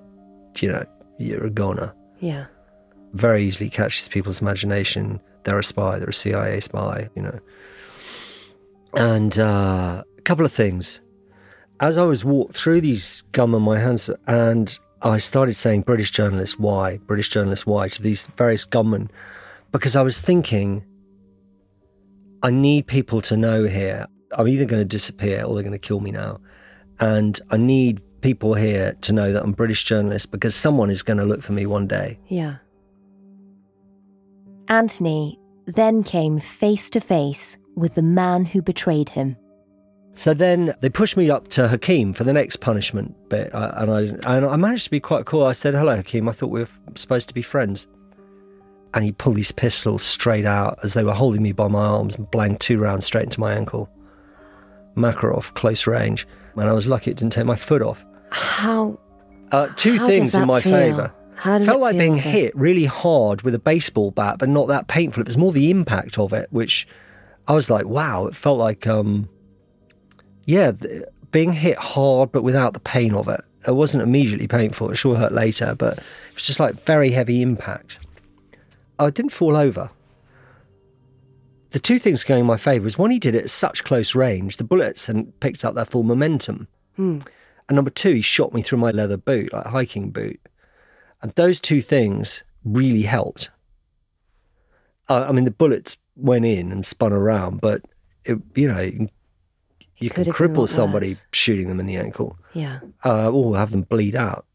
you 0.59 0.69
know, 0.69 0.85
you're 1.19 1.47
a 1.47 1.51
goner. 1.51 1.95
Yeah. 2.19 2.47
Very 3.13 3.45
easily 3.45 3.71
catches 3.71 4.09
people's 4.09 4.41
imagination. 4.41 5.21
They're 5.45 5.59
a 5.59 5.65
spy, 5.65 5.99
they're 5.99 6.09
a 6.09 6.15
CIA 6.15 6.61
spy, 6.61 7.09
you 7.15 7.23
know. 7.23 7.39
And 8.95 9.39
uh, 9.39 10.03
a 10.19 10.23
couple 10.23 10.45
of 10.45 10.53
things. 10.53 11.01
As 11.81 11.97
I 11.97 12.05
was 12.05 12.25
walked 12.25 12.55
through 12.55 12.83
these 12.83 13.23
gum 13.33 13.55
on 13.55 13.63
my 13.63 13.79
hands, 13.79 14.11
and 14.27 14.79
I 15.03 15.19
started 15.19 15.55
saying 15.55 15.83
British 15.83 16.11
journalists, 16.11 16.59
why? 16.59 16.99
British 16.99 17.31
journalists, 17.31 17.67
why? 17.67 17.89
to 17.89 18.03
these 18.03 18.27
various 18.37 18.65
gunmen, 18.65 19.11
because 19.73 19.97
I 19.97 20.03
was 20.03 20.21
thinking, 20.21 20.85
I 22.43 22.51
need 22.51 22.87
people 22.87 23.21
to 23.23 23.37
know 23.37 23.65
here. 23.65 24.07
I'm 24.33 24.47
either 24.47 24.65
going 24.65 24.81
to 24.81 24.89
disappear 24.89 25.43
or 25.45 25.55
they're 25.55 25.63
going 25.63 25.73
to 25.73 25.79
kill 25.79 26.01
me 26.01 26.11
now. 26.11 26.41
And 26.99 27.41
I 27.51 27.57
need 27.57 28.03
people 28.21 28.55
here 28.55 28.95
to 29.01 29.13
know 29.13 29.33
that 29.33 29.43
I'm 29.43 29.53
British 29.53 29.85
journalist 29.85 30.31
because 30.31 30.55
someone 30.55 30.91
is 30.91 31.03
going 31.03 31.17
to 31.17 31.25
look 31.25 31.43
for 31.43 31.53
me 31.53 31.67
one 31.67 31.87
day. 31.87 32.19
Yeah. 32.29 32.57
Anthony 34.71 35.37
then 35.67 36.05
came 36.05 36.39
face 36.39 36.89
to 36.91 37.01
face 37.01 37.59
with 37.75 37.95
the 37.95 38.03
man 38.03 38.45
who 38.45 38.63
betrayed 38.63 39.09
him. 39.09 39.37
So 40.15 40.33
then 40.33 40.75
they 40.81 40.89
pushed 40.89 41.17
me 41.17 41.29
up 41.29 41.49
to 41.49 41.69
Hakim 41.69 42.13
for 42.13 42.25
the 42.25 42.33
next 42.33 42.57
punishment 42.57 43.15
bit, 43.29 43.51
and 43.53 43.91
I 43.91 44.01
and 44.37 44.47
I 44.47 44.57
managed 44.57 44.85
to 44.85 44.91
be 44.91 45.01
quite 45.01 45.27
cool. 45.27 45.45
I 45.45 45.53
said, 45.53 45.75
"Hello, 45.75 45.97
Hakim. 45.97 46.29
I 46.29 46.33
thought 46.33 46.51
we 46.51 46.61
were 46.61 46.69
supposed 46.95 47.29
to 47.29 47.35
be 47.35 47.43
friends." 47.43 47.89
And 48.95 49.05
he 49.05 49.13
pulled 49.13 49.37
his 49.39 49.53
pistol 49.53 49.99
straight 49.99 50.47
out 50.47 50.79
as 50.83 50.95
they 50.95 51.05
were 51.05 51.15
holding 51.15 51.43
me 51.43 51.53
by 51.53 51.69
my 51.69 51.85
arms 51.85 52.17
and 52.17 52.31
blanked 52.31 52.63
two 52.63 52.79
rounds 52.79 53.07
straight 53.07 53.25
into 53.25 53.41
my 53.41 53.53
ankle. 53.55 53.89
Makarov, 54.97 55.55
close 55.55 55.87
range, 55.87 56.27
and 56.57 56.69
I 56.69 56.73
was 56.73 56.89
lucky 56.89 57.13
it 57.13 57.17
didn't 57.17 57.33
take 57.33 57.45
my 57.45 57.57
foot 57.57 57.83
off. 57.83 58.05
How? 58.31 58.99
Uh, 59.53 59.69
two 59.77 59.99
How 59.99 60.07
things 60.07 60.35
in 60.35 60.47
my 60.47 60.61
favour. 60.61 61.15
How 61.41 61.57
does 61.57 61.67
felt 61.67 61.81
like 61.81 61.97
being 61.97 62.17
to- 62.17 62.21
hit 62.21 62.55
really 62.55 62.85
hard 62.85 63.43
with 63.43 63.55
a 63.55 63.59
baseball 63.59 64.11
bat, 64.11 64.37
but 64.39 64.49
not 64.49 64.69
that 64.69 64.89
painful. 64.89 65.23
It 65.23 65.27
was 65.27 65.39
more 65.39 65.53
the 65.53 65.71
impact 65.71 66.19
of 66.19 66.35
it, 66.35 66.49
which 66.51 66.87
I 67.49 67.55
was 67.55 67.71
like, 67.71 67.87
wow. 67.87 68.27
It 68.27 68.37
felt 68.37 68.59
like, 68.59 68.87
um, 68.87 69.29
yeah, 70.45 70.73
th- 70.73 71.05
being 71.33 71.55
hit 71.55 71.79
hard, 71.79 72.31
but 72.31 72.43
without 72.43 72.75
the 72.75 72.81
pain 72.81 73.15
of 73.15 73.27
it. 73.27 73.41
It 73.67 73.73
wasn't 73.73 74.03
immediately 74.03 74.49
painful. 74.49 74.91
It 74.91 74.97
sure 74.97 75.17
hurt 75.17 75.33
later, 75.33 75.75
but 75.75 75.99
it 75.99 76.35
was 76.35 76.43
just 76.43 76.61
like 76.61 76.75
very 76.83 77.13
heavy 77.13 77.41
impact. 77.41 77.99
I 78.99 79.09
didn't 79.09 79.33
fall 79.33 79.57
over. 79.57 79.91
The 81.71 81.79
two 81.79 81.99
things 81.99 82.23
going 82.23 82.41
in 82.41 82.47
my 82.47 82.57
favour 82.59 82.85
was 82.85 82.99
one, 82.99 83.11
he 83.11 83.19
did 83.19 83.35
it 83.35 83.45
at 83.45 83.51
such 83.51 83.85
close 83.85 84.15
range, 84.15 84.59
the 84.59 84.65
bullets 84.65 85.07
hadn't 85.07 85.41
picked 85.41 85.65
up 85.65 85.75
their 85.75 85.85
full 85.85 86.03
momentum. 86.03 86.69
Hmm. 86.97 87.21
And 87.69 87.77
number 87.77 87.91
two, 87.91 88.15
he 88.15 88.21
shot 88.21 88.53
me 88.53 88.61
through 88.61 88.79
my 88.79 88.91
leather 88.91 89.17
boot, 89.17 89.53
like 89.53 89.67
hiking 89.67 90.11
boot. 90.11 90.41
And 91.23 91.33
those 91.35 91.61
two 91.61 91.83
things 91.83 92.43
really 92.65 93.03
helped. 93.03 93.51
Uh, 95.09 95.27
I 95.29 95.33
mean, 95.33 95.45
the 95.45 95.51
bullets 95.51 95.97
went 96.17 96.45
in 96.47 96.71
and 96.73 96.85
spun 96.87 97.13
around, 97.13 97.61
but 97.61 97.83
it, 98.25 98.39
you 98.55 98.69
know, 98.69 98.81
you 98.81 98.93
can, 98.93 99.11
you 99.99 100.11
can 100.11 100.25
could 100.25 100.27
have 100.29 100.37
cripple 100.37 100.69
somebody 100.69 101.09
worse. 101.09 101.27
shooting 101.33 101.69
them 101.69 101.81
in 101.81 101.87
the 101.87 101.97
ankle, 101.97 102.37
Yeah. 102.55 102.81
uh, 103.05 103.31
or 103.31 103.57
have 103.57 103.71
them 103.71 103.83
bleed 103.83 104.15
out. 104.15 104.47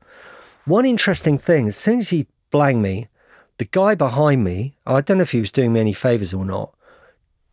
One 0.65 0.85
interesting 0.85 1.37
thing, 1.37 1.67
as 1.67 1.77
soon 1.77 1.99
as 1.99 2.09
he 2.09 2.27
blanged 2.51 2.81
me, 2.81 3.07
the 3.57 3.65
guy 3.65 3.95
behind 3.95 4.43
me, 4.43 4.75
I 4.85 5.01
don't 5.01 5.17
know 5.17 5.23
if 5.23 5.31
he 5.31 5.39
was 5.39 5.51
doing 5.51 5.73
me 5.73 5.79
any 5.79 5.93
favours 5.93 6.33
or 6.33 6.45
not, 6.45 6.73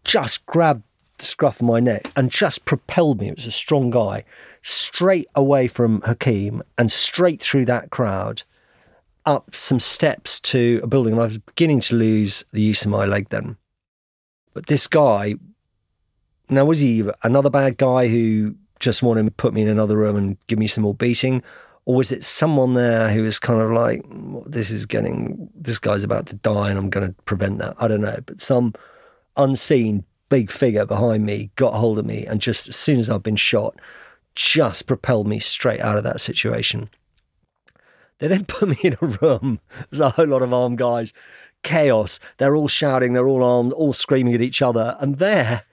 just 0.05 0.45
grabbed 0.47 0.83
the 1.19 1.25
scruff 1.25 1.61
of 1.61 1.67
my 1.67 1.81
neck 1.81 2.11
and 2.17 2.31
just 2.31 2.65
propelled 2.65 3.21
me. 3.21 3.29
It 3.29 3.37
was 3.37 3.47
a 3.47 3.51
strong 3.53 3.91
guy, 3.91 4.25
straight 4.63 5.29
away 5.35 5.69
from 5.69 6.01
Hakim 6.03 6.63
and 6.79 6.91
straight 6.91 7.43
through 7.43 7.67
that 7.67 7.91
crowd, 7.91 8.43
up 9.25 9.55
some 9.55 9.81
steps 9.81 10.41
to 10.41 10.81
a 10.83 10.87
building. 10.87 11.12
And 11.14 11.23
I 11.23 11.27
was 11.27 11.39
beginning 11.39 11.81
to 11.81 11.97
lose 11.97 12.45
the 12.53 12.62
use 12.62 12.85
of 12.85 12.91
my 12.91 13.05
leg 13.05 13.29
then. 13.31 13.57
But 14.55 14.66
this 14.66 14.87
guy, 14.87 15.37
now 16.49 16.64
was 16.64 16.81
he 16.81 17.09
another 17.23 17.51
bad 17.51 17.79
guy 17.79 18.09
who 18.09 18.55
just 18.81 19.03
wanted 19.03 19.25
to 19.25 19.31
put 19.31 19.55
me 19.55 19.62
in 19.62 19.68
another 19.68 19.97
room 19.97 20.16
and 20.16 20.37
give 20.47 20.59
me 20.59 20.66
some 20.66 20.83
more 20.83 20.95
beating? 20.95 21.43
Or 21.85 21.97
was 21.97 22.12
it 22.12 22.23
someone 22.23 22.75
there 22.75 23.11
who 23.11 23.23
was 23.23 23.39
kind 23.39 23.61
of 23.61 23.70
like, 23.73 24.05
this 24.47 24.70
is 24.70 24.87
getting, 24.87 25.49
this 25.55 25.79
guy's 25.79 26.05
about 26.05 26.27
to 26.27 26.37
die 26.37 26.70
and 26.70 26.79
I'm 26.79 26.91
going 26.91 27.09
to 27.09 27.23
prevent 27.23 27.59
that? 27.59 27.75
I 27.79 27.89
don't 27.89 28.03
know. 28.03 28.18
But 28.25 28.41
some 28.41 28.75
unseen 29.37 30.05
big 30.29 30.51
figure 30.51 30.87
behind 30.87 31.27
me 31.27 31.51
got 31.57 31.75
hold 31.75 31.99
of 31.99 32.07
me 32.07 32.25
and 32.27 32.41
just 32.41 32.68
as 32.68 32.77
soon 32.77 32.99
as 32.99 33.11
I've 33.11 33.23
been 33.23 33.37
shot, 33.37 33.75
just 34.35 34.87
propelled 34.87 35.27
me 35.27 35.39
straight 35.39 35.81
out 35.81 35.99
of 35.99 36.05
that 36.05 36.20
situation. 36.20 36.89
They 38.23 38.29
then 38.29 38.45
put 38.47 38.68
me 38.68 38.79
in 38.85 38.97
a 39.03 39.07
room. 39.07 39.59
There's 39.91 40.01
a 40.01 40.11
whole 40.11 40.29
lot 40.29 40.43
of 40.43 40.53
armed 40.53 40.79
guys. 40.79 41.12
Chaos. 41.64 42.20
They're 42.39 42.55
all 42.55 42.68
shouting, 42.68 43.12
they're 43.12 43.27
all 43.27 43.43
armed, 43.43 43.73
all 43.73 43.93
screaming 43.93 44.35
at 44.35 44.41
each 44.41 44.62
other. 44.62 44.97
And 45.01 45.18
there, 45.18 45.64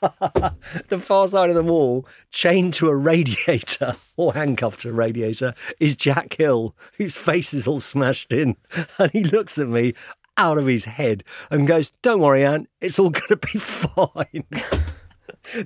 the 0.00 0.98
far 1.00 1.28
side 1.28 1.48
of 1.48 1.54
the 1.54 1.62
wall, 1.62 2.08
chained 2.32 2.74
to 2.74 2.88
a 2.88 2.96
radiator 2.96 3.94
or 4.16 4.34
handcuffed 4.34 4.80
to 4.80 4.88
a 4.88 4.92
radiator, 4.92 5.54
is 5.78 5.94
Jack 5.94 6.34
Hill, 6.34 6.74
whose 6.98 7.16
face 7.16 7.54
is 7.54 7.68
all 7.68 7.80
smashed 7.80 8.32
in. 8.32 8.56
And 8.98 9.12
he 9.12 9.22
looks 9.22 9.56
at 9.56 9.68
me 9.68 9.94
out 10.36 10.58
of 10.58 10.66
his 10.66 10.86
head 10.86 11.22
and 11.50 11.68
goes, 11.68 11.92
Don't 12.02 12.20
worry, 12.20 12.44
Ant, 12.44 12.68
it's 12.80 12.98
all 12.98 13.10
going 13.10 13.28
to 13.28 13.36
be 13.36 13.58
fine. 13.60 14.44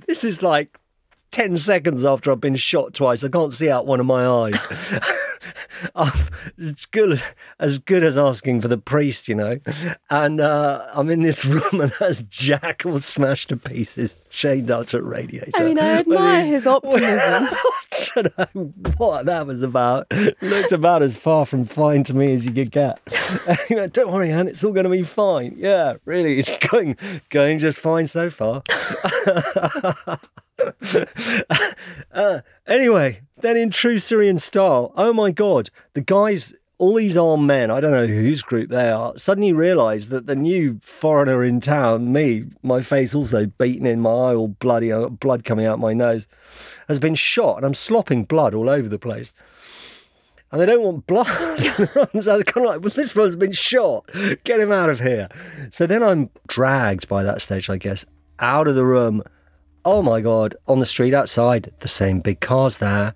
this 0.05 0.23
is 0.23 0.43
like 0.43 0.77
10 1.35 1.57
seconds 1.57 2.05
after 2.05 2.31
I've 2.31 2.39
been 2.39 2.55
shot 2.55 2.93
twice. 2.93 3.21
I 3.21 3.27
can't 3.27 3.53
see 3.53 3.69
out 3.69 3.85
one 3.85 3.99
of 3.99 4.05
my 4.05 4.25
eyes. 4.25 4.55
It's 6.57 6.85
good, 6.85 7.21
as 7.59 7.79
good 7.79 8.03
as 8.03 8.17
asking 8.17 8.61
for 8.61 8.69
the 8.69 8.77
priest, 8.77 9.27
you 9.27 9.35
know. 9.35 9.59
And 10.09 10.39
uh, 10.39 10.85
I'm 10.93 11.09
in 11.09 11.21
this 11.21 11.43
room 11.43 11.81
and 11.81 11.91
there's 11.99 12.23
Jack 12.23 12.83
all 12.85 12.99
smashed 12.99 13.49
to 13.49 13.57
pieces, 13.57 14.15
chained 14.29 14.71
out 14.71 14.87
to 14.87 14.99
a 14.99 15.01
radiator. 15.01 15.51
I 15.55 15.63
mean, 15.63 15.77
I 15.77 15.99
admire 15.99 16.39
his- 16.39 16.49
his 16.49 16.67
optimism. 16.67 17.49
I 18.15 18.21
don't 18.21 18.55
know 18.55 18.73
what 18.97 19.25
that 19.25 19.45
was 19.45 19.61
about. 19.61 20.07
Looked 20.41 20.71
about 20.71 21.03
as 21.03 21.17
far 21.17 21.45
from 21.45 21.65
fine 21.65 22.03
to 22.05 22.13
me 22.13 22.33
as 22.33 22.45
you 22.45 22.51
could 22.53 22.71
get. 22.71 22.99
Don't 23.93 24.11
worry, 24.11 24.31
Ant, 24.31 24.49
it's 24.49 24.63
all 24.63 24.71
going 24.71 24.85
to 24.85 24.89
be 24.89 25.03
fine. 25.03 25.55
Yeah, 25.57 25.95
really, 26.05 26.39
it's 26.39 26.57
going 26.69 26.97
going 27.29 27.59
just 27.59 27.79
fine 27.79 28.07
so 28.07 28.29
far. 28.29 28.63
uh, 32.11 32.39
anyway, 32.67 33.21
then 33.37 33.57
in 33.57 33.69
true 33.69 33.99
Syrian 33.99 34.37
style, 34.37 34.93
oh 34.95 35.13
my 35.13 35.31
God, 35.31 35.69
the 35.93 36.01
guys, 36.01 36.53
all 36.77 36.95
these 36.95 37.17
armed 37.17 37.47
men, 37.47 37.71
I 37.71 37.81
don't 37.81 37.91
know 37.91 38.07
whose 38.07 38.41
group 38.41 38.69
they 38.69 38.89
are, 38.89 39.17
suddenly 39.17 39.53
realise 39.53 40.09
that 40.09 40.27
the 40.27 40.35
new 40.35 40.79
foreigner 40.81 41.43
in 41.43 41.61
town, 41.61 42.11
me, 42.11 42.45
my 42.63 42.81
face 42.81 43.13
also 43.13 43.45
beaten 43.45 43.85
in, 43.85 44.01
my 44.01 44.09
eye 44.09 44.35
all 44.35 44.47
bloody, 44.47 44.89
got 44.89 45.19
blood 45.19 45.43
coming 45.43 45.65
out 45.65 45.79
my 45.79 45.93
nose, 45.93 46.27
has 46.87 46.99
been 46.99 47.15
shot 47.15 47.57
and 47.57 47.65
I'm 47.65 47.73
slopping 47.73 48.23
blood 48.23 48.53
all 48.53 48.69
over 48.69 48.87
the 48.87 48.99
place. 48.99 49.33
And 50.51 50.61
they 50.61 50.67
don't 50.67 50.83
want 50.83 51.07
blood. 51.07 51.27
so 51.27 52.07
they're 52.21 52.43
kind 52.43 52.65
of 52.65 52.71
like, 52.71 52.81
well, 52.81 52.91
this 52.91 53.13
one's 53.13 53.35
been 53.35 53.51
shot. 53.51 54.09
Get 54.45 54.59
him 54.59 54.71
out 54.71 54.89
of 54.89 55.01
here. 55.01 55.27
So 55.69 55.85
then 55.85 56.01
I'm 56.01 56.29
dragged 56.47 57.09
by 57.09 57.23
that 57.23 57.41
stage, 57.41 57.69
I 57.69 57.75
guess, 57.75 58.05
out 58.39 58.67
of 58.67 58.75
the 58.75 58.85
room. 58.85 59.21
Oh 59.87 60.01
my 60.01 60.19
God, 60.19 60.55
on 60.67 60.79
the 60.79 60.85
street 60.87 61.13
outside, 61.13 61.71
the 61.81 61.87
same 61.87 62.19
big 62.19 62.39
cars 62.39 62.79
there. 62.79 63.13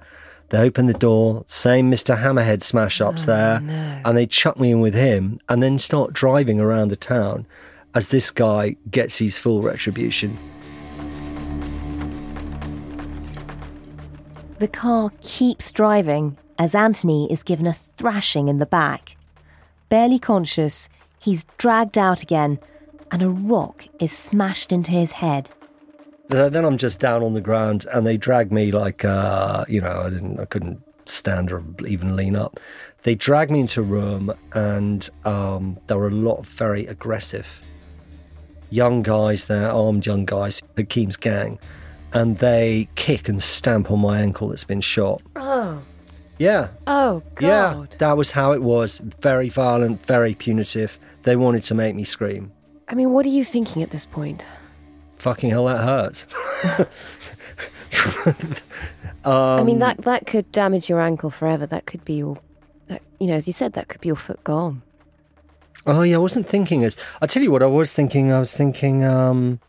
They 0.49 0.59
open 0.59 0.85
the 0.85 0.93
door, 0.93 1.43
same 1.47 1.91
Mr. 1.91 2.19
Hammerhead 2.19 2.61
smash 2.61 3.01
ups 3.01 3.23
oh, 3.23 3.25
there, 3.25 4.01
and 4.05 4.15
they 4.15 4.27
chuck 4.27 4.59
me 4.59 4.69
in 4.69 4.79
with 4.79 4.93
him 4.93 5.39
and 5.49 5.63
then 5.63 5.79
start 5.79 6.13
driving 6.13 6.59
around 6.59 6.89
the 6.89 6.95
town 6.95 7.47
as 7.95 8.09
this 8.09 8.29
guy 8.29 8.75
gets 8.91 9.17
his 9.17 9.39
full 9.39 9.63
retribution. 9.63 10.37
The 14.59 14.67
car 14.67 15.11
keeps 15.21 15.71
driving 15.71 16.37
as 16.59 16.75
Anthony 16.75 17.31
is 17.31 17.41
given 17.41 17.65
a 17.65 17.73
thrashing 17.73 18.47
in 18.47 18.59
the 18.59 18.67
back. 18.67 19.15
Barely 19.87 20.19
conscious, 20.19 20.87
he's 21.17 21.45
dragged 21.57 21.97
out 21.97 22.21
again, 22.21 22.59
and 23.09 23.23
a 23.23 23.29
rock 23.29 23.87
is 23.99 24.11
smashed 24.11 24.71
into 24.71 24.91
his 24.91 25.13
head. 25.13 25.49
Then 26.29 26.63
I'm 26.63 26.77
just 26.77 26.99
down 26.99 27.23
on 27.23 27.33
the 27.33 27.41
ground, 27.41 27.85
and 27.91 28.05
they 28.05 28.15
drag 28.15 28.51
me 28.51 28.71
like, 28.71 29.03
uh, 29.03 29.65
you 29.67 29.81
know, 29.81 30.03
I 30.05 30.09
didn't, 30.09 30.39
I 30.39 30.45
couldn't 30.45 30.81
stand 31.05 31.51
or 31.51 31.63
even 31.87 32.15
lean 32.15 32.35
up. 32.35 32.59
They 33.03 33.15
dragged 33.15 33.49
me 33.51 33.61
into 33.61 33.81
a 33.81 33.83
room, 33.83 34.31
and 34.53 35.09
um, 35.25 35.77
there 35.87 35.97
were 35.97 36.07
a 36.07 36.11
lot 36.11 36.37
of 36.39 36.47
very 36.47 36.85
aggressive 36.85 37.61
young 38.69 39.01
guys 39.01 39.47
there, 39.47 39.71
armed 39.71 40.05
young 40.05 40.25
guys, 40.25 40.61
Hakim's 40.77 41.15
gang, 41.15 41.59
and 42.13 42.37
they 42.37 42.87
kick 42.95 43.27
and 43.29 43.41
stamp 43.41 43.91
on 43.91 43.99
my 43.99 44.19
ankle 44.19 44.49
that's 44.49 44.63
been 44.63 44.81
shot. 44.81 45.21
Oh. 45.35 45.81
Yeah. 46.37 46.69
Oh, 46.87 47.21
God. 47.35 47.47
Yeah, 47.91 47.97
that 47.97 48.15
was 48.15 48.31
how 48.31 48.53
it 48.53 48.61
was. 48.61 48.99
Very 49.21 49.49
violent, 49.49 50.05
very 50.05 50.35
punitive. 50.35 50.97
They 51.23 51.35
wanted 51.35 51.63
to 51.65 51.75
make 51.75 51.95
me 51.95 52.05
scream. 52.05 52.51
I 52.87 52.95
mean, 52.95 53.11
what 53.11 53.25
are 53.25 53.29
you 53.29 53.43
thinking 53.43 53.83
at 53.83 53.91
this 53.91 54.05
point? 54.05 54.43
Fucking 55.19 55.49
hell, 55.49 55.65
that 55.65 55.83
hurts. 55.83 56.25
um, 59.23 59.25
I 59.59 59.63
mean, 59.63 59.79
that, 59.79 59.99
that 59.99 60.25
could 60.25 60.51
damage 60.51 60.89
your 60.89 61.01
ankle 61.01 61.29
forever. 61.29 61.65
That 61.65 61.85
could 61.85 62.03
be 62.05 62.15
your, 62.15 62.39
that, 62.87 63.01
you 63.19 63.27
know, 63.27 63.35
as 63.35 63.45
you 63.45 63.53
said, 63.53 63.73
that 63.73 63.89
could 63.89 64.01
be 64.01 64.07
your 64.07 64.15
foot 64.15 64.43
gone. 64.43 64.81
Oh 65.85 66.01
yeah, 66.01 66.15
I 66.15 66.19
wasn't 66.19 66.47
thinking 66.47 66.83
it. 66.83 66.95
I 67.21 67.25
tell 67.27 67.41
you 67.41 67.51
what, 67.51 67.63
I 67.63 67.67
was 67.67 67.93
thinking. 67.93 68.31
I 68.31 68.39
was 68.39 68.55
thinking, 68.55 69.03
um, 69.03 69.59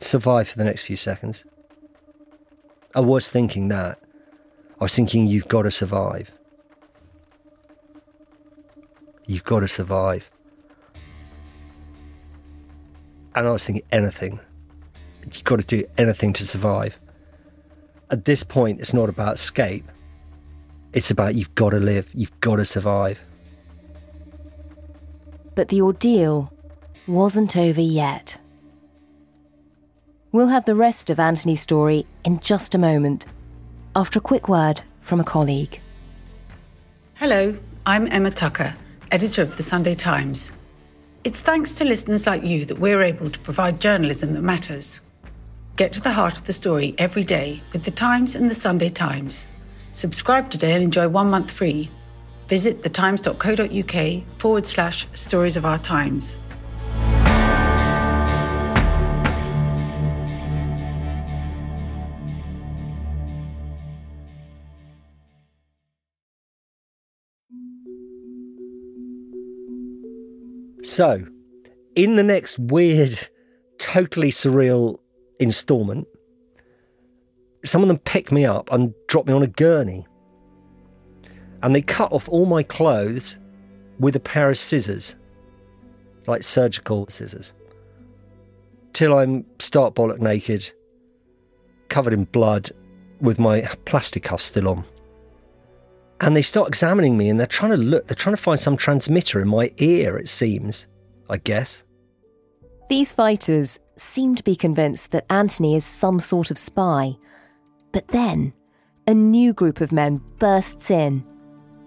survive 0.00 0.48
for 0.48 0.58
the 0.58 0.64
next 0.64 0.82
few 0.82 0.96
seconds. 0.96 1.44
I 2.94 3.00
was 3.00 3.30
thinking 3.30 3.68
that. 3.68 3.98
I 4.80 4.84
was 4.84 4.94
thinking 4.94 5.26
you've 5.26 5.48
got 5.48 5.62
to 5.62 5.70
survive. 5.70 6.32
You've 9.26 9.44
got 9.44 9.60
to 9.60 9.68
survive. 9.68 10.30
And 13.34 13.46
I 13.46 13.50
was 13.50 13.64
thinking 13.64 13.84
anything. 13.90 14.40
You've 15.24 15.44
got 15.44 15.56
to 15.56 15.62
do 15.62 15.84
anything 15.96 16.32
to 16.34 16.46
survive. 16.46 16.98
At 18.10 18.24
this 18.24 18.42
point, 18.42 18.80
it's 18.80 18.92
not 18.92 19.08
about 19.08 19.34
escape. 19.34 19.90
It's 20.92 21.10
about 21.10 21.34
you've 21.34 21.54
got 21.54 21.70
to 21.70 21.80
live. 21.80 22.08
You've 22.12 22.38
got 22.40 22.56
to 22.56 22.64
survive. 22.64 23.20
But 25.54 25.68
the 25.68 25.80
ordeal 25.80 26.52
wasn't 27.06 27.56
over 27.56 27.80
yet. 27.80 28.38
We'll 30.30 30.48
have 30.48 30.64
the 30.64 30.74
rest 30.74 31.10
of 31.10 31.20
Anthony's 31.20 31.60
story 31.60 32.06
in 32.24 32.40
just 32.40 32.74
a 32.74 32.78
moment, 32.78 33.26
after 33.94 34.18
a 34.18 34.22
quick 34.22 34.48
word 34.48 34.82
from 35.00 35.20
a 35.20 35.24
colleague. 35.24 35.80
Hello, 37.14 37.56
I'm 37.84 38.06
Emma 38.06 38.30
Tucker, 38.30 38.76
editor 39.10 39.42
of 39.42 39.56
the 39.56 39.62
Sunday 39.62 39.94
Times. 39.94 40.52
It's 41.24 41.40
thanks 41.40 41.76
to 41.76 41.84
listeners 41.84 42.26
like 42.26 42.42
you 42.42 42.64
that 42.64 42.80
we're 42.80 43.00
able 43.00 43.30
to 43.30 43.38
provide 43.38 43.80
journalism 43.80 44.32
that 44.32 44.42
matters. 44.42 45.00
Get 45.76 45.92
to 45.92 46.00
the 46.00 46.14
heart 46.14 46.36
of 46.36 46.46
the 46.46 46.52
story 46.52 46.96
every 46.98 47.22
day 47.22 47.62
with 47.72 47.84
the 47.84 47.92
Times 47.92 48.34
and 48.34 48.50
the 48.50 48.54
Sunday 48.54 48.88
Times. 48.88 49.46
Subscribe 49.92 50.50
today 50.50 50.72
and 50.72 50.82
enjoy 50.82 51.06
one 51.06 51.30
month 51.30 51.48
free. 51.48 51.90
Visit 52.48 52.82
thetimes.co.uk 52.82 54.40
forward 54.40 54.66
slash 54.66 55.06
stories 55.14 55.56
of 55.56 55.64
our 55.64 55.78
times. 55.78 56.38
So, 70.92 71.24
in 71.94 72.16
the 72.16 72.22
next 72.22 72.58
weird, 72.58 73.18
totally 73.78 74.28
surreal 74.28 74.98
installment, 75.40 76.06
some 77.64 77.80
of 77.80 77.88
them 77.88 77.96
pick 77.96 78.30
me 78.30 78.44
up 78.44 78.70
and 78.70 78.92
drop 79.08 79.26
me 79.26 79.32
on 79.32 79.42
a 79.42 79.46
gurney. 79.46 80.06
And 81.62 81.74
they 81.74 81.80
cut 81.80 82.12
off 82.12 82.28
all 82.28 82.44
my 82.44 82.62
clothes 82.62 83.38
with 84.00 84.16
a 84.16 84.20
pair 84.20 84.50
of 84.50 84.58
scissors, 84.58 85.16
like 86.26 86.42
surgical 86.42 87.06
scissors, 87.08 87.54
till 88.92 89.18
I'm 89.18 89.46
stark 89.60 89.94
bollock 89.94 90.18
naked, 90.18 90.70
covered 91.88 92.12
in 92.12 92.24
blood, 92.24 92.68
with 93.18 93.38
my 93.38 93.62
plastic 93.86 94.24
cuffs 94.24 94.44
still 94.44 94.68
on. 94.68 94.84
And 96.22 96.36
they 96.36 96.42
start 96.42 96.68
examining 96.68 97.18
me 97.18 97.28
and 97.28 97.38
they're 97.38 97.48
trying 97.48 97.72
to 97.72 97.76
look, 97.76 98.06
they're 98.06 98.14
trying 98.14 98.36
to 98.36 98.40
find 98.40 98.58
some 98.58 98.76
transmitter 98.76 99.40
in 99.42 99.48
my 99.48 99.72
ear, 99.78 100.16
it 100.16 100.28
seems, 100.28 100.86
I 101.28 101.38
guess. 101.38 101.82
These 102.88 103.12
fighters 103.12 103.80
seem 103.96 104.36
to 104.36 104.44
be 104.44 104.54
convinced 104.54 105.10
that 105.10 105.26
Anthony 105.28 105.74
is 105.74 105.84
some 105.84 106.20
sort 106.20 106.52
of 106.52 106.58
spy. 106.58 107.16
But 107.90 108.06
then, 108.08 108.52
a 109.08 109.14
new 109.14 109.52
group 109.52 109.80
of 109.80 109.90
men 109.90 110.20
bursts 110.38 110.92
in. 110.92 111.24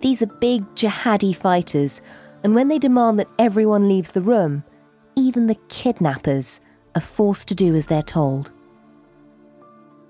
These 0.02 0.22
are 0.22 0.28
big 0.28 0.64
jihadi 0.76 1.34
fighters, 1.34 2.02
and 2.44 2.54
when 2.54 2.68
they 2.68 2.78
demand 2.78 3.18
that 3.20 3.30
everyone 3.40 3.88
leaves 3.88 4.12
the 4.12 4.22
room, 4.22 4.66
even 5.16 5.48
the 5.48 5.58
kidnappers 5.70 6.60
are 6.94 7.02
forced 7.02 7.48
to 7.48 7.56
do 7.56 7.74
as 7.74 7.86
they're 7.86 8.04
told. 8.04 8.52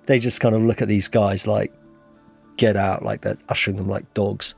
They 0.07 0.17
just 0.17 0.41
kind 0.41 0.55
of 0.55 0.63
look 0.63 0.81
at 0.81 0.87
these 0.87 1.07
guys 1.07 1.45
like, 1.45 1.71
get 2.57 2.75
out, 2.77 3.03
like 3.03 3.21
they're 3.21 3.37
ushering 3.49 3.77
them 3.77 3.89
like 3.89 4.13
dogs. 4.13 4.55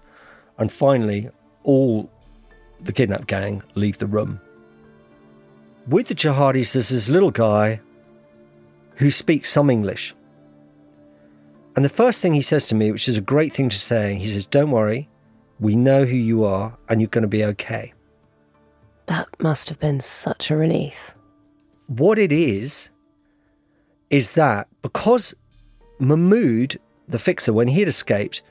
And 0.57 0.71
finally, 0.71 1.29
all 1.63 2.09
the 2.81 2.93
kidnap 2.93 3.27
gang 3.27 3.63
leave 3.75 3.97
the 3.97 4.07
room. 4.07 4.39
With 5.87 6.07
the 6.07 6.15
jihadis, 6.15 6.73
there's 6.73 6.89
this 6.89 7.09
little 7.09 7.31
guy 7.31 7.79
who 8.95 9.11
speaks 9.11 9.49
some 9.49 9.69
English. 9.69 10.13
And 11.75 11.85
the 11.85 11.89
first 11.89 12.21
thing 12.21 12.33
he 12.33 12.41
says 12.41 12.67
to 12.69 12.75
me, 12.75 12.91
which 12.91 13.07
is 13.07 13.17
a 13.17 13.21
great 13.21 13.53
thing 13.53 13.69
to 13.69 13.79
say, 13.79 14.15
he 14.15 14.27
says, 14.27 14.47
Don't 14.47 14.71
worry, 14.71 15.07
we 15.59 15.75
know 15.75 16.05
who 16.05 16.15
you 16.15 16.43
are 16.43 16.75
and 16.89 16.99
you're 16.99 17.09
going 17.09 17.21
to 17.21 17.27
be 17.27 17.45
okay. 17.45 17.93
That 19.05 19.27
must 19.39 19.69
have 19.69 19.79
been 19.79 20.01
such 20.01 20.51
a 20.51 20.57
relief. 20.57 21.13
What 21.87 22.19
it 22.19 22.31
is, 22.31 22.89
is 24.09 24.33
that 24.33 24.67
because 24.81 25.35
Mahmood, 25.99 26.79
the 27.07 27.19
fixer, 27.19 27.53
when 27.53 27.69
he 27.69 27.79
had 27.79 27.87
escaped, 27.87 28.41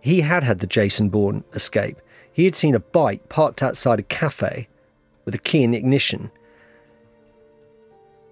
he 0.00 0.20
had 0.22 0.42
had 0.42 0.60
the 0.60 0.66
Jason 0.66 1.08
Bourne 1.08 1.44
escape. 1.52 1.98
He 2.32 2.44
had 2.44 2.54
seen 2.54 2.74
a 2.74 2.80
bike 2.80 3.28
parked 3.28 3.62
outside 3.62 3.98
a 3.98 4.04
cafe 4.04 4.68
with 5.24 5.34
a 5.34 5.38
key 5.38 5.62
in 5.62 5.72
the 5.72 5.78
ignition. 5.78 6.30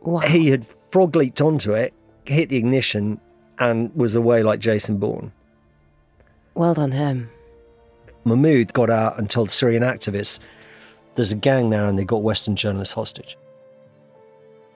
Wow. 0.00 0.20
He 0.20 0.48
had 0.48 0.66
frog 0.90 1.14
leaped 1.14 1.40
onto 1.40 1.72
it, 1.72 1.92
hit 2.24 2.48
the 2.48 2.56
ignition, 2.56 3.20
and 3.58 3.94
was 3.94 4.14
away 4.14 4.42
like 4.42 4.60
Jason 4.60 4.98
Bourne. 4.98 5.32
Well 6.54 6.74
done, 6.74 6.92
him. 6.92 7.30
Mahmoud 8.24 8.72
got 8.72 8.90
out 8.90 9.18
and 9.18 9.28
told 9.28 9.50
Syrian 9.50 9.82
activists 9.82 10.40
there's 11.14 11.32
a 11.32 11.36
gang 11.36 11.70
there 11.70 11.86
and 11.86 11.98
they 11.98 12.04
got 12.04 12.22
Western 12.22 12.56
journalists 12.56 12.94
hostage. 12.94 13.36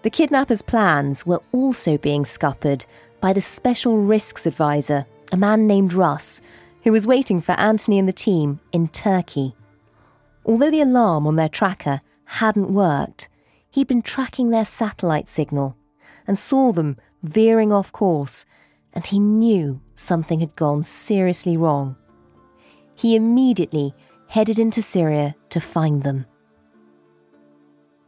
The 0.03 0.11
kidnappers' 0.11 0.63
plans 0.63 1.25
were 1.25 1.41
also 1.53 1.97
being 1.97 2.25
scuppered 2.25 2.85
by 3.23 3.33
the 3.33 3.41
Special 3.41 3.99
Risks 3.99 4.47
Advisor, 4.47 5.07
a 5.31 5.37
man 5.37 5.69
named 5.69 5.93
Russ, 5.93 6.41
who 6.83 6.91
was 6.91 7.07
waiting 7.07 7.41
for 7.41 7.53
Anthony 7.53 8.01
and 8.01 8.09
the 8.09 8.13
team 8.13 8.59
in 8.73 8.89
Turkey. 8.89 9.55
Although 10.45 10.73
the 10.73 10.81
alarm 10.81 11.29
on 11.29 11.37
their 11.37 11.49
tracker 11.49 12.01
hadn't 12.25 12.75
worked, 12.75 13.29
he'd 13.71 13.87
been 13.87 14.03
tracking 14.03 14.51
their 14.51 14.65
satellite 14.65 15.29
signal 15.29 15.77
and 16.27 16.37
saw 16.37 16.73
them 16.73 16.97
veering 17.23 17.73
off 17.73 17.93
course, 17.93 18.45
and 18.93 19.07
he 19.07 19.21
knew 19.21 19.81
something 19.95 20.41
had 20.41 20.57
gone 20.57 20.83
seriously 20.83 21.57
wrong. 21.57 21.95
He 22.97 23.15
immediately 23.15 23.95
headed 24.27 24.59
into 24.59 24.83
Syria 24.83 25.37
to 25.51 25.61
find 25.61 26.03
them. 26.03 26.27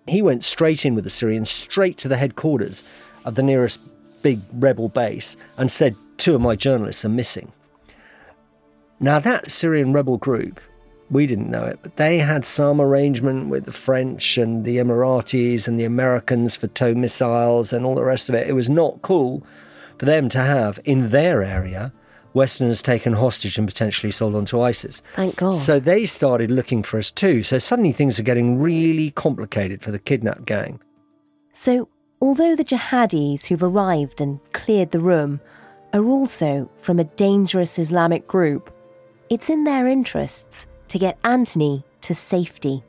He 0.09 0.21
went 0.23 0.43
straight 0.43 0.85
in 0.85 0.97
with 0.97 1.05
the 1.05 1.11
Syrians, 1.11 1.51
straight 1.51 1.99
to 1.99 2.09
the 2.09 2.17
headquarters 2.17 2.83
of 3.25 3.37
the 3.37 3.43
nearest 3.45 3.81
big 4.25 4.41
rebel 4.55 4.89
base, 4.89 5.37
and 5.57 5.71
said, 5.71 5.95
Two 6.17 6.35
of 6.35 6.41
my 6.41 6.57
journalists 6.57 7.05
are 7.05 7.11
missing. 7.11 7.53
Now, 8.99 9.21
that 9.21 9.53
Syrian 9.53 9.93
rebel 9.93 10.17
group, 10.17 10.61
we 11.11 11.27
didn't 11.27 11.51
know 11.51 11.65
it, 11.65 11.79
but 11.83 11.97
they 11.97 12.19
had 12.19 12.45
some 12.45 12.81
arrangement 12.81 13.49
with 13.49 13.67
the 13.67 13.73
French 13.73 14.39
and 14.39 14.65
the 14.65 14.79
Emiratis 14.79 15.69
and 15.69 15.79
the 15.79 15.85
Americans 15.85 16.57
for 16.57 16.67
TOW 16.69 16.95
missiles 16.95 17.73
and 17.73 17.85
all 17.85 17.95
the 17.95 18.05
rest 18.05 18.29
of 18.29 18.35
it. 18.35 18.49
It 18.49 18.55
was 18.55 18.69
not 18.69 19.03
cool 19.03 19.45
for 19.99 20.07
them 20.07 20.29
to 20.31 20.39
have 20.39 20.81
in 20.85 21.11
their 21.11 21.43
area 21.43 21.93
Westerners 22.33 22.83
taken 22.83 23.13
hostage 23.13 23.59
and 23.59 23.69
potentially 23.69 24.11
sold 24.11 24.35
onto 24.35 24.61
ISIS. 24.61 25.03
Thank 25.15 25.37
God. 25.37 25.55
So 25.55 25.79
they 25.79 26.05
started 26.05 26.51
looking 26.51 26.83
for 26.83 26.99
us 26.99 27.11
too. 27.11 27.45
So 27.45 27.59
suddenly 27.59 27.93
things 27.93 28.19
are 28.19 28.25
getting 28.25 28.59
really 28.59 29.13
complicated 29.13 29.83
for 29.83 29.93
the 29.93 30.01
kidnap 30.01 30.45
gang. 30.45 30.81
So, 31.53 31.89
although 32.25 32.57
the 32.57 32.65
jihadis 32.65 33.45
who've 33.45 33.63
arrived 33.63 34.19
and 34.19 34.41
cleared 34.55 34.91
the 34.93 34.99
room 34.99 35.39
are 35.93 36.07
also 36.07 36.71
from 36.79 36.99
a 36.99 37.05
dangerous 37.05 37.79
Islamic 37.79 38.27
group, 38.27 38.75
it's 39.29 39.51
in 39.51 39.65
their 39.65 39.87
interests 39.87 40.67
to 40.89 40.99
get 40.99 41.19
Anthony 41.23 41.85
to 42.01 42.15
safety. 42.15 42.83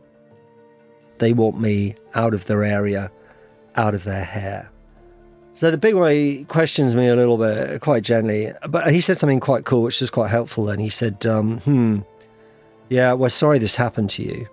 They 1.17 1.33
want 1.33 1.59
me 1.59 1.95
out 2.13 2.33
of 2.33 2.45
their 2.45 2.63
area, 2.63 3.11
out 3.75 3.93
of 3.93 4.05
their 4.05 4.23
hair. 4.23 4.71
So 5.53 5.69
the 5.69 5.77
big 5.77 5.95
way 5.95 6.45
questions 6.45 6.95
me 6.95 7.09
a 7.09 7.15
little 7.15 7.37
bit, 7.37 7.81
quite 7.81 8.03
gently, 8.03 8.53
but 8.69 8.89
he 8.89 9.01
said 9.01 9.17
something 9.17 9.41
quite 9.41 9.65
cool, 9.65 9.81
which 9.83 9.99
was 9.99 10.09
quite 10.09 10.31
helpful. 10.31 10.69
And 10.69 10.79
he 10.79 10.89
said, 10.89 11.25
um, 11.25 11.59
"Hmm, 11.59 11.99
yeah, 12.87 13.11
we're 13.11 13.29
sorry 13.29 13.59
this 13.59 13.75
happened 13.75 14.11
to 14.11 14.23
you. 14.23 14.47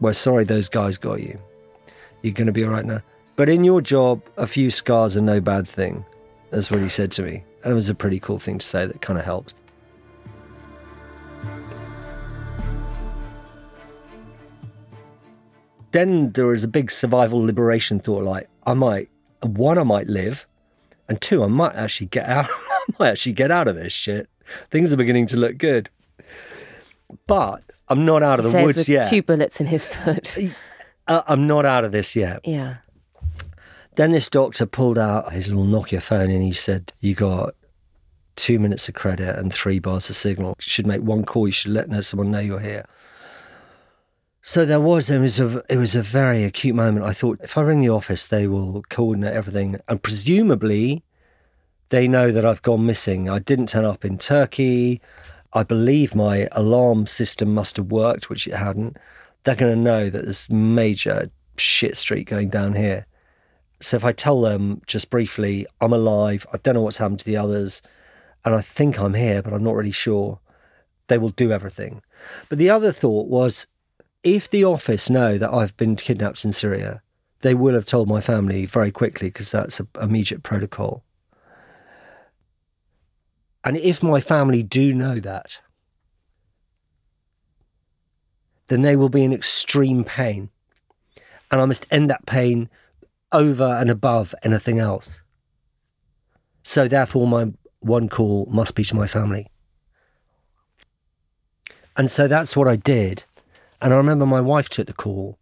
We're 0.00 0.12
sorry 0.12 0.44
those 0.44 0.68
guys 0.68 0.98
got 0.98 1.22
you. 1.22 1.38
You're 2.20 2.34
going 2.34 2.46
to 2.46 2.52
be 2.52 2.64
all 2.64 2.70
right 2.70 2.84
now. 2.84 3.00
But 3.36 3.48
in 3.48 3.64
your 3.64 3.80
job, 3.80 4.22
a 4.36 4.46
few 4.46 4.70
scars 4.70 5.16
are 5.16 5.22
no 5.22 5.40
bad 5.40 5.68
thing." 5.68 6.04
That's 6.50 6.70
what 6.70 6.80
he 6.80 6.88
said 6.88 7.12
to 7.12 7.22
me, 7.22 7.44
and 7.62 7.72
it 7.72 7.74
was 7.74 7.88
a 7.88 7.94
pretty 7.94 8.18
cool 8.20 8.38
thing 8.38 8.58
to 8.58 8.66
say. 8.66 8.86
That 8.86 9.00
kind 9.00 9.18
of 9.18 9.24
helped. 9.24 9.54
Then 15.92 16.32
there 16.32 16.46
was 16.46 16.64
a 16.64 16.68
big 16.68 16.90
survival 16.90 17.40
liberation 17.42 18.00
thought, 18.00 18.24
like 18.24 18.48
I 18.66 18.74
might 18.74 19.08
one, 19.42 19.78
I 19.78 19.82
might 19.82 20.08
live, 20.08 20.46
and 21.08 21.20
two, 21.20 21.42
I 21.42 21.46
might 21.46 21.74
actually 21.74 22.08
get 22.08 22.26
out. 22.28 22.48
I 22.50 22.84
might 22.98 23.08
actually 23.10 23.32
get 23.32 23.50
out 23.50 23.68
of 23.68 23.76
this 23.76 23.92
shit. 23.92 24.28
Things 24.70 24.92
are 24.92 24.96
beginning 24.96 25.26
to 25.28 25.36
look 25.36 25.58
good, 25.58 25.88
but 27.26 27.62
I'm 27.88 28.04
not 28.04 28.22
out 28.22 28.38
of 28.38 28.46
He 28.46 28.52
the 28.52 28.62
woods 28.62 28.88
yet. 28.88 29.08
Two 29.08 29.22
bullets 29.22 29.60
in 29.60 29.66
his 29.66 29.86
foot. 29.94 30.36
I'm 31.08 31.46
not 31.46 31.64
out 31.64 31.84
of 31.84 31.92
this 31.92 32.16
yet. 32.16 32.40
Yeah. 32.44 32.76
Then 33.96 34.10
this 34.10 34.28
doctor 34.28 34.66
pulled 34.66 34.98
out 34.98 35.32
his 35.32 35.48
little 35.48 35.64
Nokia 35.64 36.02
phone 36.02 36.30
and 36.30 36.42
he 36.42 36.52
said, 36.52 36.92
"You 37.00 37.14
got 37.14 37.54
two 38.36 38.58
minutes 38.58 38.88
of 38.88 38.94
credit 38.94 39.38
and 39.38 39.52
three 39.52 39.78
bars 39.78 40.10
of 40.10 40.16
signal. 40.16 40.50
You 40.50 40.70
should 40.70 40.86
make 40.86 41.00
one 41.00 41.24
call. 41.24 41.48
You 41.48 41.52
should 41.52 41.72
let 41.72 42.04
someone 42.04 42.30
know 42.30 42.38
you're 42.38 42.60
here." 42.60 42.86
So 44.42 44.64
there 44.64 44.80
was 44.80 45.10
it 45.10 45.18
was 45.18 45.40
a 45.40 45.62
it 45.70 45.78
was 45.78 45.96
a 45.96 46.02
very 46.02 46.44
acute 46.44 46.76
moment. 46.76 47.06
I 47.06 47.12
thought 47.12 47.40
if 47.42 47.56
I 47.56 47.62
ring 47.62 47.80
the 47.80 47.88
office, 47.88 48.26
they 48.28 48.46
will 48.46 48.82
coordinate 48.90 49.32
everything, 49.32 49.80
and 49.88 50.02
presumably 50.02 51.02
they 51.88 52.06
know 52.06 52.30
that 52.30 52.44
I've 52.44 52.62
gone 52.62 52.84
missing. 52.84 53.30
I 53.30 53.38
didn't 53.38 53.70
turn 53.70 53.84
up 53.84 54.04
in 54.04 54.18
Turkey. 54.18 55.00
I 55.52 55.62
believe 55.62 56.14
my 56.14 56.48
alarm 56.52 57.06
system 57.06 57.54
must 57.54 57.76
have 57.76 57.90
worked, 57.90 58.28
which 58.28 58.46
it 58.46 58.54
hadn't. 58.56 58.98
They're 59.44 59.54
going 59.56 59.74
to 59.74 59.80
know 59.80 60.10
that 60.10 60.24
there's 60.24 60.50
major 60.50 61.30
shit 61.56 61.96
street 61.96 62.28
going 62.28 62.50
down 62.50 62.74
here. 62.74 63.06
So 63.80 63.96
if 63.96 64.04
I 64.04 64.12
tell 64.12 64.40
them 64.40 64.80
just 64.86 65.10
briefly, 65.10 65.66
I'm 65.80 65.92
alive, 65.92 66.46
I 66.52 66.58
don't 66.58 66.74
know 66.74 66.82
what's 66.82 66.98
happened 66.98 67.18
to 67.20 67.24
the 67.24 67.36
others, 67.36 67.82
and 68.44 68.54
I 68.54 68.62
think 68.62 68.98
I'm 68.98 69.14
here, 69.14 69.42
but 69.42 69.52
I'm 69.52 69.64
not 69.64 69.74
really 69.74 69.92
sure, 69.92 70.40
they 71.08 71.18
will 71.18 71.30
do 71.30 71.52
everything. 71.52 72.02
But 72.48 72.58
the 72.58 72.70
other 72.70 72.92
thought 72.92 73.28
was 73.28 73.66
if 74.22 74.48
the 74.48 74.64
office 74.64 75.10
know 75.10 75.38
that 75.38 75.52
I've 75.52 75.76
been 75.76 75.96
kidnapped 75.96 76.44
in 76.44 76.52
Syria, 76.52 77.02
they 77.40 77.54
will 77.54 77.74
have 77.74 77.84
told 77.84 78.08
my 78.08 78.20
family 78.20 78.66
very 78.66 78.90
quickly 78.90 79.28
because 79.28 79.50
that's 79.50 79.78
an 79.78 79.88
immediate 80.00 80.42
protocol. 80.42 81.04
And 83.62 83.76
if 83.76 84.02
my 84.02 84.20
family 84.20 84.62
do 84.62 84.94
know 84.94 85.20
that, 85.20 85.58
then 88.68 88.82
they 88.82 88.96
will 88.96 89.08
be 89.08 89.24
in 89.24 89.32
extreme 89.32 90.02
pain. 90.02 90.50
And 91.50 91.60
I 91.60 91.64
must 91.66 91.86
end 91.90 92.10
that 92.10 92.26
pain 92.26 92.68
over 93.32 93.64
and 93.64 93.90
above 93.90 94.34
anything 94.42 94.78
else. 94.78 95.20
So, 96.62 96.88
therefore, 96.88 97.26
my 97.26 97.52
one 97.80 98.08
call 98.08 98.46
must 98.46 98.74
be 98.74 98.84
to 98.84 98.96
my 98.96 99.06
family. 99.06 99.48
And 101.96 102.10
so 102.10 102.28
that's 102.28 102.56
what 102.56 102.68
I 102.68 102.76
did. 102.76 103.24
And 103.80 103.92
I 103.92 103.96
remember 103.96 104.26
my 104.26 104.40
wife 104.40 104.68
took 104.68 104.86
the 104.86 104.92
call. 104.92 105.38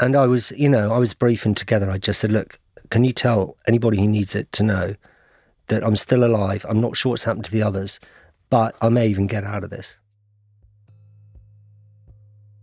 And 0.00 0.16
I 0.16 0.26
was, 0.26 0.52
you 0.52 0.68
know, 0.68 0.92
I 0.92 0.98
was 0.98 1.14
briefing 1.14 1.54
together. 1.54 1.90
I 1.90 1.98
just 1.98 2.20
said, 2.20 2.32
look, 2.32 2.58
can 2.90 3.04
you 3.04 3.12
tell 3.12 3.56
anybody 3.66 3.98
who 3.98 4.08
needs 4.08 4.34
it 4.34 4.50
to 4.52 4.62
know 4.62 4.94
that 5.68 5.84
I'm 5.84 5.96
still 5.96 6.24
alive? 6.24 6.66
I'm 6.68 6.80
not 6.80 6.96
sure 6.96 7.10
what's 7.10 7.24
happened 7.24 7.44
to 7.46 7.50
the 7.50 7.62
others, 7.62 8.00
but 8.50 8.74
I 8.80 8.88
may 8.88 9.06
even 9.08 9.26
get 9.26 9.44
out 9.44 9.64
of 9.64 9.70
this. 9.70 9.96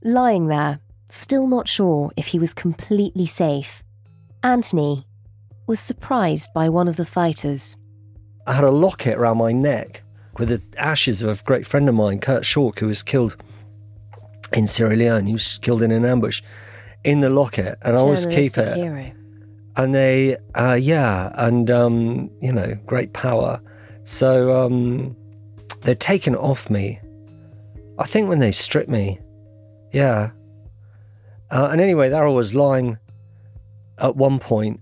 Lying 0.03 0.47
there, 0.47 0.79
still 1.09 1.47
not 1.47 1.67
sure 1.67 2.11
if 2.17 2.27
he 2.27 2.39
was 2.39 2.53
completely 2.55 3.27
safe, 3.27 3.83
Anthony 4.41 5.05
was 5.67 5.79
surprised 5.79 6.51
by 6.55 6.69
one 6.69 6.87
of 6.87 6.97
the 6.97 7.05
fighters. 7.05 7.75
I 8.47 8.53
had 8.53 8.63
a 8.63 8.71
locket 8.71 9.17
around 9.17 9.37
my 9.37 9.51
neck 9.51 10.01
with 10.39 10.49
the 10.49 10.61
ashes 10.77 11.21
of 11.21 11.41
a 11.41 11.43
great 11.43 11.67
friend 11.67 11.87
of 11.87 11.93
mine, 11.93 12.19
Kurt 12.19 12.43
Schork, 12.43 12.79
who 12.79 12.87
was 12.87 13.03
killed 13.03 13.35
in 14.53 14.65
Sierra 14.65 14.95
Leone. 14.95 15.27
He 15.27 15.33
was 15.33 15.59
killed 15.59 15.83
in 15.83 15.91
an 15.91 16.03
ambush 16.03 16.41
in 17.03 17.19
the 17.19 17.29
locket, 17.29 17.77
and 17.83 17.95
I 17.95 17.99
always 17.99 18.25
keep 18.25 18.57
it. 18.57 18.75
Hero. 18.75 19.11
And 19.75 19.93
they, 19.93 20.37
uh, 20.55 20.73
yeah, 20.73 21.31
and 21.35 21.69
um, 21.69 22.31
you 22.41 22.51
know, 22.51 22.73
great 22.87 23.13
power. 23.13 23.61
So 24.03 24.65
um, 24.65 25.15
they're 25.81 25.93
taken 25.93 26.35
off 26.35 26.71
me. 26.71 26.99
I 27.99 28.07
think 28.07 28.27
when 28.27 28.39
they 28.39 28.51
stripped 28.51 28.89
me, 28.89 29.19
yeah. 29.91 30.31
Uh, 31.49 31.67
and 31.71 31.81
anyway, 31.81 32.09
there 32.09 32.25
I 32.25 32.29
was 32.29 32.53
lying 32.55 32.97
at 33.97 34.15
one 34.15 34.39
point, 34.39 34.79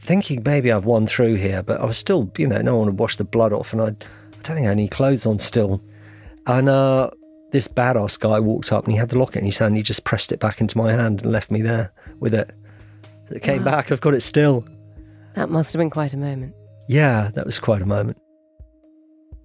thinking 0.00 0.42
maybe 0.44 0.70
I've 0.72 0.84
won 0.84 1.06
through 1.06 1.34
here, 1.34 1.62
but 1.62 1.80
I 1.80 1.84
was 1.84 1.98
still, 1.98 2.30
you 2.38 2.46
know, 2.46 2.60
no 2.62 2.78
one 2.78 2.88
had 2.88 2.98
washed 2.98 3.18
the 3.18 3.24
blood 3.24 3.52
off, 3.52 3.72
and 3.72 3.82
I, 3.82 3.86
I 3.86 3.88
don't 3.88 4.02
think 4.42 4.58
I 4.58 4.62
had 4.62 4.70
any 4.72 4.88
clothes 4.88 5.26
on 5.26 5.38
still. 5.38 5.82
And 6.46 6.68
uh, 6.68 7.10
this 7.52 7.68
badass 7.68 8.18
guy 8.18 8.38
walked 8.40 8.72
up 8.72 8.84
and 8.84 8.92
he 8.92 8.98
had 8.98 9.10
the 9.10 9.18
locket 9.18 9.40
in 9.40 9.46
his 9.46 9.58
hand. 9.58 9.68
And 9.72 9.76
he 9.76 9.82
just 9.82 10.04
pressed 10.04 10.32
it 10.32 10.40
back 10.40 10.60
into 10.60 10.78
my 10.78 10.92
hand 10.92 11.22
and 11.22 11.30
left 11.32 11.50
me 11.50 11.60
there 11.62 11.92
with 12.18 12.32
it. 12.34 12.50
It 13.30 13.42
came 13.42 13.58
Wow. 13.64 13.72
back. 13.72 13.92
I've 13.92 14.00
got 14.00 14.14
it 14.14 14.22
still. 14.22 14.64
That 15.34 15.50
must 15.50 15.72
have 15.72 15.78
been 15.78 15.90
quite 15.90 16.14
a 16.14 16.16
moment. 16.16 16.54
Yeah, 16.88 17.30
that 17.34 17.44
was 17.46 17.58
quite 17.58 17.82
a 17.82 17.86
moment. 17.86 18.18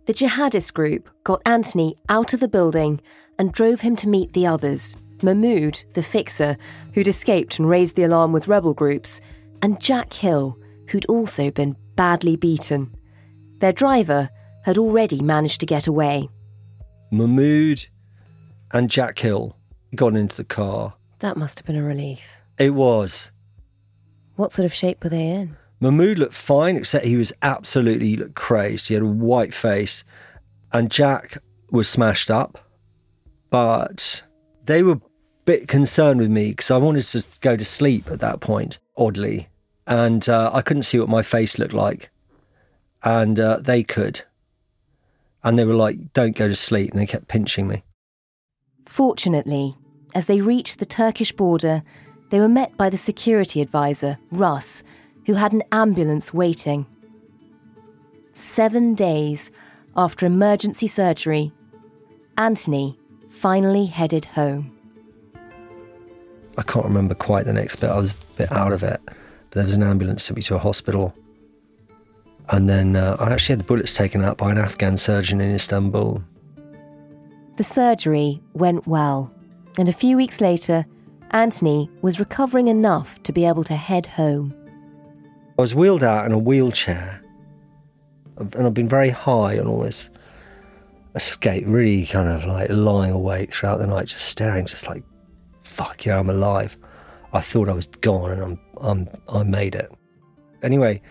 The 0.05 0.13
jihadist 0.13 0.73
group 0.73 1.09
got 1.23 1.41
Anthony 1.45 1.95
out 2.09 2.33
of 2.33 2.39
the 2.39 2.47
building 2.47 3.01
and 3.38 3.51
drove 3.51 3.81
him 3.81 3.95
to 3.97 4.09
meet 4.09 4.33
the 4.33 4.47
others 4.47 4.95
Mahmoud, 5.21 5.83
the 5.93 6.03
fixer, 6.03 6.57
who'd 6.93 7.07
escaped 7.07 7.59
and 7.59 7.69
raised 7.69 7.95
the 7.95 8.03
alarm 8.03 8.31
with 8.31 8.47
rebel 8.47 8.73
groups, 8.73 9.21
and 9.61 9.79
Jack 9.79 10.13
Hill, 10.13 10.57
who'd 10.89 11.05
also 11.05 11.51
been 11.51 11.75
badly 11.95 12.36
beaten. 12.36 12.95
Their 13.59 13.71
driver 13.71 14.29
had 14.63 14.77
already 14.77 15.21
managed 15.21 15.59
to 15.61 15.65
get 15.65 15.88
away. 15.88 16.29
Mahmood 17.11 17.88
and 18.71 18.89
Jack 18.89 19.19
Hill 19.19 19.55
got 19.95 20.15
into 20.15 20.36
the 20.36 20.43
car. 20.43 20.93
That 21.19 21.38
must 21.38 21.59
have 21.59 21.65
been 21.65 21.77
a 21.77 21.83
relief. 21.83 22.21
It 22.57 22.73
was. 22.73 23.31
What 24.36 24.51
sort 24.51 24.65
of 24.65 24.73
shape 24.73 25.03
were 25.03 25.09
they 25.09 25.27
in? 25.27 25.55
Mahmood 25.79 26.19
looked 26.19 26.33
fine, 26.33 26.75
except 26.75 27.05
he 27.05 27.15
was 27.15 27.31
absolutely 27.41 28.09
he 28.09 28.17
looked 28.17 28.36
crazed. 28.36 28.89
He 28.89 28.93
had 28.95 29.03
a 29.03 29.07
white 29.07 29.53
face. 29.53 30.03
And 30.73 30.91
Jack 30.91 31.38
was 31.71 31.88
smashed 31.88 32.29
up. 32.29 32.64
But 33.56 34.22
they 34.66 34.84
were 34.84 34.95
a 34.95 35.01
bit 35.45 35.70
concerned 35.70 36.20
with 36.20 36.30
me 36.30 36.49
because 36.49 36.72
I 36.72 36.76
wanted 36.76 37.03
to 37.03 37.26
go 37.39 37.56
to 37.56 37.64
sleep 37.64 38.12
at 38.12 38.20
that 38.20 38.41
point, 38.41 38.80
oddly. 38.97 39.47
And 39.88 40.28
uh, 40.28 40.51
I 40.53 40.62
couldn't 40.62 40.84
see 40.84 40.99
what 40.99 41.08
my 41.08 41.22
face 41.22 41.58
looked 41.58 41.72
like. 41.72 42.10
And 43.01 43.39
uh, 43.39 43.60
they 43.62 43.82
could. 43.82 44.26
And 45.41 45.58
they 45.58 45.64
were 45.64 45.74
like, 45.74 46.12
don't 46.12 46.36
go 46.36 46.49
to 46.49 46.56
sleep. 46.56 46.91
And 46.91 46.99
they 46.99 47.06
kept 47.06 47.30
pinching 47.30 47.66
me. 47.66 47.86
Fortunately, 48.86 49.78
as 50.14 50.26
they 50.26 50.41
reached 50.41 50.80
the 50.80 50.86
Turkish 50.86 51.32
border, 51.32 51.82
they 52.32 52.41
were 52.41 52.49
met 52.49 52.76
by 52.76 52.89
the 52.89 52.97
security 52.97 53.62
advisor, 53.62 54.18
Russ, 54.32 54.84
who 55.28 55.36
had 55.36 55.53
an 55.53 55.64
ambulance 55.72 56.34
waiting. 56.34 56.88
Seven 58.34 58.95
days 58.95 59.49
after 59.95 60.26
emergency 60.26 60.88
surgery, 60.88 61.53
Anthony 62.38 62.99
finally 63.36 63.86
headed 63.86 64.25
home. 64.25 64.71
I 66.57 66.63
can't 66.63 66.86
remember 66.86 67.13
quite 67.13 67.45
the 67.45 67.53
next 67.53 67.75
bit. 67.77 67.89
I 67.89 67.97
was 67.97 68.11
a 68.11 68.38
bit 68.38 68.51
out 68.51 68.71
of 68.71 68.81
it. 68.81 69.01
But 69.05 69.51
there 69.51 69.63
was 69.65 69.73
an 69.73 69.83
ambulance 69.83 70.25
took 70.25 70.38
me 70.38 70.43
to 70.43 70.55
a 70.55 70.59
hospital. 70.59 71.13
And 72.49 72.69
then 72.69 72.95
uh, 72.95 73.17
I 73.19 73.33
actually 73.33 73.53
had 73.53 73.59
the 73.59 73.65
bullets 73.65 73.93
taken 73.93 74.23
out 74.23 74.38
by 74.38 74.51
an 74.51 74.57
Afghan 74.57 74.97
surgeon 74.97 75.41
in 75.41 75.53
Istanbul. 75.53 76.23
The 77.57 77.63
surgery 77.63 78.41
went 78.53 78.88
well, 78.88 79.31
and 79.77 79.89
a 79.89 79.93
few 79.93 80.17
weeks 80.17 80.41
later, 80.41 80.86
Anthony 81.31 81.89
was 82.01 82.19
recovering 82.19 82.67
enough 82.67 83.21
to 83.23 83.33
be 83.33 83.45
able 83.45 83.63
to 83.65 83.75
head 83.75 84.05
home. 84.05 84.53
I 85.57 85.61
was 85.61 85.73
wheeled 85.73 86.03
out 86.03 86.25
in 86.25 86.31
a 86.31 86.38
wheelchair. 86.38 87.21
And 88.38 88.67
I've 88.67 88.73
been 88.73 88.89
very 88.89 89.09
high 89.09 89.57
on 89.57 89.67
all 89.67 89.81
this 89.81 90.09
escape, 91.16 91.63
really 91.66 92.05
kind 92.05 92.30
of 92.30 92.45
like 92.45 92.70
lying 92.70 93.11
awake 93.11 93.53
throughout 93.53 93.80
the 93.80 93.88
night, 93.88 94.07
just 94.07 94.26
staring, 94.26 94.66
just 94.66 94.88
like 94.88 95.03
fuck 95.76 96.05
yeah, 96.05 96.20
I'm 96.20 96.30
alive. 96.30 96.78
I 97.34 97.41
thought 97.41 97.68
I 97.68 97.74
was 97.74 97.88
gone 97.88 98.32
and 98.32 98.41
I'm, 98.41 98.59
I'm, 98.80 99.09
I 99.28 99.43
made 99.43 99.76
it. 99.76 99.91
Anyway, 100.63 101.01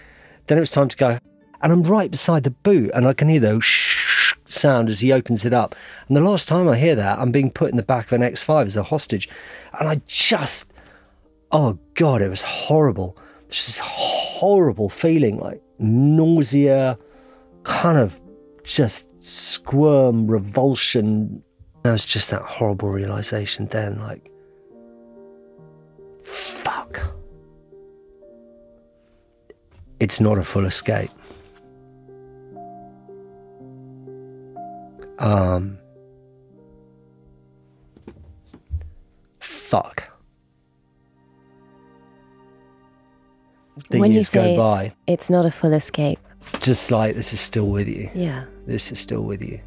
then 0.47 0.57
it 0.57 0.63
was 0.63 0.71
time 0.71 0.89
to 0.89 0.97
go. 0.97 1.19
And 1.61 1.73
I'm 1.73 1.83
right 1.83 2.11
beside 2.11 2.45
the 2.45 2.51
boot 2.51 2.91
and 2.95 3.07
I 3.07 3.13
can 3.13 3.29
hear 3.29 3.41
the 3.41 3.61
shh 3.61 4.35
sound 4.47 4.89
as 4.89 5.01
he 5.01 5.13
opens 5.13 5.45
it 5.45 5.53
up. 5.53 5.75
And 6.09 6.17
the 6.17 6.23
last 6.23 6.49
time 6.49 6.69
I 6.69 6.79
hear 6.79 6.95
that, 6.95 7.19
I'm 7.19 7.31
being 7.31 7.51
put 7.51 7.71
in 7.71 7.77
the 7.77 7.83
back 7.83 8.07
of 8.07 8.13
an 8.15 8.23
X5 8.23 8.67
as 8.67 8.77
a 8.77 8.85
hostage. 8.85 9.29
And 9.79 9.89
I 9.89 10.01
just, 10.07 10.73
oh 11.53 11.79
God, 11.95 12.23
it 12.23 12.29
was 12.29 12.43
horrible. 12.43 13.19
This 13.49 13.79
horrible 13.79 14.89
feeling 14.89 15.39
like 15.39 15.61
nausea, 15.79 16.99
kind 17.65 17.99
of 17.99 18.19
just 18.63 19.09
squirm, 19.25 20.27
revulsion. 20.27 21.43
There 21.83 21.93
was 21.93 22.05
just 22.05 22.31
that 22.31 22.43
horrible 22.43 22.91
realization 22.91 23.66
then, 23.66 23.99
like, 24.01 24.31
fuck. 26.22 27.01
It's 30.01 30.20
not 30.20 30.39
a 30.39 30.45
full 30.45 30.64
escape. 30.66 31.11
Um, 35.18 35.79
fuck. 39.39 40.05
The 43.91 43.99
when 44.01 44.11
you 44.11 44.16
years 44.16 44.31
go 44.31 44.43
say 44.43 44.57
by, 44.57 44.85
it's, 44.85 44.95
it's 45.07 45.31
not 45.31 45.47
a 45.47 45.51
full 45.51 45.72
escape, 45.72 46.18
just 46.61 46.91
like 46.91 47.14
this 47.14 47.33
is 47.33 47.41
still 47.41 47.68
with 47.68 47.89
you. 47.89 48.11
yeah. 48.14 48.45
This 48.67 48.91
is 48.93 48.99
still 48.99 49.23
with 49.23 49.43
you. 49.43 49.61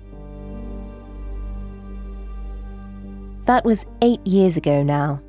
That 3.46 3.64
was 3.64 3.86
eight 4.02 4.26
years 4.28 4.58
ago 4.58 4.84
now, 4.84 5.22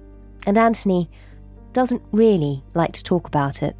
and 0.46 0.58
Anthony 0.58 1.08
doesn't 1.72 2.02
really 2.10 2.64
like 2.74 2.92
to 2.92 3.02
talk 3.02 3.28
about 3.28 3.62
it. 3.62 3.76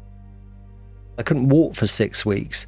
I 1.17 1.23
couldn't 1.23 1.49
walk 1.49 1.75
for 1.75 1.87
six 1.87 2.25
weeks. 2.25 2.65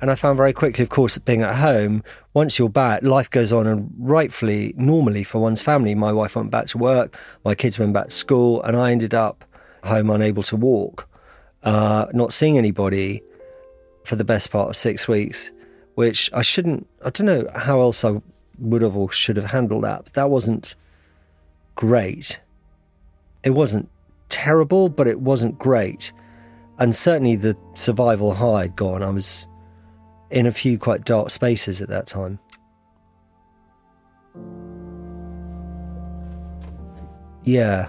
And 0.00 0.10
I 0.10 0.16
found 0.16 0.36
very 0.36 0.52
quickly, 0.52 0.82
of 0.82 0.90
course, 0.90 1.14
that 1.14 1.24
being 1.24 1.40
at 1.40 1.54
home, 1.54 2.04
once 2.34 2.58
you're 2.58 2.68
back, 2.68 3.02
life 3.02 3.30
goes 3.30 3.54
on 3.54 3.66
and 3.66 3.90
rightfully, 3.96 4.74
normally 4.76 5.24
for 5.24 5.38
one's 5.38 5.62
family. 5.62 5.94
My 5.94 6.12
wife 6.12 6.36
went 6.36 6.50
back 6.50 6.66
to 6.66 6.78
work, 6.78 7.16
my 7.42 7.54
kids 7.54 7.78
went 7.78 7.94
back 7.94 8.06
to 8.06 8.10
school, 8.10 8.62
and 8.64 8.76
I 8.76 8.92
ended 8.92 9.14
up 9.14 9.44
home 9.82 10.10
unable 10.10 10.42
to 10.42 10.56
walk, 10.56 11.08
uh, 11.62 12.06
not 12.12 12.34
seeing 12.34 12.58
anybody 12.58 13.22
for 14.04 14.16
the 14.16 14.24
best 14.24 14.50
part 14.50 14.68
of 14.68 14.76
six 14.76 15.08
weeks, 15.08 15.50
which 15.94 16.30
I 16.32 16.42
shouldn't, 16.42 16.86
I 17.04 17.10
don't 17.10 17.26
know 17.26 17.50
how 17.54 17.80
else 17.80 18.04
I 18.04 18.20
would 18.58 18.82
have 18.82 18.96
or 18.96 19.10
should 19.10 19.36
have 19.36 19.50
handled 19.50 19.84
that, 19.84 20.04
but 20.04 20.12
that 20.14 20.30
wasn't 20.30 20.74
great. 21.74 22.40
It 23.42 23.50
wasn't 23.50 23.88
terrible, 24.28 24.88
but 24.88 25.06
it 25.06 25.20
wasn't 25.20 25.58
great. 25.58 26.12
And 26.78 26.94
certainly 26.94 27.36
the 27.36 27.56
survival 27.74 28.34
high 28.34 28.62
had 28.62 28.76
gone. 28.76 29.02
I 29.02 29.10
was 29.10 29.46
in 30.30 30.46
a 30.46 30.52
few 30.52 30.78
quite 30.78 31.04
dark 31.04 31.30
spaces 31.30 31.80
at 31.80 31.88
that 31.88 32.06
time. 32.06 32.38
Yeah, 37.44 37.88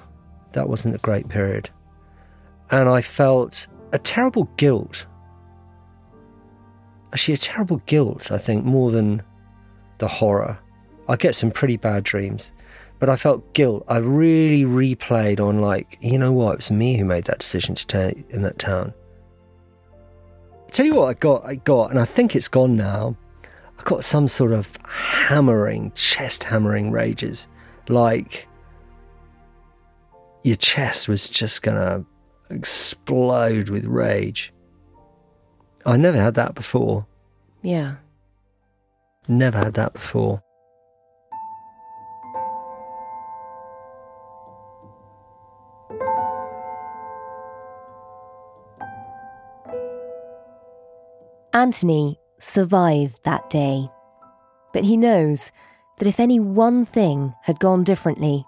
that 0.52 0.70
wasn't 0.70 0.96
a 0.96 1.00
great 1.00 1.30
period. 1.30 1.70
And 2.70 2.90
I 2.90 3.02
felt 3.02 3.68
a 3.92 3.98
terrible 3.98 4.50
guilt. 4.58 5.06
Actually, 7.16 7.36
a 7.36 7.38
terrible 7.38 7.78
guilt, 7.86 8.30
I 8.30 8.38
think, 8.38 8.66
more 8.66 8.92
than 8.92 9.24
the 10.00 10.08
horror. 10.10 10.60
I 11.08 11.16
get 11.16 11.34
some 11.34 11.50
pretty 11.50 11.78
bad 11.78 12.04
dreams, 12.04 12.52
but 13.00 13.10
I 13.10 13.16
felt 13.16 13.54
guilt. 13.54 13.86
I 13.88 14.00
really 14.00 14.66
replayed 14.66 15.40
on, 15.40 15.62
like, 15.62 15.98
you 16.02 16.18
know 16.18 16.34
what? 16.34 16.52
It 16.52 16.58
was 16.58 16.72
me 16.72 16.98
who 16.98 17.06
made 17.06 17.24
that 17.24 17.40
decision 17.40 17.76
to 17.76 17.82
stay 17.82 18.26
in 18.32 18.42
that 18.42 18.60
town. 18.60 18.94
Tell 20.72 20.86
you 20.86 20.96
what, 20.96 21.08
I 21.08 21.14
got, 21.14 21.46
I 21.46 21.56
got, 21.56 21.90
and 21.90 22.00
I 22.02 22.04
think 22.04 22.36
it's 22.36 22.50
gone 22.50 22.76
now. 22.76 23.16
I 23.80 23.84
got 23.84 24.04
some 24.04 24.28
sort 24.28 24.52
of 24.52 24.70
hammering, 24.84 25.94
chest 25.96 26.44
hammering 26.44 26.92
rages, 26.92 27.48
like 27.88 28.46
your 30.44 30.58
chest 30.58 31.08
was 31.08 31.30
just 31.30 31.62
gonna 31.62 32.04
explode 32.50 33.70
with 33.70 33.86
rage. 33.86 34.52
I 35.86 35.98
never 35.98 36.18
had 36.18 36.34
that 36.34 36.56
before. 36.56 37.06
Yeah. 37.62 37.98
Never 39.28 39.58
had 39.58 39.76
that 39.76 39.94
before. 39.94 40.42
Anthony 51.54 52.20
survived 52.40 53.20
that 53.24 53.50
day. 53.50 53.90
But 54.74 54.84
he 54.84 54.98
knows 54.98 55.52
that 56.00 56.08
if 56.08 56.20
any 56.20 56.40
one 56.40 56.84
thing 56.84 57.34
had 57.44 57.60
gone 57.60 57.84
differently, 57.84 58.46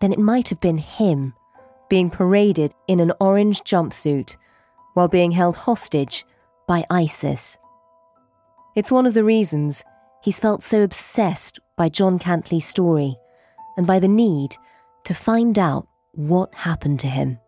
then 0.00 0.12
it 0.12 0.18
might 0.18 0.50
have 0.50 0.60
been 0.60 0.78
him 0.78 1.34
being 1.88 2.10
paraded 2.10 2.74
in 2.86 3.00
an 3.00 3.12
orange 3.20 3.62
jumpsuit 3.62 4.36
while 4.94 5.08
being 5.08 5.32
held 5.32 5.56
hostage 5.56 6.24
by 6.68 6.84
ISIS. 6.90 7.58
It's 8.76 8.92
one 8.92 9.06
of 9.06 9.14
the 9.14 9.24
reasons 9.24 9.82
he's 10.22 10.38
felt 10.38 10.62
so 10.62 10.82
obsessed 10.82 11.58
by 11.76 11.88
John 11.88 12.20
Cantlie's 12.20 12.66
story 12.66 13.16
and 13.76 13.86
by 13.86 13.98
the 13.98 14.06
need 14.06 14.54
to 15.04 15.14
find 15.14 15.58
out 15.58 15.88
what 16.12 16.54
happened 16.54 17.00
to 17.00 17.08
him. 17.08 17.38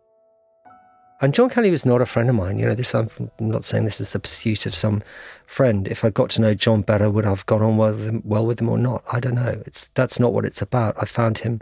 And 1.21 1.35
John 1.35 1.51
Cantlie 1.51 1.69
was 1.69 1.85
not 1.85 2.01
a 2.01 2.07
friend 2.07 2.29
of 2.29 2.35
mine. 2.35 2.57
You 2.57 2.65
know, 2.65 2.73
this 2.73 2.95
I'm 2.95 3.07
not 3.39 3.63
saying 3.63 3.85
this 3.85 4.01
is 4.01 4.11
the 4.11 4.19
pursuit 4.19 4.65
of 4.65 4.73
some 4.73 5.03
friend. 5.45 5.87
If 5.87 6.03
I 6.03 6.09
got 6.09 6.31
to 6.31 6.41
know 6.41 6.55
John 6.55 6.81
better, 6.81 7.11
would 7.11 7.27
I 7.27 7.29
have 7.29 7.45
gone 7.45 7.61
on 7.61 7.77
well 7.77 7.91
with 7.91 8.07
him, 8.07 8.21
well 8.25 8.43
with 8.43 8.59
him 8.59 8.69
or 8.69 8.79
not? 8.79 9.03
I 9.11 9.19
don't 9.19 9.35
know. 9.35 9.61
It's 9.67 9.85
that's 9.93 10.19
not 10.19 10.33
what 10.33 10.45
it's 10.45 10.63
about. 10.63 10.95
I 10.99 11.05
found 11.05 11.37
him, 11.37 11.61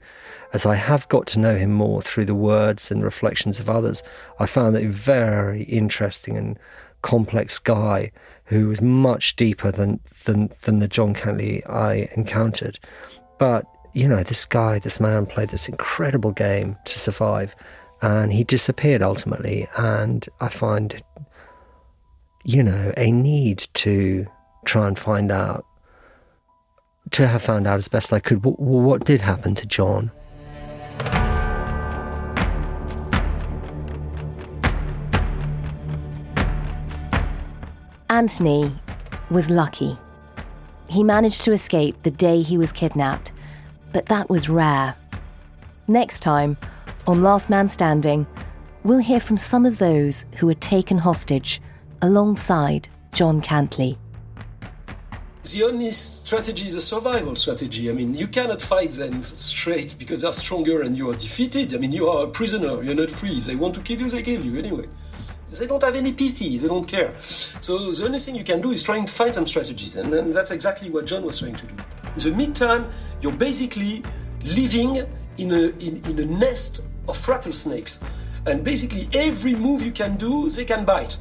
as 0.53 0.65
I 0.65 0.75
have 0.75 1.09
got 1.09 1.27
to 1.27 1.39
know 1.41 1.57
him 1.57 1.73
more 1.73 2.01
through 2.01 2.23
the 2.23 2.35
words 2.35 2.89
and 2.89 3.03
reflections 3.03 3.59
of 3.59 3.69
others. 3.69 4.01
I 4.39 4.45
found 4.45 4.77
that 4.77 4.85
very 4.85 5.63
interesting 5.63 6.37
and 6.37 6.57
complex 7.01 7.59
guy 7.59 8.11
who 8.45 8.67
was 8.67 8.81
much 8.81 9.35
deeper 9.35 9.71
than 9.71 9.99
than 10.25 10.49
than 10.63 10.79
the 10.79 10.87
John 10.87 11.13
Cantlie 11.13 11.67
I 11.69 12.09
encountered. 12.15 12.79
But 13.37 13.65
you 13.93 14.07
know, 14.07 14.23
this 14.23 14.45
guy, 14.45 14.79
this 14.79 14.99
man 14.99 15.25
played 15.25 15.49
this 15.49 15.67
incredible 15.67 16.31
game 16.31 16.77
to 16.85 16.99
survive 16.99 17.55
and 18.01 18.31
he 18.31 18.43
disappeared 18.43 19.01
ultimately. 19.01 19.67
And 19.77 20.27
I 20.39 20.49
find, 20.49 21.01
you 22.43 22.63
know, 22.63 22.93
a 22.97 23.11
need 23.11 23.67
to 23.75 24.27
try 24.65 24.87
and 24.87 24.97
find 24.97 25.31
out, 25.31 25.65
to 27.11 27.27
have 27.27 27.41
found 27.41 27.65
out 27.67 27.79
as 27.79 27.87
best 27.87 28.13
I 28.13 28.19
could 28.19 28.43
what, 28.43 28.59
what 28.59 29.05
did 29.05 29.21
happen 29.21 29.55
to 29.55 29.65
John. 29.65 30.11
Anthony 38.11 38.71
was 39.29 39.51
lucky. 39.51 39.95
He 40.89 41.03
managed 41.03 41.43
to 41.43 41.51
escape 41.51 42.01
the 42.01 42.09
day 42.09 42.41
he 42.41 42.57
was 42.57 42.71
kidnapped, 42.71 43.31
but 43.93 44.07
that 44.07 44.31
was 44.31 44.49
rare. 44.49 44.95
Next 45.87 46.21
time, 46.21 46.57
on 47.05 47.21
Last 47.21 47.51
Man 47.51 47.67
Standing, 47.67 48.25
we'll 48.83 48.97
hear 48.97 49.19
from 49.19 49.37
some 49.37 49.63
of 49.63 49.77
those 49.77 50.25
who 50.37 50.47
were 50.47 50.55
taken 50.55 50.97
hostage 50.97 51.61
alongside 52.01 52.89
John 53.13 53.43
Cantlie. 53.43 53.99
The 55.43 55.63
only 55.63 55.91
strategy 55.91 56.65
is 56.65 56.73
a 56.73 56.81
survival 56.81 57.35
strategy. 57.35 57.91
I 57.91 57.93
mean, 57.93 58.15
you 58.15 58.27
cannot 58.27 58.59
fight 58.59 58.93
them 58.93 59.21
straight 59.21 59.95
because 59.99 60.23
they're 60.23 60.31
stronger 60.31 60.81
and 60.81 60.97
you 60.97 61.11
are 61.11 61.15
defeated. 61.15 61.75
I 61.75 61.77
mean, 61.77 61.91
you 61.91 62.07
are 62.09 62.25
a 62.25 62.27
prisoner, 62.27 62.81
you're 62.81 62.95
not 62.95 63.11
free. 63.11 63.39
They 63.39 63.55
want 63.55 63.75
to 63.75 63.81
kill 63.81 63.99
you, 63.99 64.09
they 64.09 64.23
kill 64.23 64.43
you 64.43 64.57
anyway. 64.57 64.87
They 65.57 65.65
don't 65.65 65.81
have 65.81 65.95
any 65.95 66.13
pity, 66.13 66.57
they 66.57 66.67
don't 66.67 66.87
care. 66.87 67.13
So 67.19 67.91
the 67.91 68.05
only 68.05 68.19
thing 68.19 68.35
you 68.35 68.43
can 68.43 68.61
do 68.61 68.71
is 68.71 68.83
trying 68.83 69.05
to 69.05 69.11
find 69.11 69.33
some 69.33 69.47
strategies, 69.47 69.95
and, 69.95 70.13
and 70.13 70.31
that's 70.31 70.51
exactly 70.51 70.91
what 70.91 71.07
John 71.07 71.23
was 71.23 71.39
trying 71.39 71.55
to 71.55 71.65
do. 71.65 71.75
In 72.15 72.21
the 72.31 72.33
meantime, 72.37 72.87
you're 73.21 73.35
basically 73.35 74.03
living 74.43 74.97
in 75.37 75.51
a, 75.51 75.69
in, 75.79 75.97
in 76.09 76.19
a 76.19 76.25
nest 76.39 76.81
of 77.07 77.27
rattlesnakes. 77.27 78.03
And 78.45 78.63
basically, 78.63 79.01
every 79.19 79.55
move 79.55 79.81
you 79.81 79.91
can 79.91 80.15
do, 80.17 80.49
they 80.49 80.65
can 80.65 80.85
bite. 80.85 81.17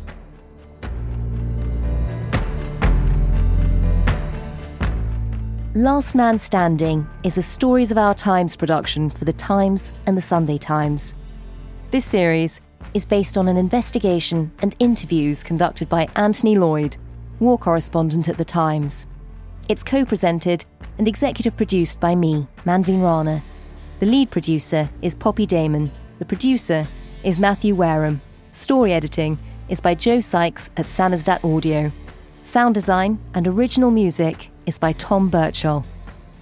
Last 5.74 6.14
Man 6.14 6.38
Standing 6.38 7.06
is 7.22 7.38
a 7.38 7.42
Stories 7.42 7.90
of 7.90 7.98
Our 7.98 8.14
Times 8.14 8.56
production 8.56 9.10
for 9.10 9.24
The 9.24 9.32
Times 9.32 9.92
and 10.06 10.16
The 10.16 10.22
Sunday 10.22 10.58
Times. 10.58 11.14
This 11.90 12.04
series 12.04 12.60
is 12.98 13.06
based 13.06 13.38
on 13.38 13.46
an 13.46 13.56
investigation 13.56 14.50
and 14.58 14.74
interviews 14.80 15.44
conducted 15.44 15.88
by 15.88 16.08
Anthony 16.16 16.58
Lloyd, 16.58 16.96
war 17.38 17.56
correspondent 17.56 18.28
at 18.28 18.36
The 18.36 18.44
Times. 18.44 19.06
It's 19.68 19.84
co 19.84 20.04
presented 20.04 20.64
and 20.98 21.06
executive 21.06 21.56
produced 21.56 22.00
by 22.00 22.16
me, 22.16 22.48
Manveen 22.66 23.00
Rana. 23.00 23.40
The 24.00 24.06
lead 24.06 24.32
producer 24.32 24.90
is 25.00 25.14
Poppy 25.14 25.46
Damon. 25.46 25.92
The 26.18 26.24
producer 26.24 26.88
is 27.22 27.38
Matthew 27.38 27.76
Wareham. 27.76 28.20
Story 28.50 28.92
editing 28.92 29.38
is 29.68 29.80
by 29.80 29.94
Joe 29.94 30.18
Sykes 30.18 30.68
at 30.76 30.86
Samizdat 30.86 31.44
Audio. 31.44 31.92
Sound 32.42 32.74
design 32.74 33.20
and 33.32 33.46
original 33.46 33.92
music 33.92 34.50
is 34.66 34.76
by 34.76 34.92
Tom 34.94 35.30
Birchall. 35.30 35.84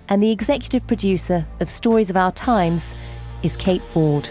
And 0.09 0.23
the 0.23 0.31
executive 0.31 0.87
producer 0.87 1.47
of 1.61 1.69
Stories 1.69 2.09
of 2.09 2.17
Our 2.17 2.33
Times 2.33 2.97
is 3.43 3.59
Kate 3.59 3.85
Ford. 3.85 4.31